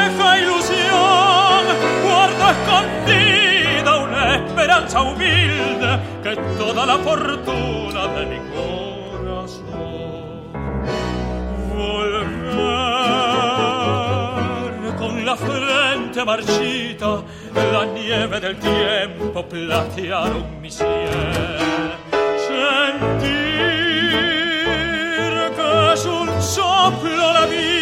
vieja 0.00 0.38
ilusión, 0.38 1.62
guardo 2.02 2.44
escondida 2.56 3.98
una 3.98 4.36
esperanza 4.36 5.02
humilde 5.02 5.98
que 6.22 6.36
toda 6.58 6.86
la 6.86 6.98
fortuna 6.98 8.06
de 8.08 8.26
mi 8.26 8.40
con 14.98 15.24
la 15.24 15.36
frente 15.36 16.24
marchita 16.24 17.22
la 17.72 17.84
nieve 17.86 18.40
del 18.40 18.56
tiempo 18.58 19.42
platearon 19.48 20.60
mi 20.60 20.70
cielo 20.70 21.96
sentir 22.48 23.40
que 25.56 25.92
es 25.94 26.04
un 26.04 26.42
soplo 26.42 27.32
la 27.32 27.46
vida 27.46 27.79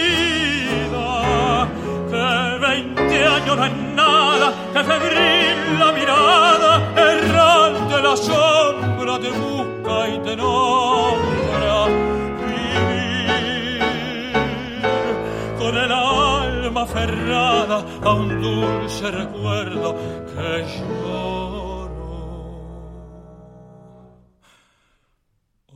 veinte 2.69 3.25
años 3.25 3.57
no 3.57 3.65
es 3.65 3.73
nada 3.95 4.49
que 4.73 4.85
febril 4.85 5.79
la 5.79 5.93
mirada 5.93 6.73
errante 7.13 8.03
la 8.09 8.17
sombra 8.17 9.19
te 9.19 9.31
busca 9.31 10.09
y 10.09 10.19
te 10.27 10.37
nombra 10.37 12.09
el 15.85 15.93
alma 15.93 16.83
aferrada 16.83 17.85
a 18.03 18.13
un 18.13 18.41
dulce 18.41 19.11
recuerdo 19.11 19.95
que 20.29 20.67
lloro 20.75 21.99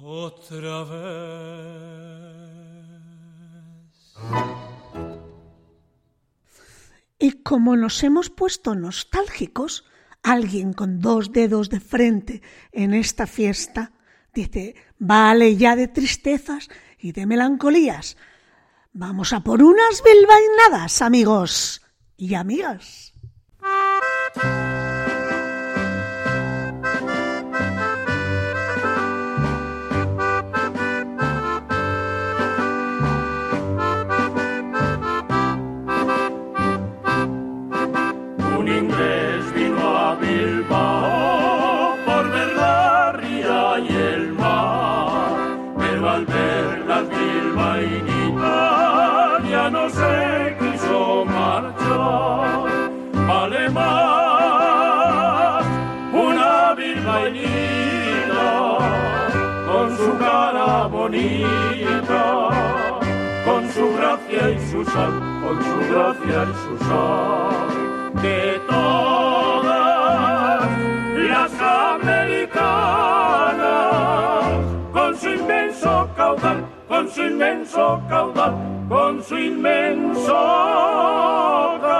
otra 0.02 0.84
vez. 0.84 1.81
Y 7.22 7.44
como 7.44 7.76
nos 7.76 8.02
hemos 8.02 8.30
puesto 8.30 8.74
nostálgicos, 8.74 9.84
alguien 10.24 10.72
con 10.72 10.98
dos 10.98 11.30
dedos 11.30 11.70
de 11.70 11.78
frente 11.78 12.42
en 12.72 12.94
esta 12.94 13.28
fiesta 13.28 13.92
dice, 14.34 14.74
vale 14.98 15.56
ya 15.56 15.76
de 15.76 15.86
tristezas 15.86 16.68
y 16.98 17.12
de 17.12 17.26
melancolías, 17.26 18.16
Vamos 18.94 19.32
a 19.32 19.40
por 19.40 19.62
unas 19.62 20.02
bilbainadas, 20.04 21.00
amigos 21.00 21.80
y 22.18 22.34
amigas. 22.34 23.14
Y 64.50 64.58
su 64.70 64.84
sal, 64.84 65.12
con 65.40 65.62
su 65.62 65.78
gracia 65.92 66.38
y 66.50 66.54
su 66.64 66.74
sal, 66.84 68.12
de 68.22 68.60
todas 68.68 70.68
las 71.16 71.52
americanas, 71.60 72.66
con 74.92 75.16
su 75.16 75.28
inmenso 75.28 76.08
caudal, 76.16 76.64
con 76.88 77.08
su 77.08 77.22
inmenso 77.22 78.02
caudal, 78.08 78.54
con 78.88 79.22
su 79.22 79.38
inmenso 79.38 80.32
caudal. 81.80 81.92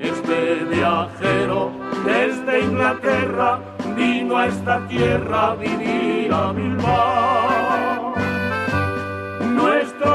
Este 0.00 0.64
viajero 0.70 1.70
desde 2.04 2.60
Inglaterra 2.60 3.58
vino 3.96 4.36
a 4.36 4.46
esta 4.46 4.86
tierra 4.86 5.52
a 5.52 5.54
vivir 5.54 6.30
a 6.32 6.52
Bilbao. 6.52 7.43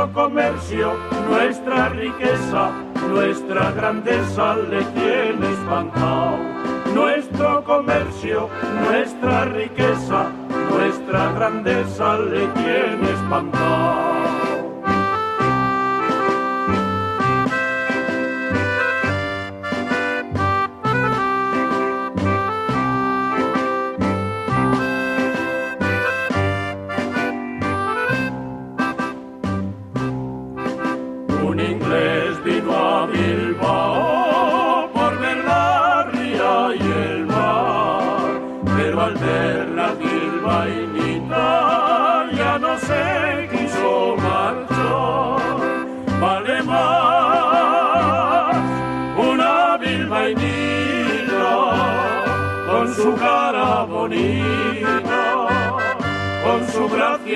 Nuestro 0.10 0.24
comercio, 0.24 0.94
nuestra 1.30 1.90
riqueza, 1.90 2.72
nuestra 3.10 3.72
grandeza 3.72 4.56
le 4.56 4.84
tiene 4.84 5.52
espantado. 5.52 6.40
Nuestro 6.96 7.64
comercio, 7.64 8.50
nuestra 8.88 9.46
riqueza, 9.46 10.32
nuestra 10.72 11.32
grandeza 11.34 12.18
le 12.18 12.48
tiene 12.48 13.12
espantado. 13.12 14.19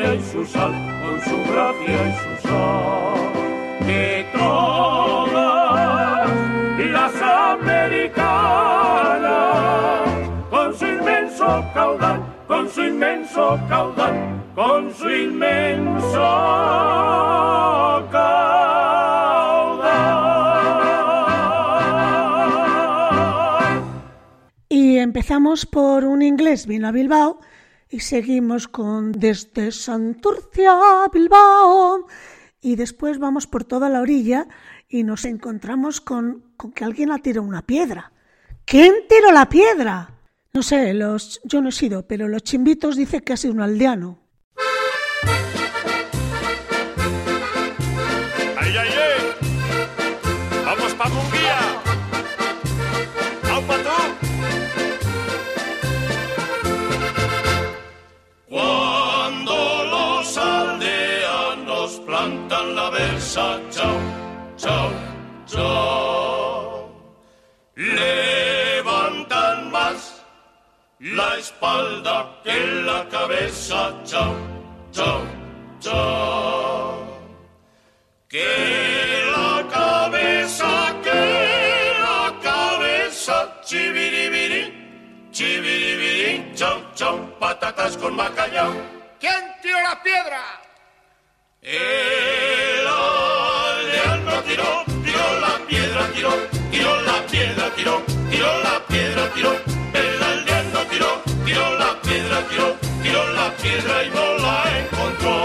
Gracia 0.03 0.15
y 0.15 0.21
su 0.31 0.45
sal, 0.45 0.71
con 1.01 1.21
su 1.21 1.37
gracia 1.51 2.07
y 2.07 2.13
su 2.13 2.47
sal, 2.47 3.31
que 3.85 4.25
todas 4.33 6.29
las 6.77 7.21
americanas 7.21 8.11
con 10.49 10.73
su 10.77 10.85
inmenso 10.85 11.65
caudal, 11.73 12.21
con 12.47 12.69
su 12.69 12.81
inmenso 12.81 13.59
caudal, 13.69 14.43
con 14.55 14.93
su 14.93 15.09
inmenso 15.09 16.19
caudal. 18.11 18.43
Y 24.69 24.97
empezamos 24.97 25.65
por 25.65 26.03
un 26.05 26.21
inglés, 26.21 26.67
vino 26.67 26.87
a 26.87 26.91
Bilbao, 26.91 27.39
y 27.93 27.99
seguimos 27.99 28.67
con 28.67 29.11
Desde 29.11 29.71
Santurcia 29.71 30.71
a 30.71 31.09
Bilbao. 31.13 32.07
Y 32.59 32.75
después 32.75 33.19
vamos 33.19 33.45
por 33.45 33.65
toda 33.65 33.87
la 33.87 34.01
orilla 34.01 34.47
y 34.89 35.03
nos 35.03 35.25
encontramos 35.25 36.01
con, 36.01 36.53
con 36.57 36.71
que 36.71 36.85
alguien 36.85 37.11
ha 37.11 37.19
tirado 37.19 37.47
una 37.47 37.61
piedra. 37.61 38.11
¿Quién 38.65 38.95
tiró 39.07 39.31
la 39.31 39.47
piedra? 39.47 40.09
No 40.53 40.63
sé, 40.63 40.95
los, 40.95 41.39
yo 41.43 41.61
no 41.61 41.69
he 41.69 41.71
sido, 41.71 42.07
pero 42.07 42.27
los 42.27 42.41
chimbitos 42.41 42.95
dicen 42.95 43.21
que 43.21 43.33
ha 43.33 43.37
sido 43.37 43.53
un 43.53 43.61
aldeano. 43.61 44.22
Chao, 63.34 63.59
chao, 64.57 64.91
chao. 65.47 66.89
Levantan 67.75 69.71
más 69.71 70.21
la 70.99 71.38
espalda 71.38 72.41
que 72.43 72.57
la 72.86 73.09
cabeza, 73.09 73.91
chao, 74.03 74.36
chao, 74.91 75.21
chao. 75.79 77.07
Que 78.29 79.25
la 79.36 79.67
cabeza, 79.67 80.95
que 81.01 81.21
la 82.05 82.23
cabeza, 82.41 83.61
chibiribiri, 83.63 84.63
chibiribiri, 85.31 86.53
chau, 86.53 86.77
chau, 86.93 87.17
patatas 87.39 87.97
con 87.97 88.15
bacalao. 88.15 88.73
¿Quién 89.19 89.43
tiró 89.61 89.79
la 89.81 90.03
piedra? 90.03 90.63
Aldeano 91.63 92.72
tiró, 94.47 94.83
tiró 95.03 95.39
la 95.39 95.57
piedra, 95.67 96.07
tiró, 96.13 96.31
tiró 96.71 97.01
la 97.01 97.25
piedra, 97.27 97.69
tiró, 97.75 98.03
tiró 98.29 98.63
la 98.63 98.85
piedra, 98.87 99.29
tiró. 99.33 99.51
El 99.93 100.23
aldeano 100.23 100.79
tiró, 100.89 101.21
tiró 101.45 101.77
la 101.77 102.01
piedra, 102.01 102.47
tiró, 102.49 102.75
tiró 103.01 103.33
la 103.33 103.55
piedra 103.57 104.03
y 104.03 104.09
no 104.09 104.37
la 104.43 104.79
encontró. 104.79 105.35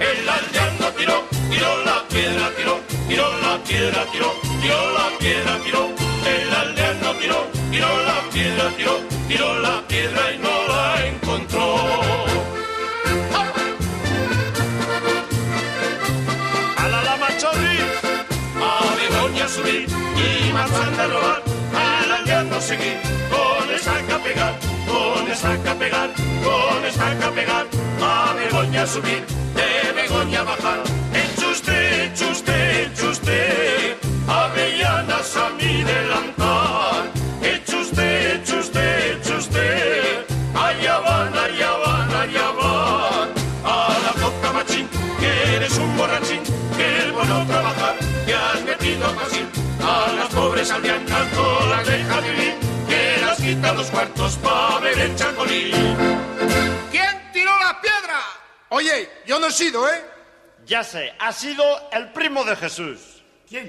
El 0.00 0.28
aldeano 0.28 0.86
tiró, 0.96 1.24
tiró 1.50 1.84
la 1.84 2.04
piedra, 2.08 2.50
tiró, 2.56 2.80
tiró 3.08 3.38
la 3.40 3.58
piedra, 3.64 4.04
tiró, 4.12 4.32
tiró 4.62 4.92
la 4.92 5.18
piedra, 5.18 5.58
tiró. 5.64 5.88
El 6.26 6.54
aldeano 6.54 7.12
tiró, 7.20 7.46
tiró 7.70 8.02
la 8.02 8.20
piedra, 8.32 8.70
tiró, 8.76 9.00
tiró 9.28 9.58
la 9.60 9.82
piedra 9.86 10.32
y 10.32 10.38
no 10.38 10.68
la 10.68 11.06
encontró. 11.06 12.37
Y 20.48 20.52
Marzanda 20.52 21.06
robar, 21.06 21.42
al 21.74 22.12
aldeano 22.12 22.60
seguir, 22.60 22.98
con 23.30 23.70
estaca 23.74 24.18
pegar, 24.22 24.54
con 24.86 25.30
estaca 25.30 25.74
pegar, 25.74 26.10
con 26.44 26.84
estaca 26.84 27.30
pegar, 27.30 27.66
a 28.00 28.32
Begoña 28.34 28.86
subir, 28.86 29.24
de 29.54 29.92
Begoña 29.92 30.42
bajar, 30.44 30.82
cuartos 53.98 54.36
pa' 54.36 54.78
beber 54.78 55.12
chacolí. 55.16 55.72
¿Quién 56.92 57.30
tiró 57.32 57.50
la 57.58 57.80
piedra? 57.80 58.20
Oye, 58.68 59.10
yo 59.26 59.40
no 59.40 59.48
he 59.48 59.50
sido, 59.50 59.88
¿eh? 59.92 60.04
Ya 60.64 60.84
sé, 60.84 61.12
ha 61.18 61.32
sido 61.32 61.64
el 61.90 62.12
primo 62.12 62.44
de 62.44 62.54
Jesús. 62.54 63.24
¿Quién? 63.48 63.66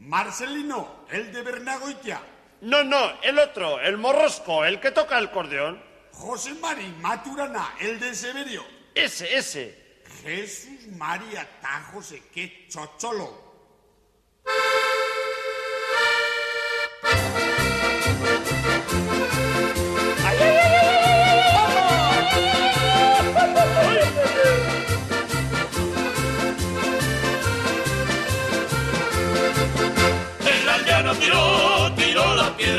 Marcelino, 0.00 1.06
el 1.10 1.32
de 1.32 1.42
Bernagoitia. 1.42 2.20
No, 2.62 2.82
no, 2.82 3.20
el 3.22 3.38
otro, 3.38 3.80
el 3.80 3.96
morrosco, 3.96 4.64
el 4.64 4.80
que 4.80 4.90
toca 4.90 5.18
el 5.18 5.30
cordeón. 5.30 5.80
José 6.14 6.52
Mari 6.54 6.88
Maturana, 7.00 7.76
el 7.78 8.00
de 8.00 8.12
Severio. 8.12 8.64
Ese, 8.92 9.36
ese. 9.36 10.02
Jesús 10.24 10.88
María 10.96 11.46
Tajose, 11.62 12.24
qué 12.34 12.66
chocholo. 12.68 13.50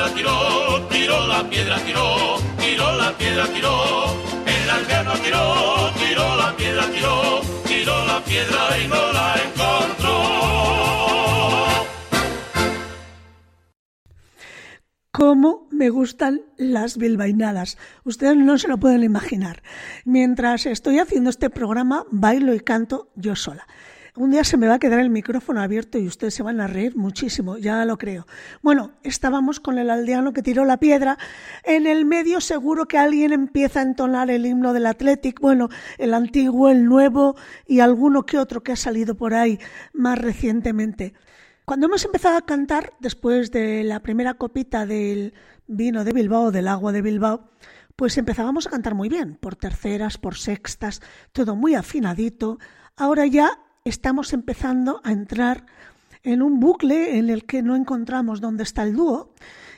Piedra, 0.09 0.15
tiró, 0.15 0.87
tiró 0.87 1.27
la 1.27 1.49
piedra, 1.49 1.77
tiró, 1.79 2.37
tiró 2.57 2.95
la 2.97 3.17
piedra, 3.17 3.47
tiró. 3.47 3.73
El 4.45 4.69
aldeano 4.69 5.13
tiró, 5.13 5.91
tiró 5.99 6.35
la 6.35 6.55
piedra, 6.55 6.85
tiró, 6.87 7.41
tiró 7.67 8.05
la 8.05 8.23
piedra 8.23 8.79
y 8.83 8.87
no 8.87 9.11
la 9.13 9.35
encontró. 9.35 9.81
cómo 15.11 15.67
me 15.69 15.89
gustan 15.89 16.41
las 16.57 16.97
bilbainadas. 16.97 17.77
Ustedes 18.03 18.35
no 18.37 18.57
se 18.57 18.67
lo 18.67 18.79
pueden 18.79 19.03
imaginar. 19.03 19.61
Mientras 20.03 20.65
estoy 20.65 20.97
haciendo 20.97 21.29
este 21.29 21.51
programa, 21.51 22.05
bailo 22.09 22.55
y 22.55 22.59
canto 22.59 23.11
yo 23.15 23.35
sola. 23.35 23.67
Un 24.17 24.31
día 24.31 24.43
se 24.43 24.57
me 24.57 24.67
va 24.67 24.73
a 24.73 24.79
quedar 24.79 24.99
el 24.99 25.09
micrófono 25.09 25.61
abierto 25.61 25.97
y 25.97 26.05
ustedes 26.05 26.33
se 26.33 26.43
van 26.43 26.59
a 26.59 26.67
reír 26.67 26.97
muchísimo, 26.97 27.57
ya 27.57 27.85
lo 27.85 27.97
creo. 27.97 28.27
Bueno, 28.61 28.91
estábamos 29.03 29.61
con 29.61 29.77
el 29.77 29.89
aldeano 29.89 30.33
que 30.33 30.43
tiró 30.43 30.65
la 30.65 30.77
piedra. 30.77 31.17
En 31.63 31.87
el 31.87 32.03
medio 32.03 32.41
seguro 32.41 32.89
que 32.89 32.97
alguien 32.97 33.31
empieza 33.31 33.79
a 33.79 33.83
entonar 33.83 34.29
el 34.29 34.45
himno 34.45 34.73
del 34.73 34.87
Athletic, 34.87 35.39
bueno, 35.39 35.69
el 35.97 36.13
antiguo, 36.13 36.69
el 36.69 36.83
nuevo 36.83 37.37
y 37.65 37.79
alguno 37.79 38.25
que 38.25 38.37
otro 38.37 38.63
que 38.63 38.73
ha 38.73 38.75
salido 38.75 39.15
por 39.15 39.33
ahí 39.33 39.59
más 39.93 40.17
recientemente. 40.17 41.13
Cuando 41.63 41.85
hemos 41.85 42.03
empezado 42.03 42.35
a 42.35 42.45
cantar, 42.45 42.91
después 42.99 43.49
de 43.51 43.85
la 43.85 44.01
primera 44.01 44.33
copita 44.33 44.85
del 44.85 45.33
vino 45.67 46.03
de 46.03 46.11
Bilbao, 46.11 46.51
del 46.51 46.67
agua 46.67 46.91
de 46.91 47.01
Bilbao, 47.01 47.49
pues 47.95 48.17
empezábamos 48.17 48.67
a 48.67 48.71
cantar 48.71 48.93
muy 48.93 49.07
bien, 49.07 49.37
por 49.39 49.55
terceras, 49.55 50.17
por 50.17 50.35
sextas, 50.35 51.01
todo 51.31 51.55
muy 51.55 51.75
afinadito. 51.75 52.57
Ahora 52.97 53.25
ya 53.25 53.57
estamos 53.83 54.33
empezando 54.33 55.01
a 55.03 55.11
entrar 55.11 55.65
en 56.23 56.41
un 56.41 56.59
bucle 56.59 57.17
en 57.17 57.29
el 57.29 57.45
que 57.45 57.63
no 57.63 57.75
encontramos 57.75 58.41
dónde 58.41 58.63
está 58.63 58.83
el 58.83 58.95
dúo 58.95 59.33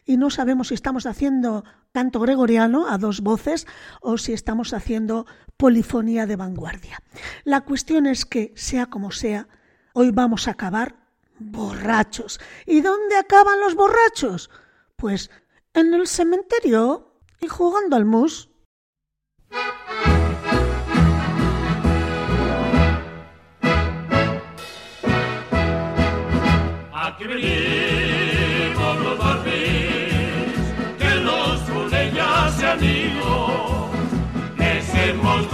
y 0.05 0.17
no 0.17 0.29
sabemos 0.29 0.69
si 0.69 0.73
estamos 0.73 1.05
haciendo 1.05 1.63
canto 1.93 2.19
gregoriano 2.19 2.87
a 2.89 2.97
dos 2.97 3.21
voces 3.21 3.65
o 4.01 4.17
si 4.17 4.33
estamos 4.33 4.73
haciendo 4.73 5.25
polifonía 5.55 6.25
de 6.25 6.35
vanguardia. 6.35 7.01
La 7.45 7.61
cuestión 7.61 8.05
es 8.05 8.25
que, 8.25 8.51
sea 8.55 8.87
como 8.87 9.11
sea, 9.11 9.47
hoy 9.93 10.11
vamos 10.11 10.47
a 10.47 10.51
acabar 10.51 10.95
borrachos. 11.39 12.39
¿Y 12.65 12.81
dónde 12.81 13.15
acaban 13.15 13.59
los 13.61 13.75
borrachos? 13.75 14.49
Pues 14.97 15.31
en 15.73 15.93
el 15.93 16.07
cementerio 16.07 17.19
y 17.39 17.47
jugando 17.47 17.95
al 17.95 18.05
mus. 18.05 18.49
Aquí 27.15 27.25
venimos 27.25 28.99
los 29.03 29.17
barbis, 29.19 29.53
que 30.97 31.15
los 31.17 31.59
fuleyas 31.61 32.55
se 32.55 32.65
han 32.65 32.83
ido. 32.83 33.89
Les 34.57 34.95
hemos 34.95 35.47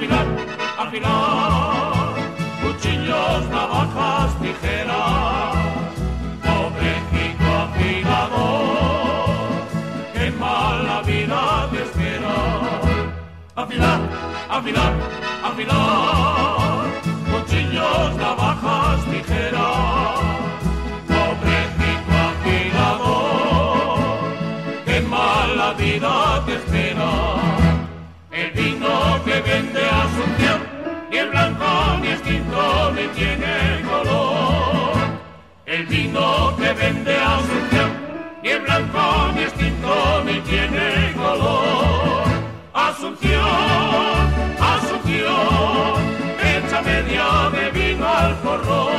afilar, 0.00 0.26
afilar, 0.78 2.14
cuchillos, 2.62 3.48
navajas, 3.50 4.30
tijeras, 4.40 5.56
pobrecito 6.40 7.48
afilador, 7.64 8.88
qué 10.14 10.30
mala 10.38 11.02
vida 11.02 11.68
te 11.70 11.82
espera. 11.82 12.36
Afilar, 13.56 14.00
afilar, 14.48 14.92
afilar, 15.44 16.86
cuchillos, 17.30 18.16
navajas, 18.16 19.04
tijeras, 19.04 19.99
que 29.50 29.56
vende 29.56 29.84
Asunción, 29.84 30.60
ni 31.10 31.16
el 31.18 31.30
blanco 31.30 31.98
ni 32.00 32.08
es 32.08 32.22
tinto 32.22 32.92
ni 32.92 33.06
tiene 33.18 33.82
color. 33.90 34.94
El 35.66 35.86
vino 35.86 36.56
que 36.56 36.72
vende 36.72 37.16
Asunción, 37.16 37.90
ni 38.42 38.48
el 38.50 38.60
blanco 38.60 39.32
ni 39.34 39.42
es 39.42 39.52
tinto 39.54 40.24
ni 40.24 40.40
tiene 40.40 41.12
color. 41.14 42.24
Asunción, 42.74 44.24
Asunción, 44.74 45.94
echa 46.54 46.82
media 46.82 47.50
de 47.50 47.70
vino 47.70 48.06
al 48.06 48.34
porrón. 48.38 48.89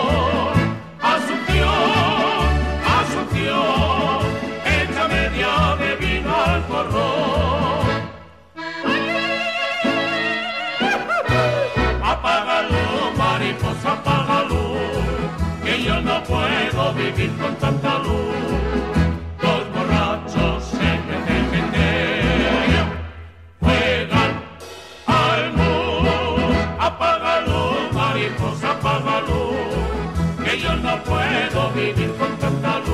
Vivir 31.74 32.12
con 32.18 32.38
tanta 32.40 32.80
luz. 32.80 32.90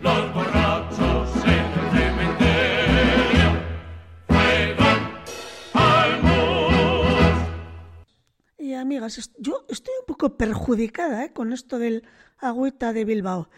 Los 0.00 0.34
borrachos 0.34 1.30
en 1.44 1.66
el 1.80 1.90
cementerio 1.96 3.48
juegan 4.26 5.00
al. 5.74 6.10
Y 8.58 8.74
amigas, 8.74 9.30
yo 9.38 9.64
estoy 9.68 9.94
un 10.00 10.06
poco 10.06 10.36
perjudicada 10.36 11.24
¿eh? 11.24 11.32
con 11.32 11.52
esto 11.52 11.78
del 11.78 12.04
agüita 12.38 12.92
de 12.92 13.04
Bilbao. 13.04 13.48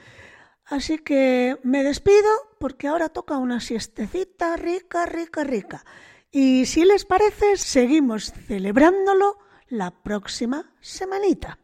Así 0.66 0.99
que 0.99 1.59
me 1.62 1.82
despido 1.82 2.30
porque 2.59 2.88
ahora 2.88 3.11
toca 3.11 3.36
una 3.36 3.61
siestecita 3.61 4.57
rica, 4.57 5.05
rica, 5.07 5.45
rica. 5.45 5.84
Y 6.30 6.66
si 6.66 6.84
les 6.84 7.05
parece, 7.05 7.57
seguimos 7.57 8.32
celebrándolo 8.32 9.38
la 9.68 9.90
próxima 10.03 10.72
semanita. 10.80 11.59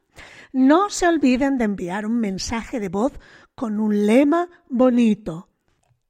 No 0.53 0.91
se 0.91 1.07
olviden 1.07 1.59
de 1.59 1.65
enviar 1.65 2.07
un 2.07 2.19
mensaje 2.19 2.81
de 2.81 2.89
voz 2.89 3.13
con 3.55 3.79
un 3.79 4.07
lema 4.07 4.49
bonito. 4.69 5.49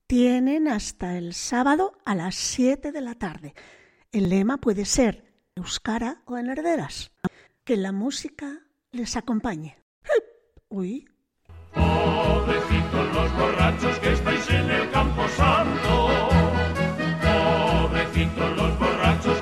Tienen 0.07 0.67
hasta 0.67 1.19
el 1.19 1.35
sábado 1.35 1.93
a 2.05 2.15
las 2.15 2.37
7 2.37 2.91
de 2.91 3.01
la 3.01 3.15
tarde. 3.15 3.55
El 4.13 4.31
lema 4.31 4.57
puede 4.57 4.87
ser 4.87 5.25
Euskara 5.55 6.23
o 6.25 6.39
en 6.39 6.49
herderas. 6.49 7.13
Que 7.65 7.77
la 7.77 7.93
música 7.93 8.61
les 8.93 9.17
acompañe. 9.17 9.77
Uy, 10.69 11.07
Pobrecitos 11.75 13.15
los 13.15 13.37
borrachos 13.37 13.99
que 13.99 14.13
estáis 14.13 14.51
en 14.51 14.71
el 14.71 14.91
campo 14.91 15.29
santo. 15.29 16.09
Pobrecitos 17.23 18.57
los 18.57 18.79
borrachos 18.79 19.41